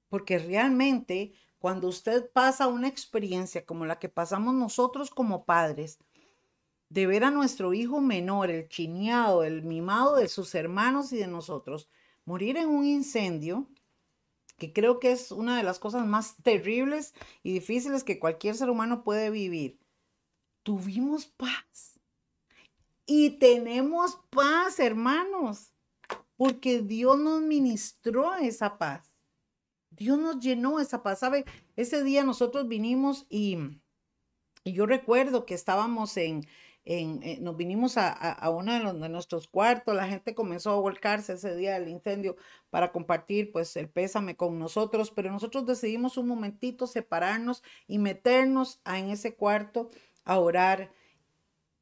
Porque 0.10 0.38
realmente 0.38 1.34
cuando 1.60 1.88
usted 1.88 2.30
pasa 2.32 2.68
una 2.68 2.88
experiencia 2.88 3.66
como 3.66 3.86
la 3.86 3.99
que 3.99 4.10
pasamos 4.10 4.53
nosotros 4.53 5.10
como 5.10 5.45
padres, 5.45 5.99
de 6.89 7.08
ver 7.08 7.24
a 7.24 7.32
nuestro 7.32 7.74
hijo 7.74 8.01
menor, 8.01 8.51
el 8.51 8.70
chineado, 8.70 9.43
el 9.43 9.64
mimado 9.64 10.16
de 10.16 10.28
sus 10.28 10.53
hermanos 10.53 11.12
y 11.12 11.18
de 11.18 11.28
nosotros, 11.28 11.89
morir 12.26 12.57
en 12.57 12.69
un 12.69 12.86
incendio, 12.86 13.67
que 14.57 14.73
creo 14.73 14.99
que 14.99 15.11
es 15.11 15.32
una 15.32 15.57
de 15.57 15.63
las 15.63 15.80
cosas 15.80 16.05
más 16.05 16.36
terribles 16.43 17.13
y 17.43 17.53
difíciles 17.53 18.03
que 18.03 18.19
cualquier 18.19 18.55
ser 18.55 18.69
humano 18.69 19.03
puede 19.03 19.30
vivir, 19.30 19.80
tuvimos 20.63 21.28
paz. 21.28 21.99
Y 23.05 23.32
tenemos 23.32 24.17
paz, 24.32 24.80
hermanos, 24.80 25.73
porque 26.38 26.82
Dios 26.82 27.19
nos 27.19 27.41
ministró 27.41 28.34
esa 28.36 28.78
paz. 28.78 29.11
Dios 29.91 30.17
nos 30.17 30.39
llenó 30.39 30.80
esa 30.80 31.03
paz. 31.03 31.19
¿Sabe? 31.19 31.45
Ese 31.76 32.03
día 32.03 32.23
nosotros 32.23 32.67
vinimos 32.67 33.28
y, 33.30 33.57
y 34.63 34.73
yo 34.73 34.88
recuerdo 34.88 35.45
que 35.45 35.53
estábamos 35.53 36.17
en, 36.17 36.47
eh, 36.86 37.39
nos 37.41 37.57
vinimos 37.57 37.97
a, 37.97 38.49
uno 38.49 38.93
de, 38.93 39.09
nuestros 39.09 39.47
cuartos, 39.47 39.95
la 39.95 40.07
gente 40.07 40.36
comenzó 40.36 40.71
a 40.71 40.79
volcarse 40.79 41.33
ese 41.33 41.55
día 41.55 41.79
del 41.79 41.89
incendio 41.89 42.36
para 42.69 42.91
compartir 42.91 43.51
pues 43.51 43.75
el 43.75 43.89
pésame 43.89 44.36
con 44.36 44.59
nosotros, 44.59 45.11
pero 45.11 45.31
nosotros 45.31 45.65
decidimos 45.65 46.17
un 46.17 46.27
momentito 46.27 46.86
separarnos 46.86 47.63
y 47.88 47.97
meternos 47.97 48.79
en 48.86 49.09
ese 49.09 49.33
cuarto 49.36 49.89
a 50.25 50.39
orar. 50.39 50.91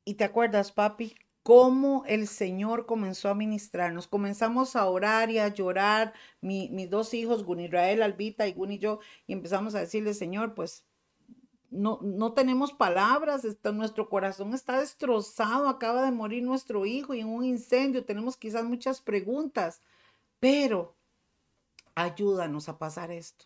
¿Y 0.06 0.16
te 0.16 0.24
acuerdas, 0.24 0.72
papi? 0.72 1.16
cómo 1.44 2.04
el 2.08 2.28
Señor 2.28 2.86
comenzó 2.86 3.30
a 3.30 3.36
ministrarnos. 3.36 4.08
Comenzamos 4.08 4.76
a 4.76 4.86
orar 4.86 5.30
y 5.30 5.40
a 5.40 5.50
llorar, 5.50 6.14
mis 6.42 6.90
dos 6.90 7.14
hijos, 7.14 7.44
Gunirael, 7.44 8.02
Albita 8.02 8.48
y 8.48 8.54
Gun 8.54 8.72
y 8.72 8.80
yo, 8.80 9.00
y 9.28 9.34
empezamos 9.34 9.76
a 9.76 9.82
decirle, 9.82 10.14
Señor, 10.14 10.56
pues 10.56 10.86
no, 11.74 12.34
tenemos 12.34 12.72
palabras, 12.72 13.46
nuestro 13.74 14.08
corazón 14.08 14.54
está 14.54 14.80
destrozado, 14.80 15.68
acaba 15.68 16.04
de 16.04 16.12
morir 16.12 16.44
nuestro 16.44 16.86
hijo 16.86 17.14
y 17.14 17.22
en 17.22 17.30
un 17.30 17.44
incendio 17.44 18.06
tenemos 18.06 18.38
quizás 18.38 18.64
muchas 18.64 19.02
preguntas, 19.02 19.82
pero 20.40 20.96
ayúdanos 21.96 22.70
a 22.70 22.78
pasar 22.78 23.12
esto. 23.12 23.46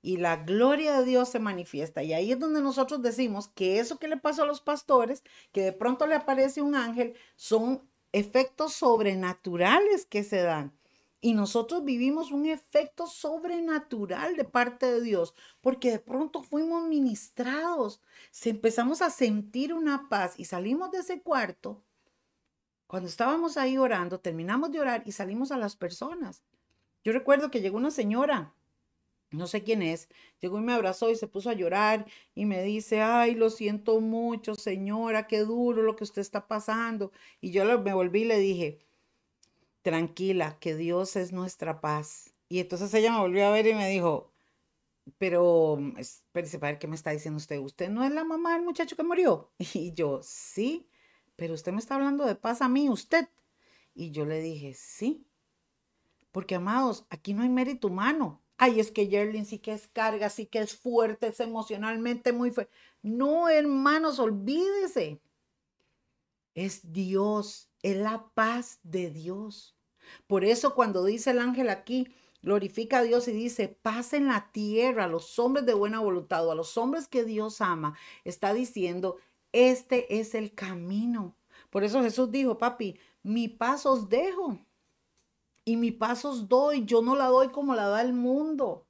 Y 0.00 0.16
la 0.16 0.36
gloria 0.36 0.98
de 0.98 1.04
Dios 1.04 1.28
se 1.28 1.40
manifiesta. 1.40 2.02
Y 2.02 2.12
ahí 2.12 2.32
es 2.32 2.38
donde 2.38 2.62
nosotros 2.62 3.02
decimos 3.02 3.48
que 3.48 3.80
eso 3.80 3.98
que 3.98 4.08
le 4.08 4.16
pasó 4.16 4.44
a 4.44 4.46
los 4.46 4.60
pastores, 4.60 5.24
que 5.52 5.62
de 5.62 5.72
pronto 5.72 6.06
le 6.06 6.14
aparece 6.14 6.62
un 6.62 6.74
ángel, 6.74 7.14
son 7.36 7.82
efectos 8.12 8.74
sobrenaturales 8.74 10.06
que 10.06 10.22
se 10.22 10.42
dan. 10.42 10.77
Y 11.20 11.34
nosotros 11.34 11.84
vivimos 11.84 12.30
un 12.30 12.46
efecto 12.46 13.08
sobrenatural 13.08 14.36
de 14.36 14.44
parte 14.44 14.86
de 14.86 15.00
Dios, 15.00 15.34
porque 15.60 15.90
de 15.90 15.98
pronto 15.98 16.42
fuimos 16.42 16.86
ministrados, 16.86 18.00
se 18.30 18.50
empezamos 18.50 19.02
a 19.02 19.10
sentir 19.10 19.74
una 19.74 20.08
paz 20.08 20.38
y 20.38 20.44
salimos 20.44 20.92
de 20.92 20.98
ese 20.98 21.20
cuarto. 21.20 21.82
Cuando 22.86 23.08
estábamos 23.08 23.56
ahí 23.56 23.76
orando, 23.76 24.20
terminamos 24.20 24.70
de 24.70 24.80
orar 24.80 25.02
y 25.06 25.12
salimos 25.12 25.50
a 25.50 25.58
las 25.58 25.74
personas. 25.76 26.42
Yo 27.02 27.12
recuerdo 27.12 27.50
que 27.50 27.60
llegó 27.60 27.76
una 27.76 27.90
señora, 27.90 28.54
no 29.30 29.46
sé 29.46 29.62
quién 29.62 29.82
es, 29.82 30.08
llegó 30.40 30.58
y 30.58 30.62
me 30.62 30.72
abrazó 30.72 31.10
y 31.10 31.16
se 31.16 31.26
puso 31.26 31.50
a 31.50 31.54
llorar 31.54 32.06
y 32.34 32.46
me 32.46 32.62
dice, 32.62 33.02
ay, 33.02 33.34
lo 33.34 33.50
siento 33.50 34.00
mucho, 34.00 34.54
señora, 34.54 35.26
qué 35.26 35.40
duro 35.40 35.82
lo 35.82 35.96
que 35.96 36.04
usted 36.04 36.22
está 36.22 36.46
pasando. 36.46 37.12
Y 37.40 37.50
yo 37.50 37.64
me 37.80 37.92
volví 37.92 38.22
y 38.22 38.24
le 38.26 38.38
dije, 38.38 38.87
tranquila, 39.88 40.58
que 40.60 40.76
Dios 40.76 41.16
es 41.16 41.32
nuestra 41.32 41.80
paz. 41.80 42.34
Y 42.48 42.60
entonces 42.60 42.92
ella 42.92 43.10
me 43.10 43.20
volvió 43.20 43.46
a 43.46 43.50
ver 43.50 43.66
y 43.66 43.74
me 43.74 43.88
dijo, 43.88 44.30
pero 45.16 45.78
espérese 45.96 46.58
para 46.58 46.72
ver 46.72 46.78
qué 46.78 46.86
me 46.86 46.94
está 46.94 47.10
diciendo 47.10 47.38
usted. 47.38 47.58
¿Usted 47.58 47.88
no 47.88 48.04
es 48.04 48.12
la 48.12 48.24
mamá 48.24 48.52
del 48.52 48.64
muchacho 48.64 48.96
que 48.96 49.02
murió? 49.02 49.50
Y 49.74 49.94
yo, 49.94 50.20
sí, 50.22 50.90
pero 51.36 51.54
usted 51.54 51.72
me 51.72 51.78
está 51.78 51.94
hablando 51.94 52.26
de 52.26 52.34
paz 52.34 52.60
a 52.60 52.68
mí, 52.68 52.90
usted. 52.90 53.28
Y 53.94 54.10
yo 54.10 54.26
le 54.26 54.42
dije, 54.42 54.74
sí, 54.74 55.26
porque 56.32 56.54
amados, 56.54 57.06
aquí 57.08 57.32
no 57.32 57.42
hay 57.42 57.48
mérito 57.48 57.88
humano. 57.88 58.42
Ay, 58.58 58.80
es 58.80 58.90
que 58.90 59.08
Yerlin 59.08 59.46
sí 59.46 59.58
que 59.58 59.72
es 59.72 59.88
carga, 59.88 60.28
sí 60.28 60.44
que 60.46 60.58
es 60.58 60.76
fuerte, 60.76 61.28
es 61.28 61.40
emocionalmente 61.40 62.32
muy 62.32 62.50
fuerte. 62.50 62.72
No, 63.00 63.48
hermanos, 63.48 64.18
olvídese. 64.18 65.22
Es 66.54 66.92
Dios, 66.92 67.70
es 67.82 67.96
la 67.96 68.30
paz 68.34 68.80
de 68.82 69.10
Dios. 69.10 69.77
Por 70.26 70.44
eso 70.44 70.74
cuando 70.74 71.04
dice 71.04 71.30
el 71.30 71.38
ángel 71.38 71.68
aquí, 71.70 72.08
glorifica 72.42 72.98
a 72.98 73.02
Dios 73.02 73.28
y 73.28 73.32
dice, 73.32 73.68
paz 73.68 74.12
en 74.12 74.28
la 74.28 74.50
tierra 74.52 75.04
a 75.04 75.08
los 75.08 75.38
hombres 75.38 75.66
de 75.66 75.74
buena 75.74 76.00
voluntad 76.00 76.46
o 76.46 76.52
a 76.52 76.54
los 76.54 76.76
hombres 76.76 77.08
que 77.08 77.24
Dios 77.24 77.60
ama, 77.60 77.96
está 78.24 78.54
diciendo, 78.54 79.16
este 79.52 80.18
es 80.20 80.34
el 80.34 80.54
camino. 80.54 81.34
Por 81.70 81.84
eso 81.84 82.02
Jesús 82.02 82.30
dijo, 82.30 82.58
papi, 82.58 82.98
mi 83.22 83.48
paz 83.48 83.86
os 83.86 84.08
dejo 84.08 84.58
y 85.64 85.76
mi 85.76 85.90
paz 85.90 86.24
os 86.24 86.48
doy, 86.48 86.84
yo 86.84 87.02
no 87.02 87.16
la 87.16 87.26
doy 87.26 87.48
como 87.48 87.74
la 87.74 87.88
da 87.88 88.02
el 88.02 88.12
mundo 88.12 88.86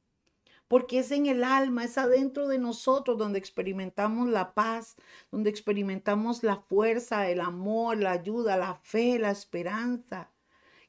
porque 0.68 0.98
es 0.98 1.10
en 1.10 1.26
el 1.26 1.42
alma, 1.42 1.84
es 1.84 1.96
adentro 1.96 2.46
de 2.46 2.58
nosotros 2.58 3.16
donde 3.16 3.38
experimentamos 3.38 4.28
la 4.28 4.52
paz, 4.52 4.96
donde 5.32 5.48
experimentamos 5.48 6.42
la 6.42 6.56
fuerza, 6.56 7.28
el 7.30 7.40
amor, 7.40 7.96
la 7.96 8.12
ayuda, 8.12 8.58
la 8.58 8.74
fe, 8.74 9.18
la 9.18 9.30
esperanza. 9.30 10.30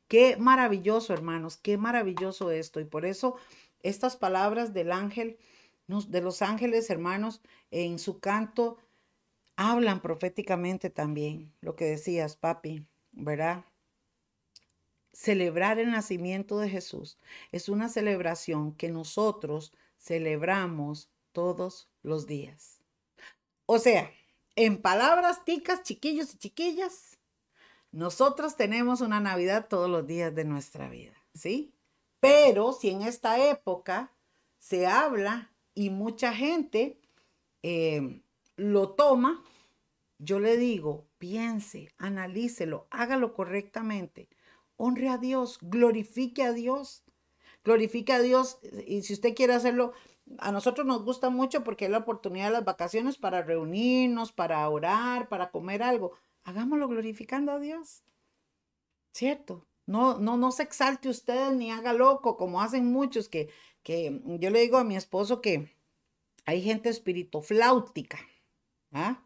Qué 0.10 0.38
maravilloso, 0.38 1.14
hermanos, 1.14 1.55
qué 1.55 1.78
maravilloso 1.78 2.49
esto. 2.49 2.80
Y 2.80 2.86
por 2.86 3.05
eso 3.05 3.36
estas 3.84 4.18
palabras 4.18 4.74
del 4.74 4.91
ángel, 4.91 5.38
de 5.88 6.22
los 6.22 6.41
ángeles, 6.41 6.89
hermanos, 6.89 7.41
en 7.70 7.99
su 7.99 8.20
canto, 8.20 8.78
hablan 9.55 10.01
proféticamente 10.01 10.89
también. 10.89 11.53
Lo 11.62 11.76
que 11.76 11.86
decías, 11.86 12.36
papi, 12.36 12.88
¿verdad? 13.12 13.64
Celebrar 15.14 15.78
el 15.78 15.91
nacimiento 15.91 16.57
de 16.57 16.70
Jesús 16.70 17.20
es 17.51 17.70
una 17.70 17.88
celebración 17.88 18.74
que 18.74 18.89
nosotros 18.89 19.74
celebramos 19.99 21.12
todos 21.34 21.88
los 22.01 22.26
días. 22.26 22.82
O 23.68 23.78
sea, 23.78 24.12
en 24.55 24.82
palabras 24.82 25.45
ticas, 25.45 25.84
chiquillos 25.84 26.34
y 26.34 26.38
chiquillas, 26.39 27.18
nosotros 27.92 28.56
tenemos 28.56 29.02
una 29.02 29.20
Navidad 29.20 29.68
todos 29.68 29.90
los 29.90 30.06
días 30.06 30.34
de 30.36 30.46
nuestra 30.46 30.90
vida, 30.90 31.14
¿sí? 31.34 31.74
Pero 32.20 32.74
si 32.74 32.90
en 32.90 33.02
esta 33.02 33.44
época 33.50 34.14
se 34.58 34.86
habla 34.86 35.52
y 35.74 35.90
mucha 35.90 36.34
gente 36.34 37.00
eh, 37.64 38.22
lo 38.58 38.92
toma, 38.92 39.44
yo 40.20 40.40
le 40.40 40.58
digo, 40.58 41.08
piense, 41.18 41.94
analícelo, 41.98 42.88
hágalo 42.92 43.34
correctamente, 43.34 44.30
honre 44.76 45.10
a 45.10 45.18
Dios, 45.18 45.58
glorifique 45.62 46.44
a 46.44 46.54
Dios, 46.54 47.04
glorifique 47.64 48.14
a 48.14 48.20
Dios 48.20 48.60
y 48.86 49.02
si 49.02 49.14
usted 49.14 49.34
quiere 49.34 49.54
hacerlo, 49.54 49.94
a 50.38 50.52
nosotros 50.52 50.86
nos 50.86 51.04
gusta 51.04 51.30
mucho 51.30 51.64
porque 51.64 51.86
es 51.86 51.92
la 51.92 52.00
oportunidad 52.00 52.48
de 52.48 52.52
las 52.52 52.66
vacaciones 52.66 53.18
para 53.18 53.42
reunirnos, 53.42 54.32
para 54.32 54.68
orar, 54.70 55.28
para 55.28 55.50
comer 55.50 55.82
algo 55.82 56.14
hagámoslo 56.44 56.88
glorificando 56.88 57.52
a 57.52 57.60
Dios. 57.60 58.04
¿Cierto? 59.12 59.68
No, 59.86 60.20
no, 60.20 60.38
no 60.38 60.52
se 60.52 60.64
exalte 60.64 61.10
usted 61.10 61.52
ni 61.52 61.72
haga 61.72 61.94
loco 61.94 62.38
como 62.38 62.62
hacen 62.62 62.92
muchos 62.92 63.28
que, 63.28 63.50
que 63.84 64.22
yo 64.40 64.50
le 64.50 64.62
digo 64.62 64.78
a 64.78 64.84
mi 64.84 64.96
esposo 64.96 65.42
que 65.42 65.76
hay 66.46 66.62
gente 66.62 66.90
espiritofláutica. 66.90 68.20
¿ah? 68.92 69.24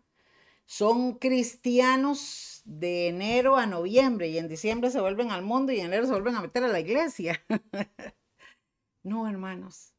Son 0.65 1.15
cristianos 1.15 2.61
de 2.65 3.09
enero 3.09 3.57
a 3.57 3.65
noviembre 3.65 4.29
y 4.29 4.37
en 4.37 4.47
diciembre 4.47 4.89
se 4.89 5.01
vuelven 5.01 5.31
al 5.31 5.41
mundo 5.41 5.71
y 5.71 5.79
en 5.79 5.87
enero 5.87 6.05
se 6.05 6.11
vuelven 6.11 6.35
a 6.35 6.41
meter 6.41 6.63
a 6.63 6.69
la 6.69 6.79
iglesia. 6.79 7.43
no, 9.03 9.27
hermanos, 9.27 9.93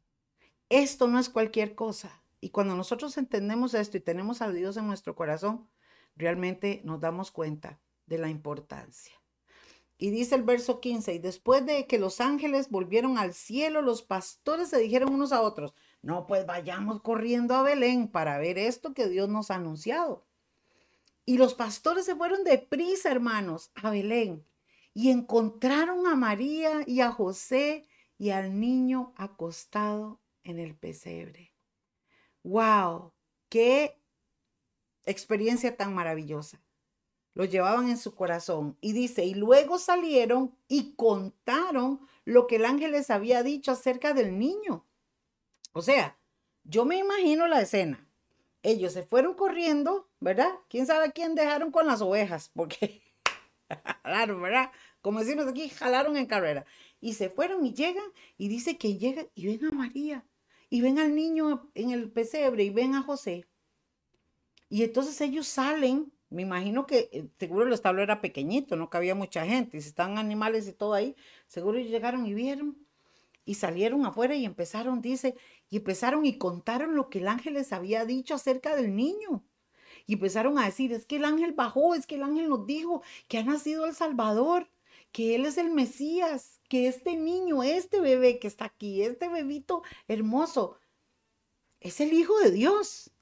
esto 0.68 1.06
no 1.06 1.18
es 1.18 1.28
cualquier 1.28 1.74
cosa. 1.74 2.22
Y 2.40 2.50
cuando 2.50 2.74
nosotros 2.76 3.16
entendemos 3.16 3.74
esto 3.74 3.96
y 3.96 4.00
tenemos 4.00 4.42
a 4.42 4.50
Dios 4.50 4.76
en 4.76 4.86
nuestro 4.86 5.14
corazón, 5.14 5.68
realmente 6.16 6.80
nos 6.84 7.00
damos 7.00 7.30
cuenta 7.30 7.80
de 8.06 8.18
la 8.18 8.28
importancia. 8.28 9.14
Y 9.96 10.10
dice 10.10 10.34
el 10.34 10.42
verso 10.42 10.80
15, 10.80 11.14
y 11.14 11.18
después 11.18 11.64
de 11.64 11.86
que 11.86 11.98
los 11.98 12.20
ángeles 12.20 12.68
volvieron 12.68 13.16
al 13.16 13.32
cielo, 13.32 13.80
los 13.80 14.02
pastores 14.02 14.68
se 14.68 14.78
dijeron 14.78 15.14
unos 15.14 15.32
a 15.32 15.40
otros, 15.40 15.72
no, 16.02 16.26
pues 16.26 16.46
vayamos 16.46 17.00
corriendo 17.00 17.54
a 17.54 17.62
Belén 17.62 18.08
para 18.08 18.38
ver 18.38 18.58
esto 18.58 18.92
que 18.92 19.08
Dios 19.08 19.28
nos 19.28 19.50
ha 19.50 19.56
anunciado. 19.56 20.26
Y 21.24 21.38
los 21.38 21.54
pastores 21.54 22.04
se 22.04 22.16
fueron 22.16 22.44
de 22.44 22.58
prisa, 22.58 23.10
hermanos, 23.10 23.70
a 23.74 23.90
Belén 23.90 24.44
y 24.94 25.10
encontraron 25.10 26.06
a 26.06 26.14
María 26.14 26.82
y 26.86 27.00
a 27.00 27.10
José 27.10 27.86
y 28.16 28.30
al 28.30 28.58
niño 28.60 29.12
acostado 29.16 30.20
en 30.44 30.60
el 30.60 30.76
pesebre. 30.76 31.52
¡Wow! 32.44 33.12
¡Qué 33.48 34.00
experiencia 35.06 35.76
tan 35.76 35.94
maravillosa. 35.94 36.60
Lo 37.34 37.44
llevaban 37.44 37.88
en 37.88 37.98
su 37.98 38.14
corazón. 38.14 38.76
Y 38.80 38.92
dice, 38.92 39.24
y 39.24 39.34
luego 39.34 39.78
salieron 39.78 40.56
y 40.68 40.94
contaron 40.94 42.06
lo 42.24 42.46
que 42.46 42.56
el 42.56 42.64
ángel 42.64 42.92
les 42.92 43.10
había 43.10 43.42
dicho 43.42 43.72
acerca 43.72 44.14
del 44.14 44.38
niño. 44.38 44.86
O 45.72 45.82
sea, 45.82 46.16
yo 46.62 46.84
me 46.84 46.96
imagino 46.96 47.48
la 47.48 47.60
escena. 47.60 48.08
Ellos 48.62 48.92
se 48.92 49.02
fueron 49.02 49.34
corriendo, 49.34 50.08
¿verdad? 50.20 50.50
¿Quién 50.68 50.86
sabe 50.86 51.12
quién 51.12 51.34
dejaron 51.34 51.70
con 51.70 51.86
las 51.86 52.00
ovejas? 52.00 52.50
Porque 52.54 53.02
jalaron, 54.02 54.40
¿verdad? 54.40 54.70
Como 55.02 55.20
decimos 55.20 55.46
aquí, 55.46 55.68
jalaron 55.68 56.16
en 56.16 56.26
carrera. 56.26 56.64
Y 57.00 57.14
se 57.14 57.28
fueron 57.28 57.66
y 57.66 57.74
llegan 57.74 58.06
y 58.38 58.48
dice 58.48 58.78
que 58.78 58.96
llegan 58.96 59.28
y 59.34 59.46
ven 59.46 59.66
a 59.66 59.70
María 59.72 60.24
y 60.70 60.80
ven 60.80 60.98
al 60.98 61.14
niño 61.14 61.70
en 61.74 61.90
el 61.90 62.10
pesebre 62.10 62.64
y 62.64 62.70
ven 62.70 62.94
a 62.94 63.02
José 63.02 63.46
y 64.74 64.82
entonces 64.82 65.20
ellos 65.20 65.46
salen, 65.46 66.12
me 66.30 66.42
imagino 66.42 66.84
que 66.84 67.08
eh, 67.12 67.28
seguro 67.38 67.64
el 67.64 67.72
establo 67.72 68.02
era 68.02 68.20
pequeñito, 68.20 68.74
no 68.74 68.90
cabía 68.90 69.14
mucha 69.14 69.46
gente, 69.46 69.76
y 69.76 69.80
si 69.80 69.90
estaban 69.90 70.18
animales 70.18 70.66
y 70.66 70.72
todo 70.72 70.94
ahí, 70.94 71.14
seguro 71.46 71.78
llegaron 71.78 72.26
y 72.26 72.34
vieron 72.34 72.76
y 73.44 73.54
salieron 73.54 74.04
afuera 74.04 74.34
y 74.34 74.44
empezaron, 74.44 75.00
dice, 75.00 75.36
y 75.70 75.76
empezaron 75.76 76.26
y 76.26 76.38
contaron 76.38 76.96
lo 76.96 77.08
que 77.08 77.20
el 77.20 77.28
ángel 77.28 77.54
les 77.54 77.72
había 77.72 78.04
dicho 78.04 78.34
acerca 78.34 78.74
del 78.74 78.96
niño. 78.96 79.44
Y 80.06 80.14
empezaron 80.14 80.58
a 80.58 80.64
decir, 80.64 80.92
es 80.92 81.06
que 81.06 81.18
el 81.18 81.24
ángel 81.24 81.52
bajó, 81.52 81.94
es 81.94 82.04
que 82.04 82.16
el 82.16 82.24
ángel 82.24 82.48
nos 82.48 82.66
dijo 82.66 83.00
que 83.28 83.38
ha 83.38 83.44
nacido 83.44 83.86
el 83.86 83.94
Salvador, 83.94 84.68
que 85.12 85.36
Él 85.36 85.46
es 85.46 85.56
el 85.56 85.70
Mesías, 85.70 86.60
que 86.68 86.88
este 86.88 87.16
niño, 87.16 87.62
este 87.62 88.00
bebé 88.00 88.40
que 88.40 88.48
está 88.48 88.64
aquí, 88.64 89.02
este 89.02 89.28
bebito 89.28 89.84
hermoso, 90.08 90.80
es 91.78 92.00
el 92.00 92.12
Hijo 92.12 92.36
de 92.40 92.50
Dios. 92.50 93.13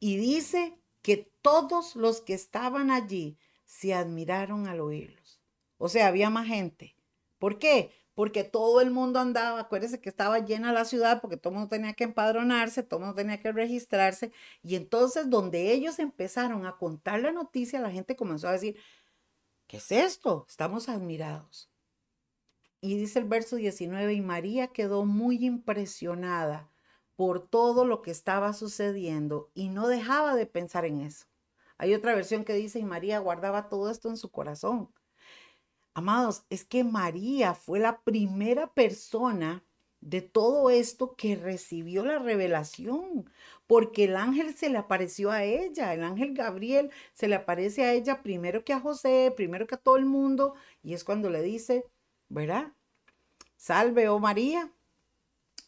Y 0.00 0.16
dice 0.16 0.78
que 1.02 1.30
todos 1.42 1.96
los 1.96 2.20
que 2.20 2.34
estaban 2.34 2.90
allí 2.90 3.38
se 3.64 3.94
admiraron 3.94 4.66
al 4.66 4.80
oírlos. 4.80 5.40
O 5.78 5.88
sea, 5.88 6.06
había 6.06 6.30
más 6.30 6.46
gente. 6.46 6.96
¿Por 7.38 7.58
qué? 7.58 7.92
Porque 8.14 8.44
todo 8.44 8.80
el 8.80 8.90
mundo 8.90 9.18
andaba, 9.18 9.60
acuérdense 9.60 10.00
que 10.00 10.08
estaba 10.08 10.38
llena 10.38 10.72
la 10.72 10.84
ciudad 10.84 11.20
porque 11.20 11.36
todo 11.36 11.52
el 11.52 11.58
mundo 11.58 11.68
tenía 11.68 11.94
que 11.94 12.04
empadronarse, 12.04 12.82
todo 12.82 13.00
el 13.00 13.06
mundo 13.06 13.16
tenía 13.16 13.40
que 13.40 13.52
registrarse. 13.52 14.32
Y 14.62 14.76
entonces 14.76 15.28
donde 15.28 15.72
ellos 15.72 15.98
empezaron 15.98 16.64
a 16.64 16.76
contar 16.76 17.20
la 17.20 17.32
noticia, 17.32 17.80
la 17.80 17.90
gente 17.90 18.16
comenzó 18.16 18.48
a 18.48 18.52
decir, 18.52 18.78
¿qué 19.66 19.78
es 19.78 19.90
esto? 19.90 20.46
Estamos 20.48 20.88
admirados. 20.88 21.70
Y 22.80 22.96
dice 22.96 23.18
el 23.18 23.24
verso 23.24 23.56
19, 23.56 24.14
y 24.14 24.20
María 24.20 24.68
quedó 24.68 25.04
muy 25.04 25.44
impresionada 25.44 26.70
por 27.16 27.48
todo 27.48 27.84
lo 27.84 28.02
que 28.02 28.10
estaba 28.10 28.52
sucediendo 28.52 29.50
y 29.54 29.68
no 29.68 29.88
dejaba 29.88 30.34
de 30.34 30.46
pensar 30.46 30.84
en 30.84 31.00
eso. 31.00 31.26
Hay 31.78 31.94
otra 31.94 32.14
versión 32.14 32.44
que 32.44 32.54
dice, 32.54 32.78
y 32.78 32.84
María 32.84 33.18
guardaba 33.18 33.68
todo 33.68 33.90
esto 33.90 34.08
en 34.08 34.16
su 34.16 34.30
corazón. 34.30 34.92
Amados, 35.94 36.44
es 36.50 36.64
que 36.64 36.84
María 36.84 37.54
fue 37.54 37.78
la 37.78 38.00
primera 38.02 38.72
persona 38.72 39.64
de 40.00 40.20
todo 40.20 40.70
esto 40.70 41.16
que 41.16 41.36
recibió 41.36 42.04
la 42.04 42.18
revelación, 42.18 43.30
porque 43.66 44.04
el 44.04 44.16
ángel 44.16 44.54
se 44.54 44.68
le 44.68 44.78
apareció 44.78 45.30
a 45.30 45.44
ella, 45.44 45.94
el 45.94 46.04
ángel 46.04 46.34
Gabriel 46.34 46.90
se 47.14 47.28
le 47.28 47.36
aparece 47.36 47.84
a 47.84 47.92
ella 47.92 48.22
primero 48.22 48.64
que 48.64 48.72
a 48.72 48.80
José, 48.80 49.32
primero 49.36 49.66
que 49.66 49.76
a 49.76 49.78
todo 49.78 49.96
el 49.96 50.04
mundo, 50.04 50.54
y 50.82 50.94
es 50.94 51.04
cuando 51.04 51.30
le 51.30 51.42
dice, 51.42 51.86
¿verdad? 52.28 52.72
salve, 53.64 54.10
oh 54.10 54.18
María, 54.18 54.70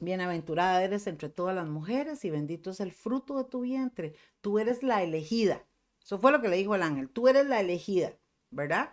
bienaventurada 0.00 0.82
eres 0.82 1.06
entre 1.06 1.28
todas 1.28 1.54
las 1.54 1.66
mujeres 1.66 2.24
y 2.24 2.30
bendito 2.30 2.70
es 2.70 2.80
el 2.80 2.92
fruto 2.92 3.38
de 3.38 3.44
tu 3.44 3.60
vientre. 3.60 4.14
Tú 4.40 4.58
eres 4.58 4.82
la 4.82 5.02
elegida. 5.02 5.64
Eso 6.02 6.18
fue 6.18 6.32
lo 6.32 6.40
que 6.40 6.48
le 6.48 6.56
dijo 6.56 6.74
el 6.74 6.82
ángel. 6.82 7.08
Tú 7.08 7.28
eres 7.28 7.46
la 7.46 7.60
elegida, 7.60 8.14
¿verdad? 8.50 8.90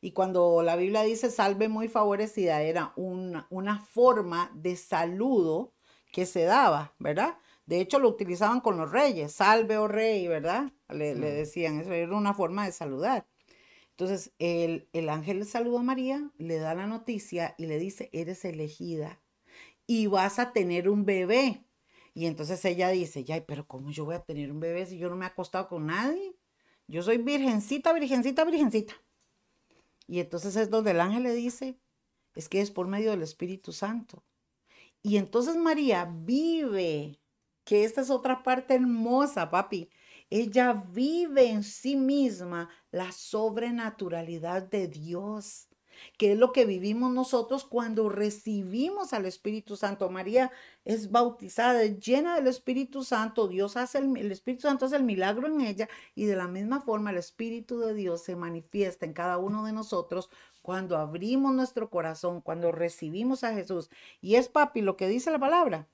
Y 0.00 0.12
cuando 0.12 0.62
la 0.62 0.76
Biblia 0.76 1.02
dice 1.02 1.30
salve 1.30 1.68
muy 1.68 1.88
favorecida, 1.88 2.62
era 2.62 2.92
una, 2.96 3.46
una 3.50 3.78
forma 3.78 4.50
de 4.54 4.76
saludo 4.76 5.72
que 6.12 6.26
se 6.26 6.44
daba, 6.44 6.94
¿verdad? 6.98 7.38
De 7.66 7.80
hecho, 7.80 7.98
lo 7.98 8.08
utilizaban 8.08 8.60
con 8.60 8.76
los 8.76 8.92
reyes, 8.92 9.32
salve 9.32 9.78
oh 9.78 9.88
rey, 9.88 10.28
¿verdad? 10.28 10.72
Le, 10.88 11.14
le, 11.14 11.32
decían, 11.32 11.80
eso 11.80 11.92
era 11.92 12.14
una 12.14 12.34
forma 12.34 12.66
de 12.66 12.72
saludar. 12.72 13.26
Entonces, 13.90 14.32
el, 14.38 14.88
el 14.92 15.08
ángel 15.08 15.38
le 15.38 15.44
saluda 15.46 15.80
a 15.80 15.84
María, 15.84 16.30
le 16.36 16.58
da 16.58 16.74
la 16.74 16.86
noticia 16.86 17.54
y 17.56 17.66
le 17.66 17.78
dice, 17.78 18.10
eres 18.12 18.44
elegida 18.44 19.20
y 19.86 20.06
vas 20.06 20.38
a 20.38 20.52
tener 20.52 20.88
un 20.88 21.04
bebé. 21.04 21.64
Y 22.14 22.26
entonces 22.26 22.64
ella 22.64 22.90
dice, 22.90 23.24
ya, 23.24 23.44
pero 23.44 23.66
¿cómo 23.66 23.90
yo 23.90 24.04
voy 24.04 24.14
a 24.14 24.22
tener 24.22 24.52
un 24.52 24.60
bebé 24.60 24.86
si 24.86 24.98
yo 24.98 25.08
no 25.08 25.16
me 25.16 25.24
he 25.24 25.28
acostado 25.28 25.68
con 25.68 25.86
nadie? 25.86 26.36
Yo 26.86 27.02
soy 27.02 27.18
virgencita, 27.18 27.92
virgencita, 27.92 28.44
virgencita. 28.44 28.94
Y 30.06 30.20
entonces 30.20 30.54
es 30.56 30.70
donde 30.70 30.92
el 30.92 31.00
ángel 31.00 31.24
le 31.24 31.34
dice, 31.34 31.78
es 32.34 32.48
que 32.48 32.60
es 32.60 32.70
por 32.70 32.86
medio 32.86 33.10
del 33.10 33.22
Espíritu 33.22 33.72
Santo. 33.72 34.22
Y 35.02 35.16
entonces 35.16 35.56
María 35.56 36.04
vive, 36.04 37.20
que 37.64 37.84
esta 37.84 38.00
es 38.00 38.10
otra 38.10 38.42
parte 38.42 38.74
hermosa, 38.74 39.50
papi. 39.50 39.90
Ella 40.30 40.72
vive 40.72 41.50
en 41.50 41.62
sí 41.62 41.96
misma 41.96 42.68
la 42.90 43.12
sobrenaturalidad 43.12 44.62
de 44.62 44.88
Dios, 44.88 45.68
que 46.16 46.32
es 46.32 46.38
lo 46.38 46.52
que 46.52 46.64
vivimos 46.64 47.12
nosotros 47.12 47.64
cuando 47.64 48.08
recibimos 48.08 49.12
al 49.12 49.26
Espíritu 49.26 49.76
Santo. 49.76 50.10
María 50.10 50.50
es 50.84 51.10
bautizada, 51.10 51.82
es 51.82 51.98
llena 52.00 52.36
del 52.36 52.46
Espíritu 52.46 53.04
Santo, 53.04 53.48
Dios 53.48 53.76
hace 53.76 53.98
el, 53.98 54.16
el 54.16 54.32
Espíritu 54.32 54.62
Santo 54.62 54.86
hace 54.86 54.96
el 54.96 55.04
milagro 55.04 55.46
en 55.46 55.60
ella 55.60 55.88
y 56.14 56.24
de 56.26 56.36
la 56.36 56.48
misma 56.48 56.80
forma 56.80 57.10
el 57.10 57.16
Espíritu 57.16 57.78
de 57.78 57.94
Dios 57.94 58.22
se 58.22 58.36
manifiesta 58.36 59.06
en 59.06 59.12
cada 59.12 59.38
uno 59.38 59.64
de 59.64 59.72
nosotros 59.72 60.30
cuando 60.64 60.96
abrimos 60.96 61.54
nuestro 61.54 61.90
corazón, 61.90 62.40
cuando 62.40 62.72
recibimos 62.72 63.44
a 63.44 63.52
Jesús. 63.52 63.90
Y 64.22 64.36
es, 64.36 64.48
papi, 64.48 64.80
lo 64.80 64.96
que 64.96 65.08
dice 65.08 65.30
la 65.30 65.38
palabra. 65.38 65.86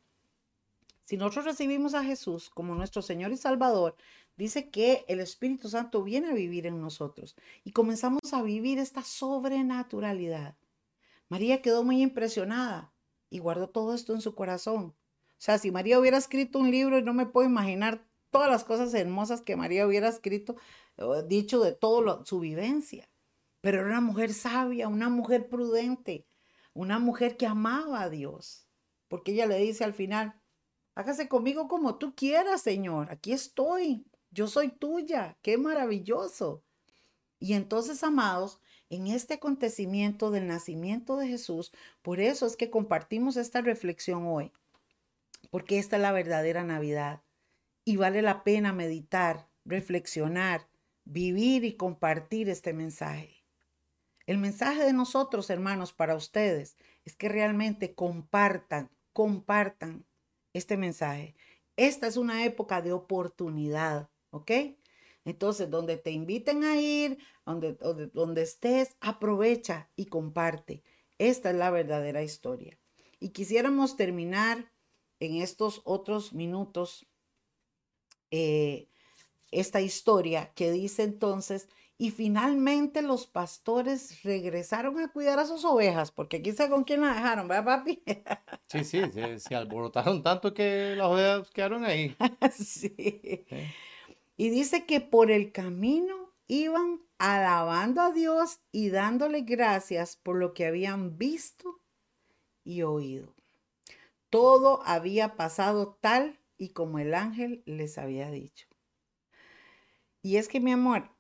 Si 1.03 1.17
nosotros 1.17 1.45
recibimos 1.45 1.95
a 1.95 2.05
Jesús 2.05 2.51
como 2.51 2.77
nuestro 2.77 3.03
Señor 3.03 3.33
y 3.33 3.37
Salvador, 3.37 3.97
dice 4.41 4.71
que 4.71 5.05
el 5.07 5.21
Espíritu 5.21 5.69
Santo 5.69 6.03
viene 6.03 6.31
a 6.31 6.35
vivir 6.35 6.67
en 6.67 6.81
nosotros 6.81 7.37
y 7.63 7.73
comenzamos 7.73 8.33
a 8.33 8.43
vivir 8.43 8.79
esta 8.79 9.03
sobrenaturalidad. 9.03 10.57
María 11.29 11.61
quedó 11.61 11.85
muy 11.85 12.01
impresionada 12.01 12.91
y 13.29 13.39
guardó 13.39 13.69
todo 13.69 13.95
esto 13.95 14.15
en 14.15 14.23
su 14.23 14.35
corazón. 14.35 14.85
O 14.87 15.43
sea, 15.43 15.59
si 15.59 15.71
María 15.71 16.01
hubiera 16.01 16.17
escrito 16.17 16.59
un 16.59 16.71
libro, 16.71 17.03
no 17.03 17.13
me 17.13 17.27
puedo 17.27 17.47
imaginar 17.47 18.09
todas 18.31 18.51
las 18.51 18.65
cosas 18.65 18.95
hermosas 18.95 19.43
que 19.43 19.57
María 19.57 19.87
hubiera 19.87 20.09
escrito, 20.09 20.57
dicho 21.29 21.61
de 21.61 21.73
toda 21.73 22.25
su 22.25 22.41
vivencia. 22.41 23.11
Pero 23.61 23.81
era 23.81 23.89
una 23.89 24.01
mujer 24.01 24.33
sabia, 24.33 24.89
una 24.89 25.11
mujer 25.11 25.51
prudente, 25.51 26.27
una 26.73 26.99
mujer 26.99 27.37
que 27.37 27.47
amaba 27.47 28.01
a 28.01 28.09
Dios. 28.09 28.67
Porque 29.09 29.33
ella 29.33 29.45
le 29.45 29.59
dice 29.59 29.85
al 29.85 29.93
final, 29.93 30.41
hágase 30.95 31.29
conmigo 31.29 31.69
como 31.69 31.97
tú 31.97 32.15
quieras, 32.15 32.63
Señor. 32.63 33.11
Aquí 33.11 33.33
estoy. 33.33 34.07
Yo 34.31 34.47
soy 34.47 34.69
tuya. 34.69 35.37
Qué 35.43 35.59
maravilloso. 35.59 36.63
Y 37.39 37.55
entonces, 37.55 38.03
amados, 38.05 38.61
en 38.91 39.07
este 39.07 39.35
acontecimiento 39.35 40.31
del 40.31 40.47
nacimiento 40.47 41.17
de 41.17 41.29
Jesús, 41.29 41.73
por 42.03 42.21
eso 42.21 42.47
es 42.47 42.57
que 42.57 42.71
compartimos 42.71 43.37
esta 43.37 43.61
reflexión 43.61 44.27
hoy. 44.27 44.53
Porque 45.51 45.79
esta 45.79 45.97
es 45.97 46.03
la 46.03 46.13
verdadera 46.13 46.65
Navidad. 46.65 47.23
Y 47.85 47.97
vale 47.97 48.21
la 48.21 48.45
pena 48.45 48.73
meditar, 48.73 49.49
reflexionar, 49.65 50.69
vivir 51.05 51.65
y 51.65 51.75
compartir 51.75 52.49
este 52.49 52.73
mensaje. 52.73 53.41
El 54.27 54.39
mensaje 54.39 54.85
de 54.85 54.93
nosotros, 54.93 55.51
hermanos, 55.51 55.93
para 55.93 56.15
ustedes 56.15 56.77
es 57.05 57.17
que 57.17 57.29
realmente 57.29 57.95
compartan, 57.95 58.91
compartan 59.13 60.05
este 60.53 60.77
mensaje. 60.77 61.35
Esta 61.77 62.07
es 62.07 62.17
una 62.17 62.45
época 62.45 62.83
de 62.83 62.93
oportunidad, 62.93 64.10
¿ok? 64.31 64.51
Entonces, 65.25 65.71
donde 65.71 65.97
te 65.97 66.11
inviten 66.11 66.65
a 66.65 66.81
ir, 66.81 67.19
donde, 67.45 67.75
donde, 67.75 68.07
donde 68.09 68.43
estés, 68.43 68.97
aprovecha 69.01 69.91
y 69.97 70.07
comparte. 70.07 70.83
Esta 71.19 71.51
es 71.51 71.57
la 71.57 71.71
verdadera 71.71 72.23
historia. 72.23 72.79
Y 73.19 73.31
quisiéramos 73.31 73.97
terminar 73.97 74.73
en 75.21 75.37
estos 75.37 75.83
otros 75.85 76.33
minutos 76.33 77.07
eh, 78.31 78.89
esta 79.51 79.81
historia 79.81 80.53
que 80.55 80.71
dice 80.71 81.03
entonces 81.03 81.69
y 81.99 82.13
finalmente 82.13 83.03
los 83.03 83.27
pastores 83.27 84.23
regresaron 84.23 84.99
a 85.01 85.13
cuidar 85.13 85.39
a 85.39 85.45
sus 85.45 85.67
ovejas, 85.67 86.11
porque 86.11 86.39
aquí 86.39 86.53
sé 86.53 86.71
con 86.71 86.85
quién 86.85 87.03
la 87.03 87.13
dejaron, 87.13 87.47
¿verdad, 87.47 87.65
papi? 87.65 88.03
Sí, 88.69 88.85
sí, 88.85 89.03
se, 89.39 89.55
alborotaron 89.55 90.23
tanto 90.23 90.55
que 90.55 90.95
las 90.97 91.09
ovejas 91.09 91.51
quedaron 91.51 91.85
ahí. 91.85 92.17
sí. 92.57 93.45
Y 94.41 94.49
dice 94.49 94.87
que 94.87 95.03
por 95.03 95.31
el 95.31 95.53
camino 95.53 96.33
iban 96.49 97.03
alabando 97.19 98.01
a 98.01 98.11
Dios 98.11 98.61
y 98.73 98.89
dándole 98.89 99.43
gracias 99.43 100.17
por 100.17 100.37
lo 100.37 100.55
que 100.55 100.65
habían 100.65 101.19
visto 101.19 101.83
y 102.65 102.81
oído. 102.81 103.35
Todo 104.31 104.83
había 104.87 105.37
pasado 105.37 105.99
tal 106.01 106.41
y 106.57 106.71
como 106.71 106.99
el 106.99 107.13
ángel 107.13 107.63
les 107.67 107.99
había 107.99 108.31
dicho. 108.31 108.67
Y 110.23 110.39
es 110.39 110.49
que, 110.49 110.59
mi 110.59 110.73
amor, 110.73 111.11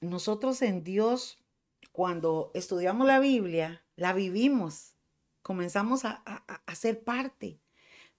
nosotros 0.00 0.62
en 0.62 0.82
Dios, 0.82 1.44
cuando 1.92 2.52
estudiamos 2.54 3.06
la 3.06 3.20
Biblia, 3.20 3.84
la 3.96 4.14
vivimos, 4.14 4.94
comenzamos 5.42 6.06
a, 6.06 6.22
a, 6.24 6.74
ser 6.74 7.04
parte. 7.04 7.60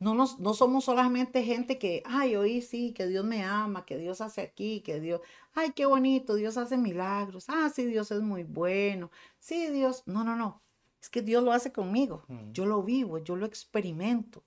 No, 0.03 0.15
nos, 0.15 0.37
no 0.37 0.53
somos 0.53 0.83
solamente 0.83 1.43
gente 1.43 1.79
que, 1.79 2.03
ay, 2.05 2.35
oí 2.35 2.61
sí, 2.61 2.91
que 2.91 3.07
Dios 3.07 3.23
me 3.23 3.41
ama, 3.41 3.85
que 3.85 3.97
Dios 3.97 4.19
hace 4.19 4.41
aquí, 4.41 4.81
que 4.81 4.99
Dios, 4.99 5.21
ay, 5.53 5.71
qué 5.71 5.85
bonito, 5.85 6.35
Dios 6.35 6.57
hace 6.57 6.75
milagros, 6.75 7.45
ah, 7.47 7.71
sí, 7.73 7.85
Dios 7.85 8.11
es 8.11 8.21
muy 8.21 8.43
bueno, 8.43 9.11
sí, 9.39 9.69
Dios, 9.69 10.03
no, 10.05 10.25
no, 10.25 10.35
no, 10.35 10.61
es 11.01 11.09
que 11.09 11.21
Dios 11.21 11.41
lo 11.41 11.53
hace 11.53 11.71
conmigo, 11.71 12.25
yo 12.51 12.65
lo 12.65 12.83
vivo, 12.83 13.17
yo 13.19 13.37
lo 13.37 13.45
experimento, 13.45 14.43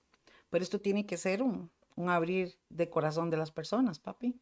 pero 0.51 0.61
esto 0.61 0.79
tiene 0.79 1.07
que 1.07 1.17
ser 1.17 1.41
un, 1.41 1.71
un 1.95 2.09
abrir 2.09 2.59
de 2.69 2.91
corazón 2.91 3.31
de 3.31 3.37
las 3.37 3.49
personas, 3.49 3.97
papi. 3.97 4.39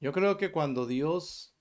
Yo 0.00 0.12
creo 0.12 0.36
que 0.36 0.52
cuando 0.52 0.84
Dios 0.84 1.54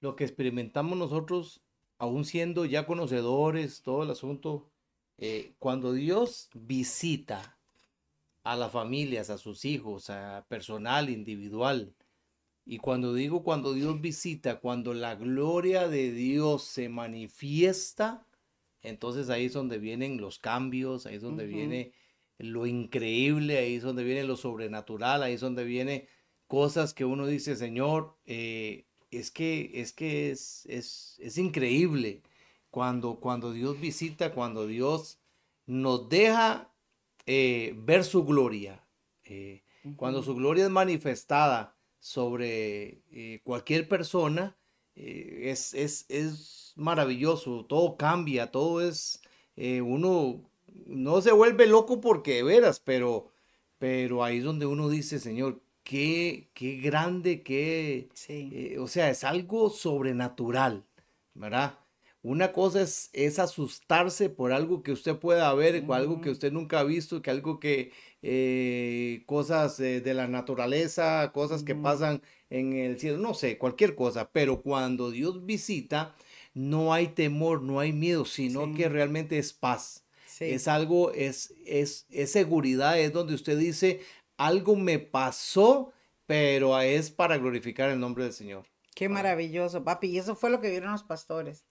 lo 0.00 0.14
que 0.14 0.22
experimentamos 0.22 0.96
nosotros, 0.96 1.64
aún 1.98 2.24
siendo 2.24 2.64
ya 2.64 2.86
conocedores, 2.86 3.82
todo 3.82 4.04
el 4.04 4.10
asunto, 4.10 4.70
eh, 5.16 5.56
cuando 5.58 5.92
Dios 5.92 6.48
visita 6.54 7.57
a 8.52 8.56
las 8.56 8.72
familias, 8.72 9.30
a 9.30 9.38
sus 9.38 9.64
hijos, 9.64 10.10
a 10.10 10.46
personal 10.48 11.10
individual, 11.10 11.94
y 12.70 12.78
cuando 12.78 13.14
digo 13.14 13.42
cuando 13.42 13.72
Dios 13.72 13.98
visita, 14.02 14.60
cuando 14.60 14.92
la 14.92 15.14
gloria 15.14 15.88
de 15.88 16.12
Dios 16.12 16.64
se 16.64 16.90
manifiesta, 16.90 18.26
entonces 18.82 19.30
ahí 19.30 19.46
es 19.46 19.54
donde 19.54 19.78
vienen 19.78 20.20
los 20.20 20.38
cambios, 20.38 21.06
ahí 21.06 21.16
es 21.16 21.22
donde 21.22 21.46
viene 21.46 21.92
lo 22.36 22.66
increíble, 22.66 23.56
ahí 23.56 23.76
es 23.76 23.82
donde 23.82 24.04
viene 24.04 24.24
lo 24.24 24.36
sobrenatural, 24.36 25.22
ahí 25.22 25.32
es 25.32 25.40
donde 25.40 25.64
viene 25.64 26.08
cosas 26.46 26.92
que 26.92 27.06
uno 27.06 27.26
dice, 27.26 27.56
Señor, 27.56 28.18
eh, 28.26 28.84
es 29.10 29.30
que 29.30 29.70
es, 29.80 29.94
que 29.94 30.30
es, 30.30 30.66
es, 30.68 31.38
increíble 31.38 32.22
cuando, 32.70 33.18
cuando 33.18 33.50
Dios 33.52 33.80
visita, 33.80 34.34
cuando 34.34 34.66
Dios 34.66 35.18
nos 35.64 36.10
deja 36.10 36.70
eh, 37.30 37.74
ver 37.76 38.04
su 38.04 38.24
gloria. 38.24 38.82
Eh, 39.22 39.62
cuando 39.96 40.22
su 40.22 40.34
gloria 40.34 40.64
es 40.64 40.70
manifestada 40.70 41.76
sobre 41.98 43.02
eh, 43.10 43.42
cualquier 43.44 43.86
persona, 43.86 44.56
es, 44.94 45.74
es, 45.74 46.72
maravilloso, 46.76 47.66
todo 47.66 47.98
cambia, 47.98 48.50
todo 48.50 48.80
es, 48.80 49.20
uno 49.56 50.50
no 50.86 51.20
se 51.20 51.32
vuelve 51.32 51.66
loco 51.66 52.00
porque 52.00 52.42
veras, 52.42 52.80
pero, 52.80 53.30
pero 53.78 54.24
ahí 54.24 54.38
es 54.38 54.44
donde 54.44 54.64
uno 54.64 54.88
dice, 54.88 55.18
Señor, 55.18 55.60
qué, 55.84 56.48
qué 56.54 56.78
grande, 56.78 57.42
qué, 57.42 58.08
o 58.80 58.88
sea, 58.88 59.10
es 59.10 59.22
algo 59.22 59.68
sobrenatural, 59.68 60.86
¿verdad? 61.34 61.78
Una 62.22 62.52
cosa 62.52 62.82
es, 62.82 63.10
es 63.12 63.38
asustarse 63.38 64.28
por 64.28 64.52
algo 64.52 64.82
que 64.82 64.92
usted 64.92 65.16
pueda 65.16 65.52
ver, 65.54 65.84
algo 65.90 66.20
que 66.20 66.30
usted 66.30 66.52
nunca 66.52 66.80
ha 66.80 66.84
visto, 66.84 67.22
que 67.22 67.30
algo 67.30 67.60
que, 67.60 67.92
eh, 68.22 69.22
cosas 69.26 69.78
de 69.78 70.14
la 70.14 70.26
naturaleza, 70.26 71.30
cosas 71.32 71.62
que 71.62 71.74
pasan 71.74 72.22
en 72.50 72.72
el 72.74 72.98
cielo, 72.98 73.18
no 73.18 73.34
sé, 73.34 73.58
cualquier 73.58 73.94
cosa, 73.94 74.30
pero 74.32 74.62
cuando 74.62 75.10
Dios 75.10 75.46
visita, 75.46 76.14
no 76.54 76.92
hay 76.92 77.08
temor, 77.08 77.62
no 77.62 77.78
hay 77.78 77.92
miedo, 77.92 78.24
sino 78.24 78.74
que 78.74 78.88
realmente 78.88 79.38
es 79.38 79.52
paz. 79.52 80.04
Es 80.40 80.68
algo, 80.68 81.12
es, 81.12 81.52
es, 81.66 82.06
es 82.10 82.30
seguridad, 82.30 82.98
es 82.98 83.12
donde 83.12 83.34
usted 83.34 83.58
dice, 83.58 84.00
algo 84.36 84.76
me 84.76 84.98
pasó, 84.98 85.92
pero 86.26 86.80
es 86.80 87.10
para 87.10 87.38
glorificar 87.38 87.90
el 87.90 87.98
nombre 87.98 88.24
del 88.24 88.32
Señor. 88.32 88.64
Qué 88.94 89.08
maravilloso, 89.08 89.82
papi. 89.84 90.08
Y 90.08 90.18
eso 90.18 90.36
fue 90.36 90.50
lo 90.50 90.60
que 90.60 90.70
vieron 90.70 90.92
los 90.92 91.02
pastores. 91.02 91.67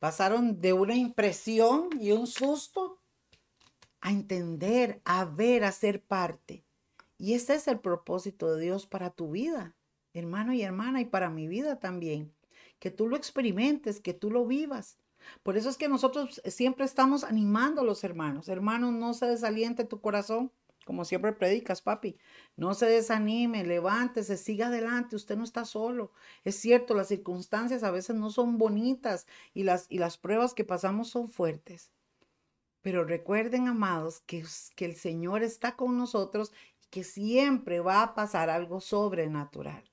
Pasaron 0.00 0.60
de 0.60 0.72
una 0.72 0.96
impresión 0.96 1.90
y 2.00 2.12
un 2.12 2.26
susto 2.26 2.98
a 4.00 4.10
entender, 4.10 5.02
a 5.04 5.26
ver, 5.26 5.62
a 5.62 5.72
ser 5.72 6.02
parte. 6.02 6.64
Y 7.18 7.34
ese 7.34 7.54
es 7.54 7.68
el 7.68 7.80
propósito 7.80 8.54
de 8.54 8.62
Dios 8.62 8.86
para 8.86 9.10
tu 9.10 9.30
vida, 9.30 9.76
hermano 10.14 10.54
y 10.54 10.62
hermana, 10.62 11.02
y 11.02 11.04
para 11.04 11.28
mi 11.28 11.48
vida 11.48 11.78
también. 11.78 12.32
Que 12.78 12.90
tú 12.90 13.08
lo 13.08 13.16
experimentes, 13.16 14.00
que 14.00 14.14
tú 14.14 14.30
lo 14.30 14.46
vivas. 14.46 14.96
Por 15.42 15.58
eso 15.58 15.68
es 15.68 15.76
que 15.76 15.88
nosotros 15.88 16.40
siempre 16.46 16.86
estamos 16.86 17.22
animando 17.22 17.82
a 17.82 17.84
los 17.84 18.02
hermanos. 18.02 18.48
Hermanos, 18.48 18.94
no 18.94 19.12
se 19.12 19.26
desaliente 19.26 19.84
tu 19.84 20.00
corazón, 20.00 20.50
como 20.90 21.04
siempre 21.04 21.32
predicas, 21.32 21.82
papi. 21.82 22.18
No 22.56 22.74
se 22.74 22.86
desanime, 22.86 23.62
levántese, 23.64 24.36
siga 24.36 24.66
adelante. 24.66 25.14
Usted 25.14 25.36
no 25.36 25.44
está 25.44 25.64
solo. 25.64 26.10
Es 26.42 26.56
cierto, 26.56 26.96
las 26.96 27.06
circunstancias 27.06 27.84
a 27.84 27.92
veces 27.92 28.16
no 28.16 28.28
son 28.28 28.58
bonitas 28.58 29.28
y 29.54 29.62
las, 29.62 29.86
y 29.88 29.98
las 29.98 30.18
pruebas 30.18 30.52
que 30.52 30.64
pasamos 30.64 31.08
son 31.08 31.28
fuertes. 31.28 31.92
Pero 32.82 33.04
recuerden, 33.04 33.68
amados, 33.68 34.18
que, 34.26 34.44
que 34.74 34.84
el 34.84 34.96
Señor 34.96 35.44
está 35.44 35.76
con 35.76 35.96
nosotros 35.96 36.50
y 36.82 36.88
que 36.88 37.04
siempre 37.04 37.78
va 37.78 38.02
a 38.02 38.14
pasar 38.16 38.50
algo 38.50 38.80
sobrenatural. 38.80 39.88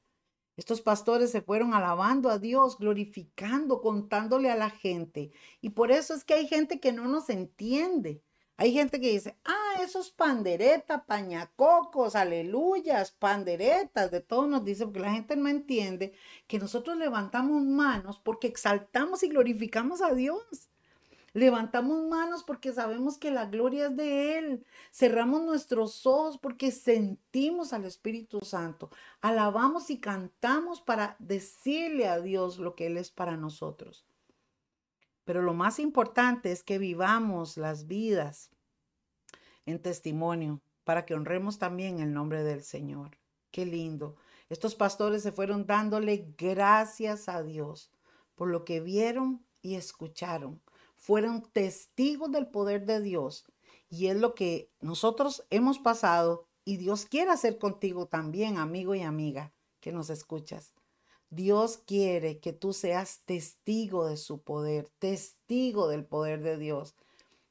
Estos 0.55 0.81
pastores 0.81 1.29
se 1.29 1.43
fueron 1.43 1.75
alabando 1.75 2.31
a 2.31 2.39
Dios, 2.39 2.79
glorificando, 2.79 3.81
contándole 3.81 4.49
a 4.49 4.55
la 4.55 4.71
gente. 4.71 5.29
Y 5.61 5.69
por 5.69 5.91
eso 5.91 6.15
es 6.15 6.23
que 6.23 6.33
hay 6.33 6.47
gente 6.47 6.79
que 6.79 6.91
no 6.91 7.07
nos 7.07 7.29
entiende. 7.29 8.23
Hay 8.59 8.73
gente 8.73 8.99
que 8.99 9.11
dice, 9.11 9.37
ah, 9.45 9.75
esos 9.83 10.09
panderetas, 10.09 11.03
pañacocos, 11.05 12.15
aleluyas, 12.15 13.11
panderetas, 13.11 14.09
de 14.09 14.19
todo 14.19 14.47
nos 14.47 14.65
dice, 14.65 14.85
porque 14.85 14.99
la 15.01 15.11
gente 15.11 15.35
no 15.35 15.47
entiende 15.47 16.13
que 16.47 16.57
nosotros 16.57 16.97
levantamos 16.97 17.63
manos 17.63 18.19
porque 18.19 18.47
exaltamos 18.47 19.21
y 19.21 19.29
glorificamos 19.29 20.01
a 20.01 20.13
Dios. 20.15 20.69
Levantamos 21.33 22.07
manos 22.07 22.43
porque 22.43 22.73
sabemos 22.73 23.19
que 23.19 23.29
la 23.29 23.45
gloria 23.45 23.87
es 23.87 23.95
de 23.95 24.39
Él. 24.39 24.65
Cerramos 24.91 25.43
nuestros 25.43 26.07
ojos 26.07 26.39
porque 26.39 26.71
sentimos 26.71 27.73
al 27.73 27.85
Espíritu 27.85 28.39
Santo. 28.41 28.89
Alabamos 29.21 29.91
y 29.91 29.99
cantamos 29.99 30.81
para 30.81 31.15
decirle 31.19 32.07
a 32.07 32.19
Dios 32.19 32.57
lo 32.57 32.73
que 32.73 32.87
Él 32.87 32.97
es 32.97 33.11
para 33.11 33.37
nosotros. 33.37 34.06
Pero 35.27 35.43
lo 35.43 35.53
más 35.53 35.77
importante 35.77 36.51
es 36.51 36.63
que 36.63 36.79
vivamos 36.79 37.57
las 37.57 37.85
vidas 37.85 38.49
en 39.67 39.79
testimonio 39.79 40.61
para 40.85 41.05
que 41.05 41.13
honremos 41.13 41.59
también 41.59 41.99
el 41.99 42.13
nombre 42.13 42.43
del 42.43 42.63
Señor. 42.63 43.19
Qué 43.51 43.65
lindo. 43.65 44.15
Estos 44.49 44.73
pastores 44.73 45.21
se 45.21 45.33
fueron 45.33 45.67
dándole 45.67 46.33
gracias 46.37 47.27
a 47.27 47.43
Dios 47.43 47.91
por 48.35 48.47
lo 48.47 48.63
que 48.63 48.79
vieron 48.79 49.45
y 49.61 49.75
escucharon 49.75 50.61
fueron 50.97 51.43
testigos 51.43 52.31
del 52.31 52.47
poder 52.47 52.85
de 52.85 53.01
Dios. 53.01 53.45
Y 53.89 54.07
es 54.07 54.17
lo 54.17 54.33
que 54.35 54.69
nosotros 54.81 55.45
hemos 55.49 55.79
pasado 55.79 56.47
y 56.65 56.77
Dios 56.77 57.05
quiere 57.05 57.31
hacer 57.31 57.57
contigo 57.57 58.07
también, 58.07 58.57
amigo 58.57 58.95
y 58.95 59.01
amiga, 59.01 59.53
que 59.79 59.91
nos 59.91 60.09
escuchas. 60.09 60.73
Dios 61.29 61.77
quiere 61.77 62.39
que 62.39 62.53
tú 62.53 62.73
seas 62.73 63.21
testigo 63.25 64.07
de 64.07 64.17
su 64.17 64.41
poder, 64.41 64.89
testigo 64.99 65.87
del 65.87 66.05
poder 66.05 66.41
de 66.41 66.57
Dios. 66.57 66.95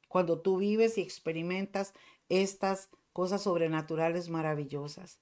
Cuando 0.09 0.41
tú 0.41 0.57
vives 0.57 0.97
y 0.99 1.03
experimentas 1.03 1.93
estas 2.29 2.89
cosas 3.12 3.43
sobrenaturales 3.43 4.29
maravillosas. 4.29 5.18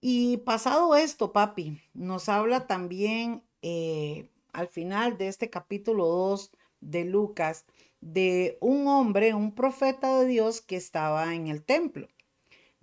Y 0.00 0.38
pasado 0.38 0.96
esto, 0.96 1.32
papi, 1.32 1.80
nos 1.94 2.28
habla 2.28 2.66
también 2.66 3.42
eh, 3.62 4.28
al 4.52 4.68
final 4.68 5.16
de 5.16 5.28
este 5.28 5.50
capítulo 5.50 6.06
2 6.06 6.52
de 6.80 7.04
Lucas 7.04 7.64
de 8.00 8.58
un 8.60 8.86
hombre, 8.86 9.32
un 9.32 9.54
profeta 9.54 10.20
de 10.20 10.26
Dios 10.26 10.60
que 10.60 10.76
estaba 10.76 11.34
en 11.34 11.48
el 11.48 11.64
templo. 11.64 12.08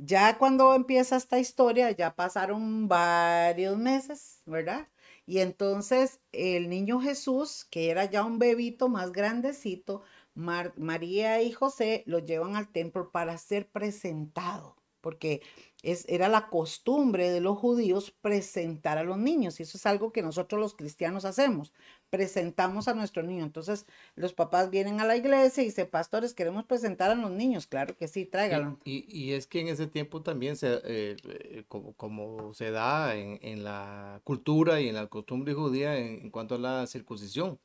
Ya 0.04 0.40
cuando 0.40 0.74
empieza 0.74 1.16
esta 1.16 1.38
historia, 1.38 1.92
ya 1.92 2.16
pasaron 2.16 2.88
varios 2.88 3.78
meses, 3.78 4.42
¿verdad? 4.48 4.88
Y 5.28 5.40
entonces 5.40 6.20
el 6.32 6.70
niño 6.70 7.00
Jesús, 7.00 7.66
que 7.70 7.92
era 7.92 8.06
ya 8.06 8.24
un 8.24 8.40
bebito 8.40 8.90
más 8.90 9.12
grandecito, 9.12 10.02
María 10.34 11.44
y 11.44 11.52
José 11.52 12.04
lo 12.08 12.18
llevan 12.18 12.56
al 12.56 12.72
templo 12.72 13.12
para 13.12 13.38
ser 13.38 13.70
presentado, 13.70 14.76
porque 15.02 15.44
es, 15.84 16.06
era 16.10 16.30
la 16.30 16.50
costumbre 16.50 17.30
de 17.30 17.42
los 17.42 17.60
judíos 17.60 18.10
presentar 18.10 18.98
a 18.98 19.04
los 19.04 19.20
niños, 19.20 19.60
y 19.60 19.64
eso 19.64 19.78
es 19.78 19.86
algo 19.86 20.12
que 20.12 20.24
nosotros 20.24 20.60
los 20.60 20.74
cristianos 20.74 21.26
hacemos 21.26 21.74
presentamos 22.12 22.88
a 22.88 22.94
nuestro 22.94 23.24
niño. 23.24 23.44
Entonces, 23.44 23.88
los 24.16 24.34
papás 24.34 24.70
vienen 24.70 25.00
a 25.00 25.06
la 25.06 25.16
iglesia 25.16 25.64
y 25.64 25.68
dicen, 25.68 25.90
pastores, 25.90 26.36
queremos 26.36 26.66
presentar 26.66 27.10
a 27.10 27.16
los 27.16 27.32
niños. 27.32 27.66
Claro 27.66 27.98
que 27.98 28.08
sí, 28.08 28.26
tráiganlo. 28.26 28.78
Y, 28.84 29.32
es 29.32 29.48
que 29.48 29.62
en 29.62 29.70
ese 29.70 29.88
tiempo 29.88 30.22
también, 30.22 30.58
se, 30.58 30.74
eh, 30.84 31.16
eh, 31.24 31.64
como, 31.68 32.54
se 32.54 32.70
da 32.70 33.16
en, 33.16 33.64
la 33.64 34.22
cultura 34.24 34.82
y 34.82 34.90
en 34.90 34.96
la 34.96 35.08
costumbre 35.08 35.54
judía 35.54 35.98
en, 35.98 36.30
cuanto 36.30 36.56
a 36.56 36.60
la 36.60 36.86
circuncisión, 36.86 37.60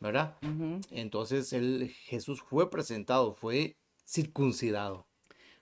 ¿verdad? 0.00 0.36
Entonces, 0.90 1.52
él, 1.52 1.94
Jesús 2.04 2.42
fue 2.42 2.70
presentado, 2.70 3.32
fue 3.32 3.76
circuncidado. 4.04 5.06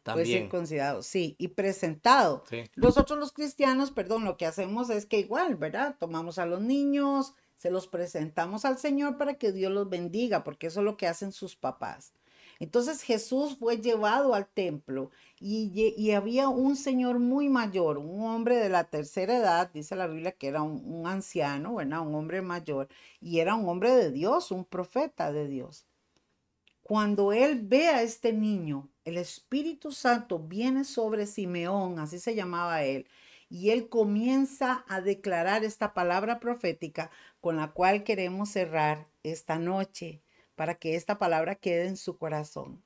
También. 0.03 0.27
Fue 0.27 0.41
circuncidado, 0.41 1.03
sí, 1.03 1.37
y 1.39 1.49
presentado. 1.49 2.45
Nosotros 2.77 3.19
los 3.19 3.33
cristianos, 3.33 3.91
perdón, 3.91 4.25
lo 4.25 4.37
que 4.37 4.47
hacemos 4.47 4.89
es 4.91 5.05
que 5.07 5.21
igual, 5.21 5.57
¿verdad? 5.57 5.97
Tomamos 6.01 6.39
a 6.39 6.47
los 6.47 6.61
niños, 6.61 7.35
se 7.63 7.71
los 7.71 7.87
presentamos 7.87 8.65
al 8.65 8.77
Señor 8.77 9.19
para 9.19 9.35
que 9.35 9.53
Dios 9.53 9.71
los 9.71 9.89
bendiga, 9.89 10.43
porque 10.43 10.67
eso 10.67 10.81
es 10.81 10.85
lo 10.85 10.97
que 10.97 11.07
hacen 11.07 11.31
sus 11.31 11.55
papás. 11.55 12.13
Entonces 12.59 13.03
Jesús 13.03 13.57
fue 13.57 13.77
llevado 13.77 14.35
al 14.35 14.49
templo 14.49 15.13
y, 15.39 16.11
había 16.11 16.49
un 16.49 16.75
señor 16.75 17.21
muy 17.21 17.49
mayor, 17.49 17.99
un 17.99 18.25
hombre 18.25 18.57
de 18.57 18.69
la 18.69 18.83
tercera 18.91 19.37
edad, 19.37 19.71
dice 19.73 19.95
la 19.95 20.09
Biblia 20.09 20.33
que 20.33 20.49
era 20.49 20.61
un, 20.61 21.07
anciano, 21.07 21.75
un 21.75 21.93
hombre 21.93 22.43
mayor, 22.43 22.89
y 23.21 23.39
era 23.39 23.55
un 23.55 23.69
hombre 23.69 23.93
de 23.93 24.11
Dios, 24.11 24.51
un 24.51 24.65
profeta 24.65 25.31
de 25.31 25.47
Dios. 25.47 25.87
Cuando 26.83 27.33
él 27.33 27.61
ve 27.63 27.87
a 27.87 28.03
este 28.03 28.33
niño, 28.33 28.89
el 29.05 29.19
Espíritu 29.19 29.93
Santo 29.93 30.41
viene 30.41 30.83
sobre 30.83 31.27
Simeón, 31.27 32.01
así 32.01 32.19
se 32.19 32.35
llamaba 32.35 32.83
él, 32.83 33.07
y 33.53 33.69
él 33.69 33.91
comienza 33.91 34.83
a 34.89 35.03
declarar 35.03 35.63
esta 35.63 35.93
palabra 35.93 36.41
profética 36.41 37.11
con 37.39 37.59
la 37.59 37.73
cual 37.73 38.03
queremos 38.03 38.49
cerrar 38.49 39.09
esta 39.25 39.59
noche 39.59 40.23
para 40.55 40.77
que 40.77 40.97
esta 40.97 41.19
palabra 41.19 41.55
quede 41.55 41.87
en 41.87 41.99
su 41.99 42.17
corazón. 42.17 42.83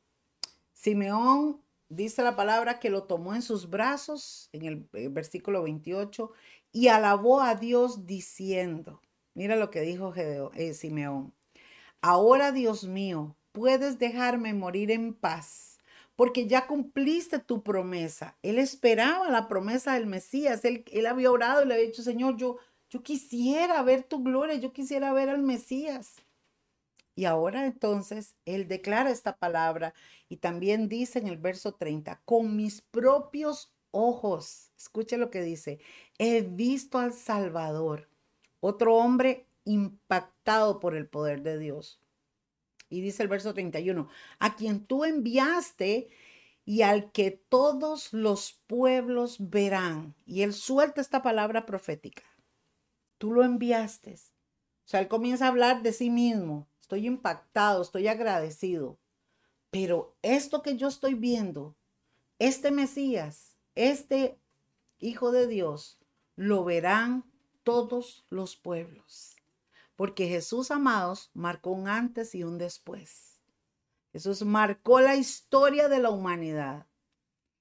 Simeón 0.73 1.63
dice 1.89 2.25
la 2.25 2.35
palabra 2.35 2.81
que 2.81 2.91
lo 2.91 3.05
tomó 3.05 3.37
en 3.37 3.43
sus 3.43 3.71
brazos 3.71 4.49
en 4.53 4.65
el, 4.65 4.89
eh, 4.95 5.07
versículo 5.07 5.63
28 5.63 6.33
y 6.73 6.89
alabó 6.89 7.43
a 7.43 7.55
Dios 7.55 8.05
diciendo, 8.05 9.01
mira 9.35 9.55
lo 9.55 9.71
que 9.71 9.83
dijo 9.83 10.13
eh, 10.17 10.75
Simeón, 10.75 11.33
ahora 12.01 12.51
Dios 12.51 12.83
mío, 12.83 13.37
puedes 13.53 14.01
dejarme 14.01 14.53
morir 14.53 14.91
en 14.91 15.15
paz 15.15 15.76
porque 16.17 16.47
ya 16.47 16.67
cumpliste 16.67 17.39
tu 17.39 17.63
promesa. 17.63 18.37
Él 18.43 18.59
esperaba 18.59 19.31
la 19.31 19.49
promesa 19.49 19.95
del 19.95 20.07
Mesías. 20.07 20.65
Él, 20.65 20.85
él 20.91 21.07
había 21.07 21.31
orado 21.31 21.63
y 21.63 21.67
le 21.67 21.75
había 21.75 21.87
dicho, 21.87 22.03
Señor, 22.03 22.37
yo, 22.37 22.57
yo 22.89 23.03
quisiera 23.03 23.83
ver 23.83 24.03
tu 24.03 24.23
gloria, 24.23 24.57
yo 24.57 24.73
quisiera 24.73 25.13
ver 25.13 25.29
al 25.29 25.43
Mesías. 25.43 26.17
Y 27.17 27.25
ahora 27.25 27.65
entonces 27.65 28.37
Él 28.45 28.69
declara 28.69 29.11
esta 29.11 29.39
palabra 29.39 29.95
y 30.29 30.37
también 30.37 30.89
dice 30.89 31.19
en 31.19 31.27
el 31.27 31.39
verso 31.39 31.75
30, 31.75 32.21
con 32.27 32.57
mis 32.57 32.83
propios 32.83 33.73
ojos, 33.91 34.71
escuche 34.77 35.17
lo 35.17 35.31
que 35.31 35.41
dice, 35.41 35.81
he 36.19 36.43
visto 36.43 36.99
al 36.99 37.15
Salvador, 37.15 38.11
otro 38.61 38.97
hombre 38.97 39.47
impactado 39.65 40.79
por 40.79 40.95
el 40.95 41.09
poder 41.09 41.43
de 41.43 41.59
Dios. 41.59 42.01
Y 42.89 43.01
dice 43.01 43.23
el 43.23 43.29
verso 43.29 43.53
31, 43.53 44.09
a 44.39 44.57
quien 44.57 44.85
tú 44.87 45.05
enviaste 45.05 46.09
y 46.65 46.83
al 46.83 47.11
que 47.13 47.31
todos 47.31 48.13
los 48.13 48.53
pueblos 48.67 49.37
verán. 49.39 50.15
Y 50.25 50.43
él 50.43 50.53
suelta 50.53 51.01
esta 51.01 51.23
palabra 51.23 51.67
profética. 51.67 52.23
Tú 53.19 53.33
lo 53.33 53.45
enviaste. 53.45 54.15
O 54.15 54.89
sea, 54.89 55.01
él 55.01 55.09
comienza 55.09 55.47
a 55.47 55.49
hablar 55.49 55.83
de 55.83 55.93
sí 55.93 56.11
mismo. 56.11 56.69
Estoy 56.81 57.07
impactado, 57.07 57.83
estoy 57.83 58.09
agradecido. 58.09 58.99
Pero 59.71 60.17
esto 60.23 60.63
que 60.63 60.77
yo 60.77 60.89
estoy 60.89 61.15
viendo, 61.15 61.77
este 62.39 62.71
Mesías, 62.71 63.57
este 63.75 64.39
Hijo 64.99 65.31
de 65.31 65.47
Dios, 65.47 65.99
lo 66.37 66.65
verán 66.65 67.31
todos 67.65 68.25
los 68.31 68.57
pueblos 68.57 69.36
porque 69.97 70.29
Jesús, 70.29 70.71
amados, 70.71 71.31
marcó 71.35 71.71
un 71.71 71.89
antes 71.89 72.35
y 72.35 72.45
un 72.45 72.59
después. 72.59 73.41
Jesús 74.13 74.45
marcó 74.45 75.01
la 75.01 75.17
historia 75.17 75.89
de 75.89 75.99
la 75.99 76.11
humanidad. 76.11 76.87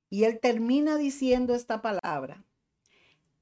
Y 0.09 0.25
él 0.25 0.39
termina 0.39 0.97
diciendo 0.97 1.55
esta 1.55 1.81
palabra. 1.81 2.45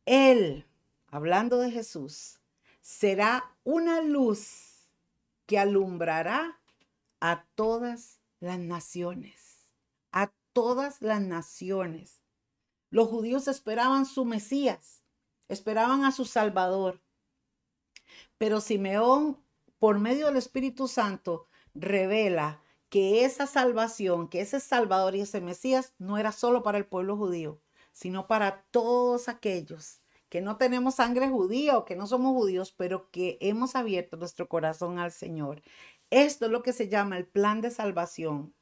Él, 0.05 0.65
hablando 1.07 1.57
de 1.59 1.69
Jesús, 1.69 2.39
será 2.81 3.55
una 3.63 4.01
luz 4.01 4.89
que 5.45 5.59
alumbrará 5.59 6.59
a 7.19 7.45
todas 7.55 8.19
las 8.39 8.57
naciones, 8.57 9.69
a 10.11 10.31
todas 10.53 11.01
las 11.01 11.21
naciones. 11.21 12.23
Los 12.89 13.09
judíos 13.09 13.47
esperaban 13.47 14.05
su 14.05 14.25
Mesías, 14.25 15.03
esperaban 15.47 16.05
a 16.05 16.11
su 16.11 16.25
Salvador. 16.25 17.02
Pero 18.43 18.59
Simeón, 18.59 19.41
por 19.79 19.99
medio 19.99 20.25
del 20.25 20.35
Espíritu 20.35 20.89
Santo, 20.89 21.47
revela 21.73 22.61
que 22.89 23.23
esa 23.23 23.47
salvación, 23.47 24.27
que 24.27 24.41
ese 24.41 24.59
Salvador 24.59 25.15
y 25.15 25.21
ese 25.21 25.39
Mesías 25.39 25.93
no 25.97 26.17
era 26.17 26.33
solo 26.33 26.61
para 26.61 26.77
el 26.77 26.85
pueblo 26.85 27.15
judío, 27.15 27.61
sino 27.93 28.27
para 28.27 28.65
todos 28.69 29.29
aquellos 29.29 30.01
que 30.27 30.41
no 30.41 30.57
tenemos 30.57 30.95
sangre 30.95 31.29
judía 31.29 31.77
o 31.77 31.85
que 31.85 31.95
no 31.95 32.05
somos 32.05 32.33
judíos, 32.33 32.73
pero 32.73 33.09
que 33.11 33.37
hemos 33.39 33.77
abierto 33.77 34.17
nuestro 34.17 34.49
corazón 34.49 34.99
al 34.99 35.13
Señor. 35.13 35.61
Esto 36.09 36.47
es 36.47 36.51
lo 36.51 36.63
que 36.63 36.73
se 36.73 36.89
llama 36.89 37.15
el 37.15 37.25
plan 37.25 37.61
de 37.61 37.71
salvación. 37.71 38.53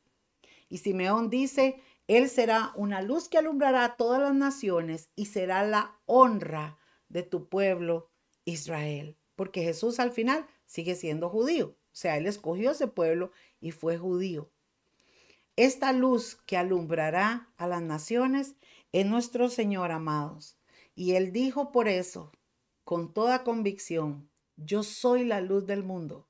Y 0.69 0.77
Simeón 0.77 1.31
dice, 1.31 1.81
Él 2.05 2.29
será 2.29 2.71
una 2.75 3.01
luz 3.01 3.29
que 3.29 3.39
alumbrará 3.39 3.83
a 3.83 3.95
todas 3.95 4.21
las 4.21 4.35
naciones 4.35 5.09
y 5.15 5.25
será 5.25 5.63
la 5.63 5.99
honra 6.05 6.77
de 7.09 7.23
tu 7.23 7.49
pueblo 7.49 8.11
Israel. 8.45 9.17
Porque 9.41 9.63
Jesús 9.63 9.99
al 9.99 10.11
final 10.11 10.45
sigue 10.67 10.93
siendo 10.93 11.27
judío. 11.27 11.69
O 11.69 11.93
sea, 11.93 12.15
Él 12.15 12.27
escogió 12.27 12.69
ese 12.69 12.87
pueblo 12.87 13.31
y 13.59 13.71
fue 13.71 13.97
judío. 13.97 14.51
Esta 15.55 15.93
luz 15.93 16.35
que 16.45 16.57
alumbrará 16.57 17.51
a 17.57 17.65
las 17.65 17.81
naciones 17.81 18.53
es 18.91 19.07
nuestro 19.07 19.49
Señor, 19.49 19.91
amados. 19.91 20.59
Y 20.93 21.13
Él 21.13 21.31
dijo 21.31 21.71
por 21.71 21.87
eso, 21.87 22.31
con 22.83 23.15
toda 23.15 23.43
convicción, 23.43 24.29
yo 24.57 24.83
soy 24.83 25.23
la 25.25 25.41
luz 25.41 25.65
del 25.65 25.83
mundo. 25.83 26.27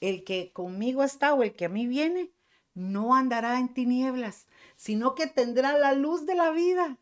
El 0.00 0.24
que 0.24 0.54
conmigo 0.54 1.04
está 1.04 1.34
o 1.34 1.42
el 1.42 1.54
que 1.54 1.66
a 1.66 1.68
mí 1.68 1.86
viene, 1.86 2.32
no 2.72 3.14
andará 3.14 3.58
en 3.58 3.74
tinieblas, 3.74 4.46
sino 4.76 5.14
que 5.14 5.26
tendrá 5.26 5.76
la 5.76 5.92
luz 5.92 6.24
de 6.24 6.34
la 6.34 6.50
vida. 6.50 6.98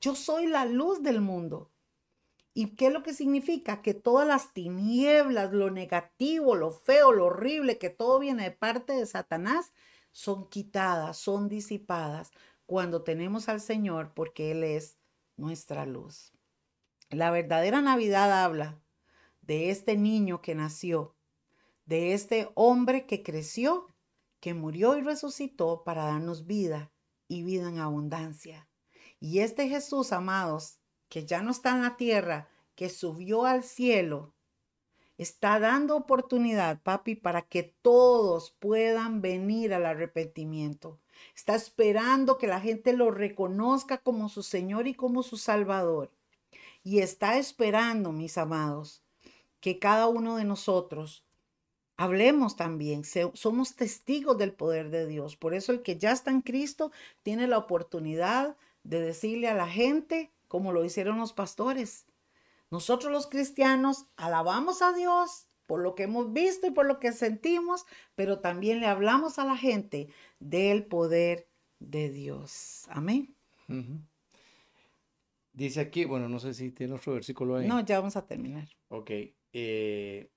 Yo 0.00 0.16
soy 0.16 0.48
la 0.48 0.64
luz 0.64 1.04
del 1.04 1.20
mundo. 1.20 1.71
¿Y 2.54 2.76
qué 2.76 2.88
es 2.88 2.92
lo 2.92 3.02
que 3.02 3.14
significa? 3.14 3.80
Que 3.80 3.94
todas 3.94 4.26
las 4.26 4.52
tinieblas, 4.52 5.52
lo 5.52 5.70
negativo, 5.70 6.54
lo 6.54 6.70
feo, 6.70 7.12
lo 7.12 7.26
horrible, 7.26 7.78
que 7.78 7.90
todo 7.90 8.18
viene 8.18 8.44
de 8.44 8.50
parte 8.50 8.92
de 8.92 9.06
Satanás, 9.06 9.72
son 10.10 10.48
quitadas, 10.48 11.16
son 11.16 11.48
disipadas 11.48 12.30
cuando 12.66 13.02
tenemos 13.02 13.48
al 13.48 13.60
Señor 13.60 14.12
porque 14.14 14.50
Él 14.50 14.64
es 14.64 14.98
nuestra 15.36 15.86
luz. 15.86 16.32
La 17.08 17.30
verdadera 17.30 17.80
Navidad 17.80 18.44
habla 18.44 18.80
de 19.40 19.70
este 19.70 19.96
niño 19.96 20.42
que 20.42 20.54
nació, 20.54 21.16
de 21.86 22.12
este 22.12 22.50
hombre 22.54 23.06
que 23.06 23.22
creció, 23.22 23.88
que 24.40 24.54
murió 24.54 24.96
y 24.96 25.02
resucitó 25.02 25.84
para 25.84 26.04
darnos 26.04 26.46
vida 26.46 26.92
y 27.28 27.42
vida 27.42 27.68
en 27.68 27.78
abundancia. 27.78 28.68
Y 29.20 29.38
este 29.38 29.68
Jesús, 29.68 30.12
amados, 30.12 30.81
que 31.12 31.26
ya 31.26 31.42
no 31.42 31.50
está 31.50 31.72
en 31.72 31.82
la 31.82 31.98
tierra, 31.98 32.48
que 32.74 32.88
subió 32.88 33.44
al 33.44 33.64
cielo, 33.64 34.32
está 35.18 35.60
dando 35.60 35.94
oportunidad, 35.94 36.80
papi, 36.80 37.16
para 37.16 37.42
que 37.42 37.64
todos 37.82 38.52
puedan 38.52 39.20
venir 39.20 39.74
al 39.74 39.84
arrepentimiento. 39.84 40.98
Está 41.36 41.54
esperando 41.54 42.38
que 42.38 42.46
la 42.46 42.62
gente 42.62 42.94
lo 42.94 43.10
reconozca 43.10 43.98
como 43.98 44.30
su 44.30 44.42
Señor 44.42 44.86
y 44.86 44.94
como 44.94 45.22
su 45.22 45.36
Salvador. 45.36 46.10
Y 46.82 47.00
está 47.00 47.36
esperando, 47.36 48.10
mis 48.12 48.38
amados, 48.38 49.02
que 49.60 49.78
cada 49.78 50.08
uno 50.08 50.36
de 50.36 50.44
nosotros 50.44 51.26
hablemos 51.98 52.56
también. 52.56 53.04
somos 53.34 53.76
testigos 53.76 54.38
del 54.38 54.54
poder 54.54 54.88
de 54.88 55.06
Dios. 55.06 55.36
Por 55.36 55.52
eso 55.52 55.72
el 55.72 55.82
que 55.82 55.98
ya 55.98 56.12
está 56.12 56.30
en 56.30 56.40
Cristo 56.40 56.90
tiene 57.22 57.48
la 57.48 57.58
oportunidad 57.58 58.56
de 58.82 59.02
decirle 59.02 59.48
a 59.48 59.54
la 59.54 59.68
gente, 59.68 60.32
como 60.52 60.70
lo 60.70 60.84
hicieron 60.84 61.16
los 61.16 61.32
pastores. 61.32 62.04
Nosotros 62.70 63.10
los 63.10 63.26
cristianos 63.26 64.04
alabamos 64.16 64.82
a 64.82 64.92
Dios 64.92 65.46
por 65.64 65.80
lo 65.80 65.94
que 65.94 66.02
hemos 66.02 66.34
visto 66.34 66.66
y 66.66 66.70
por 66.72 66.84
lo 66.84 67.00
que 67.00 67.12
sentimos, 67.12 67.86
pero 68.16 68.40
también 68.40 68.78
le 68.80 68.86
hablamos 68.86 69.38
a 69.38 69.46
la 69.46 69.56
gente 69.56 70.08
del 70.40 70.84
poder 70.84 71.48
de 71.78 72.10
Dios. 72.10 72.82
Amén. 72.90 73.34
Dice 75.54 75.80
aquí, 75.80 76.04
bueno, 76.04 76.28
no 76.28 76.38
sé 76.38 76.52
si 76.52 76.70
tiene 76.70 76.92
otro 76.92 77.14
versículo 77.14 77.56
ahí. 77.56 77.66
No, 77.66 77.82
ya 77.82 78.00
vamos 78.00 78.16
a 78.16 78.26
terminar. 78.26 78.68
Ok. 78.88 79.10
Eh, 79.54 80.30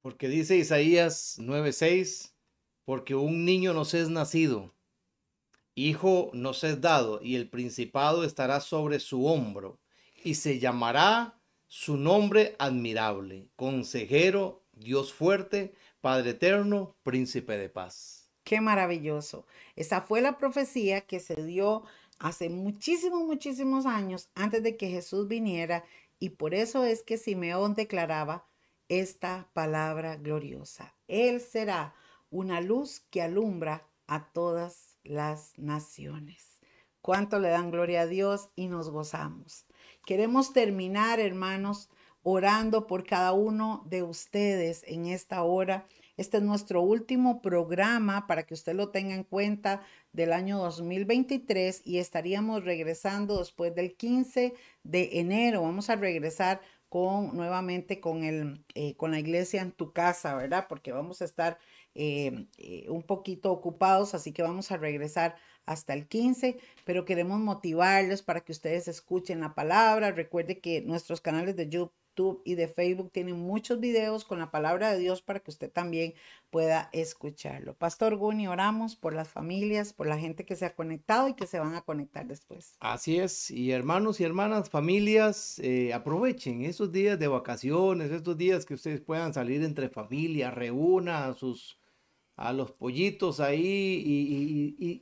porque 0.00 0.28
dice 0.28 0.56
Isaías 0.56 1.38
9:6, 1.38 2.32
porque 2.86 3.14
un 3.14 3.44
niño 3.44 3.74
nos 3.74 3.92
es 3.92 4.08
nacido, 4.08 4.74
hijo 5.74 6.30
nos 6.32 6.64
es 6.64 6.80
dado, 6.80 7.20
y 7.22 7.36
el 7.36 7.48
principado 7.48 8.24
estará 8.24 8.60
sobre 8.60 9.00
su 9.00 9.26
hombro, 9.26 9.78
y 10.22 10.34
se 10.34 10.58
llamará 10.58 11.38
su 11.68 11.96
nombre 11.96 12.56
admirable, 12.58 13.48
consejero, 13.56 14.62
Dios 14.72 15.12
fuerte, 15.12 15.74
Padre 16.00 16.30
eterno, 16.30 16.96
príncipe 17.02 17.56
de 17.56 17.68
paz. 17.68 18.30
Qué 18.44 18.60
maravilloso. 18.60 19.46
Esa 19.74 20.02
fue 20.02 20.20
la 20.20 20.36
profecía 20.36 21.00
que 21.00 21.18
se 21.18 21.42
dio 21.44 21.84
hace 22.18 22.50
muchísimos, 22.50 23.22
muchísimos 23.22 23.86
años 23.86 24.28
antes 24.34 24.62
de 24.62 24.76
que 24.76 24.90
Jesús 24.90 25.28
viniera 25.28 25.84
y 26.18 26.30
por 26.30 26.54
eso 26.54 26.84
es 26.84 27.02
que 27.02 27.18
Simeón 27.18 27.74
declaraba 27.74 28.46
esta 28.88 29.48
palabra 29.54 30.16
gloriosa. 30.16 30.94
Él 31.08 31.40
será 31.40 31.94
una 32.30 32.60
luz 32.60 33.00
que 33.10 33.22
alumbra 33.22 33.88
a 34.06 34.30
todas 34.32 34.93
las 35.04 35.52
naciones. 35.58 36.60
¿Cuánto 37.00 37.38
le 37.38 37.50
dan 37.50 37.70
gloria 37.70 38.02
a 38.02 38.06
Dios 38.06 38.48
y 38.56 38.68
nos 38.68 38.90
gozamos? 38.90 39.66
Queremos 40.06 40.52
terminar, 40.52 41.20
hermanos, 41.20 41.90
orando 42.22 42.86
por 42.86 43.04
cada 43.04 43.32
uno 43.32 43.84
de 43.86 44.02
ustedes 44.02 44.82
en 44.86 45.06
esta 45.06 45.42
hora. 45.42 45.86
Este 46.16 46.38
es 46.38 46.42
nuestro 46.42 46.80
último 46.80 47.42
programa 47.42 48.26
para 48.26 48.44
que 48.44 48.54
usted 48.54 48.74
lo 48.74 48.90
tenga 48.90 49.14
en 49.14 49.24
cuenta 49.24 49.82
del 50.12 50.32
año 50.32 50.58
2023 50.58 51.82
y 51.84 51.98
estaríamos 51.98 52.64
regresando 52.64 53.38
después 53.38 53.74
del 53.74 53.94
15 53.96 54.54
de 54.84 55.20
enero. 55.20 55.62
Vamos 55.62 55.90
a 55.90 55.96
regresar 55.96 56.60
con 56.88 57.36
nuevamente 57.36 58.00
con 58.00 58.22
el 58.22 58.64
eh, 58.74 58.94
con 58.96 59.10
la 59.10 59.18
iglesia 59.18 59.60
en 59.60 59.72
tu 59.72 59.92
casa, 59.92 60.34
¿verdad? 60.36 60.66
Porque 60.68 60.92
vamos 60.92 61.20
a 61.20 61.24
estar 61.24 61.58
eh, 61.94 62.46
eh, 62.58 62.86
un 62.88 63.02
poquito 63.02 63.52
ocupados, 63.52 64.14
así 64.14 64.32
que 64.32 64.42
vamos 64.42 64.70
a 64.72 64.76
regresar 64.76 65.36
hasta 65.66 65.94
el 65.94 66.06
15, 66.06 66.58
pero 66.84 67.04
queremos 67.04 67.40
motivarles 67.40 68.22
para 68.22 68.40
que 68.40 68.52
ustedes 68.52 68.88
escuchen 68.88 69.40
la 69.40 69.54
palabra. 69.54 70.12
Recuerde 70.12 70.58
que 70.58 70.82
nuestros 70.82 71.20
canales 71.20 71.56
de 71.56 71.68
YouTube 71.68 71.94
y 72.44 72.54
de 72.54 72.68
Facebook 72.68 73.10
tienen 73.10 73.38
muchos 73.38 73.80
videos 73.80 74.24
con 74.24 74.38
la 74.38 74.50
palabra 74.50 74.92
de 74.92 74.98
Dios 74.98 75.22
para 75.22 75.40
que 75.40 75.50
usted 75.50 75.70
también 75.70 76.14
pueda 76.50 76.88
escucharlo. 76.92 77.74
Pastor 77.74 78.16
Guni, 78.16 78.46
oramos 78.46 78.94
por 78.94 79.14
las 79.14 79.28
familias, 79.28 79.92
por 79.92 80.06
la 80.06 80.18
gente 80.18 80.44
que 80.44 80.54
se 80.54 80.66
ha 80.66 80.74
conectado 80.74 81.28
y 81.28 81.34
que 81.34 81.46
se 81.46 81.58
van 81.58 81.74
a 81.74 81.82
conectar 81.82 82.26
después. 82.26 82.76
Así 82.78 83.18
es, 83.18 83.50
y 83.50 83.72
hermanos 83.72 84.20
y 84.20 84.24
hermanas, 84.24 84.70
familias, 84.70 85.58
eh, 85.58 85.92
aprovechen 85.92 86.62
esos 86.62 86.92
días 86.92 87.18
de 87.18 87.28
vacaciones, 87.28 88.10
estos 88.12 88.36
días 88.36 88.64
que 88.64 88.74
ustedes 88.74 89.00
puedan 89.00 89.34
salir 89.34 89.62
entre 89.64 89.88
familias, 89.88 90.54
reúna 90.54 91.26
a 91.26 91.34
sus 91.34 91.78
a 92.36 92.52
los 92.52 92.72
pollitos 92.72 93.40
ahí 93.40 94.02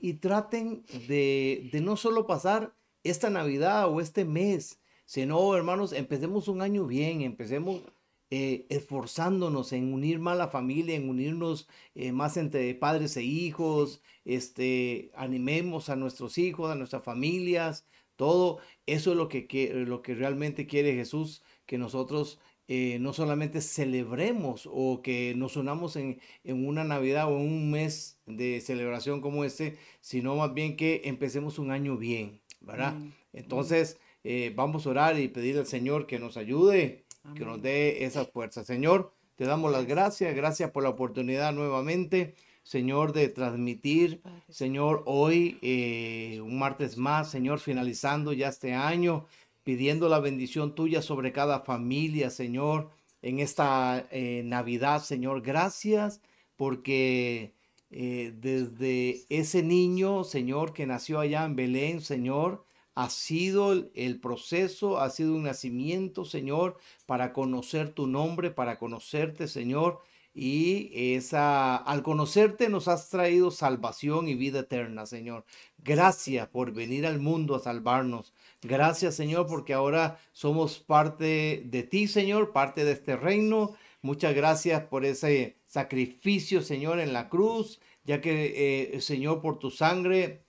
y, 0.00 0.12
traten 0.14 0.84
de, 1.08 1.70
no 1.82 1.96
solo 1.96 2.26
pasar 2.26 2.74
esta 3.04 3.30
Navidad 3.30 3.88
o 3.90 4.00
este 4.00 4.24
mes, 4.24 4.80
sino, 5.06 5.54
hermanos, 5.56 5.92
empecemos 5.92 6.48
un 6.48 6.62
año 6.62 6.86
bien, 6.86 7.22
empecemos 7.22 7.82
eh, 8.30 8.66
esforzándonos 8.70 9.72
en 9.72 9.92
unir 9.92 10.18
más 10.18 10.38
la 10.38 10.48
familia, 10.48 10.94
en 10.94 11.08
unirnos 11.08 11.68
eh, 11.94 12.12
más 12.12 12.36
entre 12.36 12.74
padres 12.74 13.16
e 13.16 13.22
hijos, 13.22 14.02
este, 14.24 15.10
animemos 15.14 15.88
a 15.88 15.96
nuestros 15.96 16.38
hijos, 16.38 16.70
a 16.70 16.74
nuestras 16.74 17.02
familias, 17.02 17.86
todo. 18.16 18.58
Eso 18.86 19.12
es 19.12 19.16
lo 19.16 19.28
que, 19.28 19.72
lo 19.86 20.02
que 20.02 20.14
realmente 20.14 20.66
quiere 20.66 20.94
Jesús, 20.94 21.42
que 21.66 21.78
nosotros 21.78 22.38
eh, 22.74 22.96
no 23.00 23.12
solamente 23.12 23.60
celebremos 23.60 24.66
o 24.72 25.02
que 25.02 25.34
nos 25.36 25.58
unamos 25.58 25.94
en, 25.96 26.18
una 26.42 26.84
Navidad 26.84 27.30
o 27.30 27.36
en 27.36 27.46
un 27.46 27.70
mes 27.70 28.18
de 28.24 28.62
celebración 28.62 29.20
como 29.20 29.44
este, 29.44 29.76
sino 30.00 30.36
más 30.36 30.54
bien 30.54 30.74
que 30.74 31.02
empecemos 31.04 31.58
un 31.58 31.70
año 31.70 31.98
bien, 31.98 32.40
¿verdad? 32.62 32.94
Mm, 32.94 33.04
mm. 33.04 33.12
Entonces, 33.34 33.98
eh, 34.24 34.54
vamos 34.56 34.86
a 34.86 34.90
orar 34.90 35.20
y 35.20 35.28
pedir 35.28 35.58
al 35.58 35.66
Señor 35.66 36.06
que 36.06 36.18
nos 36.18 36.38
ayude, 36.38 37.04
que 37.34 37.44
nos 37.44 37.60
dé 37.60 38.06
esa 38.06 38.24
fuerza. 38.24 38.64
Señor, 38.64 39.12
te 39.36 39.44
damos 39.44 39.70
las 39.70 39.84
gracias, 39.84 40.34
gracias 40.34 40.70
por 40.70 40.82
la 40.82 40.88
oportunidad 40.88 41.52
nuevamente 41.52 42.34
Señor, 42.62 43.12
de 43.12 43.28
transmitir, 43.28 44.22
Señor, 44.48 45.02
hoy, 45.06 45.58
eh, 45.62 46.40
un 46.40 46.58
martes 46.60 46.96
más, 46.96 47.28
Señor, 47.28 47.58
finalizando 47.58 48.32
ya 48.32 48.48
este 48.48 48.72
año, 48.72 49.26
pidiendo 49.64 50.08
la 50.08 50.20
bendición 50.20 50.74
tuya 50.74 51.02
sobre 51.02 51.32
cada 51.32 51.60
familia, 51.60 52.30
Señor, 52.30 52.90
en 53.22 53.38
esta 53.38 54.06
eh, 54.10 54.42
Navidad, 54.44 55.02
Señor. 55.02 55.42
Gracias 55.42 56.20
porque 56.56 57.54
eh, 57.90 58.32
desde 58.36 59.26
ese 59.28 59.62
niño, 59.62 60.24
Señor, 60.24 60.72
que 60.72 60.86
nació 60.86 61.20
allá 61.20 61.44
en 61.44 61.56
Belén, 61.56 62.00
Señor, 62.00 62.64
ha 62.94 63.10
sido 63.10 63.72
el 63.94 64.20
proceso, 64.20 64.98
ha 65.00 65.10
sido 65.10 65.34
un 65.34 65.44
nacimiento, 65.44 66.24
Señor, 66.24 66.78
para 67.06 67.32
conocer 67.32 67.90
tu 67.90 68.06
nombre, 68.06 68.50
para 68.50 68.78
conocerte, 68.78 69.48
Señor. 69.48 70.00
Y 70.34 70.90
esa, 71.14 71.76
al 71.76 72.02
conocerte 72.02 72.68
nos 72.70 72.88
has 72.88 73.10
traído 73.10 73.50
salvación 73.50 74.28
y 74.28 74.34
vida 74.34 74.60
eterna, 74.60 75.06
Señor. 75.06 75.44
Gracias 75.78 76.48
por 76.48 76.72
venir 76.72 77.06
al 77.06 77.18
mundo 77.20 77.54
a 77.54 77.60
salvarnos. 77.60 78.32
Gracias, 78.64 79.16
Señor, 79.16 79.48
porque 79.48 79.74
ahora 79.74 80.20
somos 80.32 80.78
parte 80.78 81.62
de 81.66 81.82
ti, 81.82 82.06
Señor, 82.06 82.52
parte 82.52 82.84
de 82.84 82.92
este 82.92 83.16
reino. 83.16 83.74
Muchas 84.02 84.34
gracias 84.34 84.84
por 84.84 85.04
ese 85.04 85.56
sacrificio, 85.66 86.62
Señor, 86.62 87.00
en 87.00 87.12
la 87.12 87.28
cruz, 87.28 87.80
ya 88.04 88.20
que, 88.20 88.94
eh, 88.94 89.00
Señor, 89.00 89.40
por 89.40 89.58
tu 89.58 89.70
sangre 89.70 90.44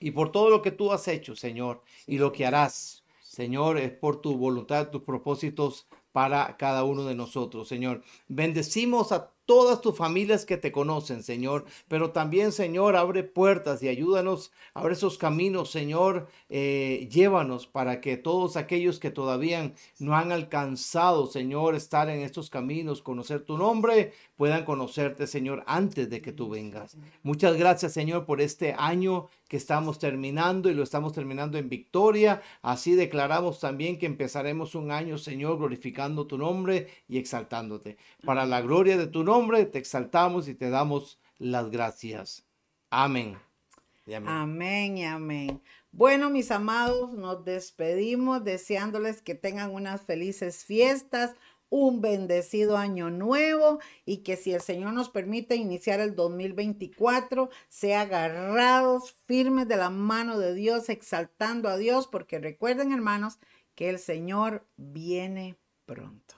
y 0.00 0.10
por 0.10 0.32
todo 0.32 0.50
lo 0.50 0.62
que 0.62 0.72
tú 0.72 0.92
has 0.92 1.06
hecho, 1.06 1.36
Señor, 1.36 1.82
y 2.08 2.18
lo 2.18 2.32
que 2.32 2.44
harás, 2.44 3.04
Señor, 3.22 3.78
es 3.78 3.92
por 3.92 4.20
tu 4.20 4.36
voluntad, 4.36 4.90
tus 4.90 5.02
propósitos 5.02 5.86
para 6.10 6.56
cada 6.56 6.82
uno 6.84 7.04
de 7.04 7.14
nosotros, 7.14 7.68
Señor. 7.68 8.02
Bendecimos 8.26 9.12
a 9.12 9.33
todas 9.46 9.80
tus 9.80 9.96
familias 9.96 10.44
que 10.44 10.56
te 10.56 10.72
conocen, 10.72 11.22
Señor. 11.22 11.64
Pero 11.88 12.10
también, 12.10 12.52
Señor, 12.52 12.96
abre 12.96 13.22
puertas 13.24 13.82
y 13.82 13.88
ayúdanos, 13.88 14.52
abre 14.72 14.94
esos 14.94 15.18
caminos, 15.18 15.70
Señor. 15.70 16.28
Eh, 16.48 17.08
llévanos 17.10 17.66
para 17.66 18.00
que 18.00 18.16
todos 18.16 18.56
aquellos 18.56 18.98
que 18.98 19.10
todavía 19.10 19.72
no 19.98 20.16
han 20.16 20.32
alcanzado, 20.32 21.26
Señor, 21.26 21.74
estar 21.74 22.08
en 22.08 22.20
estos 22.20 22.50
caminos, 22.50 23.02
conocer 23.02 23.44
tu 23.44 23.58
nombre, 23.58 24.12
puedan 24.36 24.64
conocerte, 24.64 25.26
Señor, 25.26 25.62
antes 25.66 26.08
de 26.08 26.22
que 26.22 26.32
tú 26.32 26.48
vengas. 26.48 26.96
Muchas 27.22 27.56
gracias, 27.56 27.92
Señor, 27.92 28.24
por 28.26 28.40
este 28.40 28.74
año 28.78 29.28
que 29.48 29.56
estamos 29.58 29.98
terminando 29.98 30.70
y 30.70 30.74
lo 30.74 30.82
estamos 30.82 31.12
terminando 31.12 31.58
en 31.58 31.68
victoria. 31.68 32.42
Así 32.62 32.94
declaramos 32.94 33.60
también 33.60 33.98
que 33.98 34.06
empezaremos 34.06 34.74
un 34.74 34.90
año, 34.90 35.18
Señor, 35.18 35.58
glorificando 35.58 36.26
tu 36.26 36.38
nombre 36.38 36.88
y 37.08 37.18
exaltándote. 37.18 37.98
Para 38.24 38.46
la 38.46 38.62
gloria 38.62 38.96
de 38.96 39.06
tu 39.06 39.22
nombre 39.22 39.33
nombre 39.34 39.64
te 39.64 39.80
exaltamos 39.80 40.46
y 40.46 40.54
te 40.54 40.70
damos 40.70 41.18
las 41.38 41.68
gracias. 41.68 42.46
Amén. 42.88 43.36
amén. 44.26 44.96
y 44.96 45.04
amén. 45.04 45.60
Bueno, 45.90 46.30
mis 46.30 46.52
amados, 46.52 47.12
nos 47.14 47.44
despedimos 47.44 48.44
deseándoles 48.44 49.22
que 49.22 49.34
tengan 49.34 49.74
unas 49.74 50.02
felices 50.02 50.64
fiestas, 50.64 51.34
un 51.68 52.00
bendecido 52.00 52.76
año 52.76 53.10
nuevo 53.10 53.80
y 54.06 54.18
que 54.18 54.36
si 54.36 54.52
el 54.54 54.60
Señor 54.60 54.92
nos 54.92 55.10
permite 55.10 55.56
iniciar 55.56 55.98
el 55.98 56.14
2024, 56.14 57.50
sea 57.68 58.02
agarrados 58.02 59.14
firmes 59.26 59.66
de 59.66 59.76
la 59.76 59.90
mano 59.90 60.38
de 60.38 60.54
Dios, 60.54 60.88
exaltando 60.88 61.68
a 61.68 61.76
Dios, 61.76 62.06
porque 62.06 62.38
recuerden, 62.38 62.92
hermanos, 62.92 63.40
que 63.74 63.90
el 63.90 63.98
Señor 63.98 64.64
viene 64.76 65.56
pronto. 65.86 66.33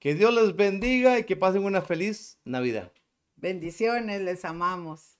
Que 0.00 0.14
Dios 0.14 0.32
les 0.32 0.56
bendiga 0.56 1.18
y 1.18 1.24
que 1.24 1.36
pasen 1.36 1.62
una 1.62 1.82
feliz 1.82 2.38
Navidad. 2.42 2.90
Bendiciones, 3.36 4.22
les 4.22 4.46
amamos. 4.46 5.19